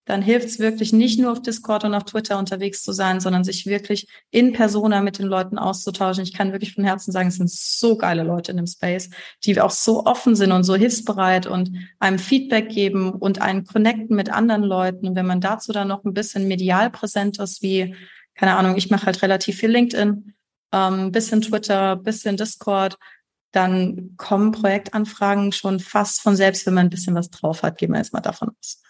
dann 0.05 0.21
hilft 0.21 0.47
es 0.47 0.59
wirklich 0.59 0.93
nicht 0.93 1.19
nur 1.19 1.31
auf 1.31 1.41
Discord 1.41 1.83
und 1.83 1.93
auf 1.93 2.05
Twitter 2.05 2.39
unterwegs 2.39 2.83
zu 2.83 2.91
sein, 2.91 3.19
sondern 3.19 3.43
sich 3.43 3.67
wirklich 3.67 4.07
in 4.31 4.51
Persona 4.51 5.01
mit 5.01 5.19
den 5.19 5.27
Leuten 5.27 5.59
auszutauschen. 5.59 6.23
Ich 6.23 6.33
kann 6.33 6.51
wirklich 6.51 6.73
von 6.73 6.83
Herzen 6.83 7.11
sagen, 7.11 7.27
es 7.29 7.35
sind 7.35 7.51
so 7.51 7.97
geile 7.97 8.23
Leute 8.23 8.51
in 8.51 8.57
dem 8.57 8.67
Space, 8.67 9.09
die 9.45 9.61
auch 9.61 9.71
so 9.71 10.05
offen 10.05 10.35
sind 10.35 10.51
und 10.51 10.63
so 10.63 10.75
hilfsbereit 10.75 11.45
und 11.45 11.71
einem 11.99 12.17
Feedback 12.17 12.69
geben 12.69 13.11
und 13.11 13.41
einen 13.41 13.63
connecten 13.63 14.15
mit 14.15 14.31
anderen 14.31 14.63
Leuten. 14.63 15.07
Und 15.07 15.15
wenn 15.15 15.27
man 15.27 15.39
dazu 15.39 15.71
dann 15.71 15.87
noch 15.87 16.03
ein 16.03 16.13
bisschen 16.13 16.47
medial 16.47 16.89
präsent 16.89 17.37
ist, 17.39 17.61
wie, 17.61 17.95
keine 18.33 18.55
Ahnung, 18.55 18.77
ich 18.77 18.89
mache 18.89 19.05
halt 19.05 19.21
relativ 19.21 19.57
viel 19.57 19.69
LinkedIn, 19.69 20.33
ähm, 20.73 21.11
bisschen 21.11 21.41
Twitter, 21.41 21.95
bisschen 21.95 22.37
Discord, 22.37 22.97
dann 23.51 24.15
kommen 24.17 24.51
Projektanfragen 24.51 25.51
schon 25.51 25.79
fast 25.79 26.21
von 26.21 26.35
selbst, 26.35 26.65
wenn 26.65 26.73
man 26.73 26.87
ein 26.87 26.89
bisschen 26.89 27.15
was 27.15 27.29
drauf 27.29 27.63
hat, 27.63 27.77
gehen 27.77 27.91
wir 27.91 27.97
jetzt 27.97 28.13
mal 28.13 28.21
davon 28.21 28.49
aus. 28.59 28.81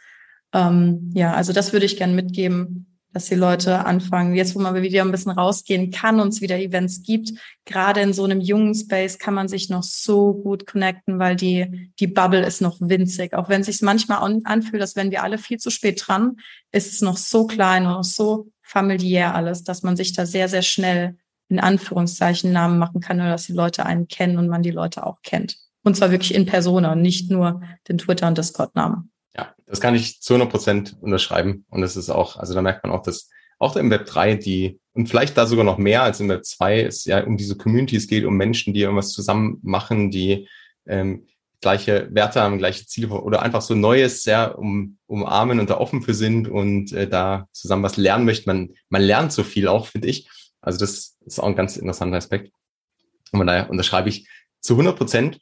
Ähm, 0.54 1.12
ja, 1.14 1.34
also 1.34 1.54
das 1.54 1.74
würde 1.74 1.86
ich 1.86 1.98
gern 1.98 2.16
mitgeben. 2.16 2.88
dass 3.14 3.26
die 3.26 3.36
Leute 3.36 3.86
anfangen, 3.86 4.36
jetzt 4.36 4.56
wo 4.56 4.60
man 4.60 4.74
wieder 4.82 5.02
ein 5.02 5.12
bisschen 5.12 5.32
rausgehen 5.32 5.92
kann 5.92 6.20
und 6.20 6.30
es 6.30 6.42
wieder 6.42 6.58
Events 6.60 7.04
gibt, 7.04 7.32
gerade 7.66 8.02
in 8.02 8.14
so 8.14 8.24
einem 8.24 8.40
jungen 8.40 8.74
Space 8.74 9.20
kann 9.20 9.34
man 9.34 9.48
sich 9.48 9.70
noch 9.70 9.84
so 9.84 10.34
gut 10.34 10.66
connecten, 10.66 11.20
weil 11.20 11.36
die, 11.36 11.92
die 12.00 12.08
Bubble 12.08 12.46
ist 12.46 12.62
noch 12.62 12.78
winzig. 12.80 13.34
Auch 13.34 13.50
wenn 13.50 13.62
es 13.62 13.68
sich 13.68 13.82
manchmal 13.82 14.42
anfühlt, 14.46 14.82
als 14.82 14.96
wenn 14.96 15.12
wir 15.12 15.24
alle 15.24 15.38
viel 15.38 15.58
zu 15.58 15.70
spät 15.70 16.02
dran, 16.06 16.38
ist 16.72 16.94
es 16.94 17.02
noch 17.02 17.18
so 17.18 17.48
klein 17.48 17.86
und 17.86 18.06
so 18.06 18.48
familiär 18.62 19.36
alles, 19.36 19.64
dass 19.64 19.84
man 19.84 19.98
sich 19.98 20.14
da 20.14 20.26
sehr, 20.26 20.48
sehr 20.48 20.62
schnell 20.62 21.18
in 21.50 21.60
Anführungszeichen 21.60 22.54
Namen 22.54 22.80
machen 22.80 23.02
kann 23.02 23.20
oder 23.20 23.32
dass 23.32 23.48
die 23.48 23.54
Leute 23.54 23.86
einen 23.86 24.08
kennen 24.08 24.38
und 24.38 24.48
man 24.48 24.64
die 24.64 24.72
Leute 24.72 25.06
auch 25.06 25.18
kennt. 25.22 25.58
Und 25.84 25.98
zwar 25.98 26.12
wirklich 26.12 26.34
in 26.34 26.46
Persona, 26.46 26.96
nicht 26.96 27.30
nur 27.30 27.62
den 27.90 27.98
Twitter- 27.98 28.28
und 28.28 28.38
Discord-Namen. 28.38 29.11
Das 29.72 29.80
kann 29.80 29.96
ich 29.96 30.20
zu 30.20 30.34
100 30.34 30.52
Prozent 30.52 30.98
unterschreiben. 31.00 31.66
Und 31.70 31.80
das 31.80 31.96
ist 31.96 32.10
auch, 32.10 32.36
also 32.36 32.54
da 32.54 32.62
merkt 32.62 32.84
man 32.84 32.92
auch, 32.92 33.04
dass 33.04 33.30
auch 33.58 33.78
im 33.78 33.90
Web 33.90 34.06
3 34.06 34.36
die, 34.36 34.82
und 34.92 35.08
vielleicht 35.08 35.38
da 35.38 35.46
sogar 35.46 35.64
noch 35.64 35.78
mehr 35.78 36.04
als 36.04 36.20
im 36.20 36.28
Web 36.28 36.44
2, 36.44 36.82
es 36.82 37.06
ja 37.06 37.24
um 37.24 37.38
diese 37.38 37.56
Communities 37.56 38.10
geht, 38.10 38.26
um 38.26 38.36
Menschen, 38.36 38.74
die 38.74 38.82
irgendwas 38.82 39.14
zusammen 39.14 39.60
machen, 39.64 40.12
die 40.12 40.50
ähm, 40.88 41.26
gleiche 41.62 42.10
Werte 42.12 42.42
haben, 42.42 42.58
gleiche 42.58 42.86
Ziele 42.86 43.10
oder 43.10 43.44
einfach 43.44 43.62
so 43.62 43.74
Neues 43.74 44.24
sehr 44.24 44.60
um, 44.60 44.98
umarmen 45.06 45.62
und 45.62 45.70
da 45.70 45.78
offen 45.78 46.02
für 46.02 46.16
sind 46.16 46.50
und 46.50 46.92
äh, 46.92 47.08
da 47.08 47.48
zusammen 47.54 47.84
was 47.84 47.96
lernen 47.96 48.26
möchten. 48.26 48.50
Man, 48.50 48.74
man 48.90 49.02
lernt 49.02 49.32
so 49.32 49.44
viel 49.44 49.70
auch, 49.70 49.88
finde 49.88 50.10
ich. 50.10 50.28
Also 50.60 50.80
das 50.80 51.18
ist 51.26 51.40
auch 51.40 51.48
ein 51.48 51.56
ganz 51.56 51.78
interessanter 51.78 52.18
Aspekt. 52.18 52.52
Und 53.32 53.38
von 53.38 53.48
daher 53.48 53.70
unterschreibe 53.70 54.10
ich 54.10 54.28
zu 54.60 54.74
100 54.74 54.98
Prozent. 54.98 55.40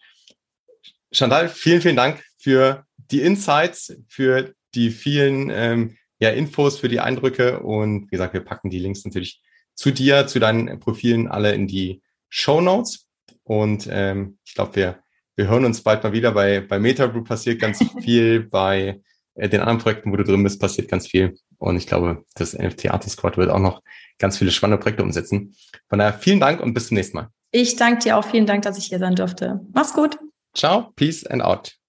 Chantal, 1.11 1.49
vielen, 1.49 1.81
vielen 1.81 1.95
Dank 1.95 2.23
für 2.37 2.85
die 3.11 3.21
Insights, 3.21 3.95
für 4.07 4.53
die 4.75 4.91
vielen 4.91 5.49
ähm, 5.49 5.97
ja, 6.19 6.29
Infos, 6.29 6.79
für 6.79 6.89
die 6.89 6.99
Eindrücke. 6.99 7.59
Und 7.59 8.05
wie 8.05 8.11
gesagt, 8.11 8.33
wir 8.33 8.41
packen 8.41 8.69
die 8.69 8.79
Links 8.79 9.05
natürlich 9.05 9.41
zu 9.73 9.91
dir, 9.91 10.27
zu 10.27 10.39
deinen 10.39 10.79
Profilen 10.79 11.27
alle 11.27 11.53
in 11.53 11.67
die 11.67 12.01
Show 12.29 12.61
Notes. 12.61 13.07
Und 13.43 13.87
ähm, 13.91 14.37
ich 14.45 14.53
glaube, 14.53 14.75
wir, 14.75 14.99
wir 15.35 15.47
hören 15.47 15.65
uns 15.65 15.81
bald 15.81 16.03
mal 16.03 16.13
wieder. 16.13 16.31
Bei, 16.33 16.59
bei 16.59 16.79
MetaGroup 16.79 17.27
passiert 17.27 17.59
ganz 17.59 17.83
viel, 18.03 18.41
bei 18.41 19.01
äh, 19.35 19.49
den 19.49 19.61
anderen 19.61 19.79
Projekten, 19.79 20.11
wo 20.11 20.17
du 20.17 20.23
drin 20.23 20.43
bist, 20.43 20.59
passiert 20.59 20.89
ganz 20.89 21.07
viel. 21.07 21.35
Und 21.57 21.77
ich 21.77 21.87
glaube, 21.87 22.23
das 22.35 22.57
NFT 22.57 22.91
Artist 22.91 23.17
Squad 23.17 23.37
wird 23.37 23.49
auch 23.49 23.59
noch 23.59 23.81
ganz 24.17 24.37
viele 24.37 24.51
spannende 24.51 24.81
Projekte 24.81 25.03
umsetzen. 25.03 25.55
Von 25.87 25.99
daher 25.99 26.13
vielen 26.13 26.39
Dank 26.39 26.61
und 26.61 26.73
bis 26.73 26.87
zum 26.87 26.95
nächsten 26.95 27.17
Mal. 27.17 27.29
Ich 27.51 27.75
danke 27.75 28.03
dir 28.03 28.17
auch. 28.17 28.25
Vielen 28.25 28.45
Dank, 28.45 28.63
dass 28.63 28.77
ich 28.77 28.85
hier 28.85 28.99
sein 28.99 29.15
durfte. 29.15 29.61
Mach's 29.73 29.93
gut. 29.93 30.17
Ciao, 30.53 30.91
peace 30.95 31.25
and 31.25 31.41
out. 31.41 31.79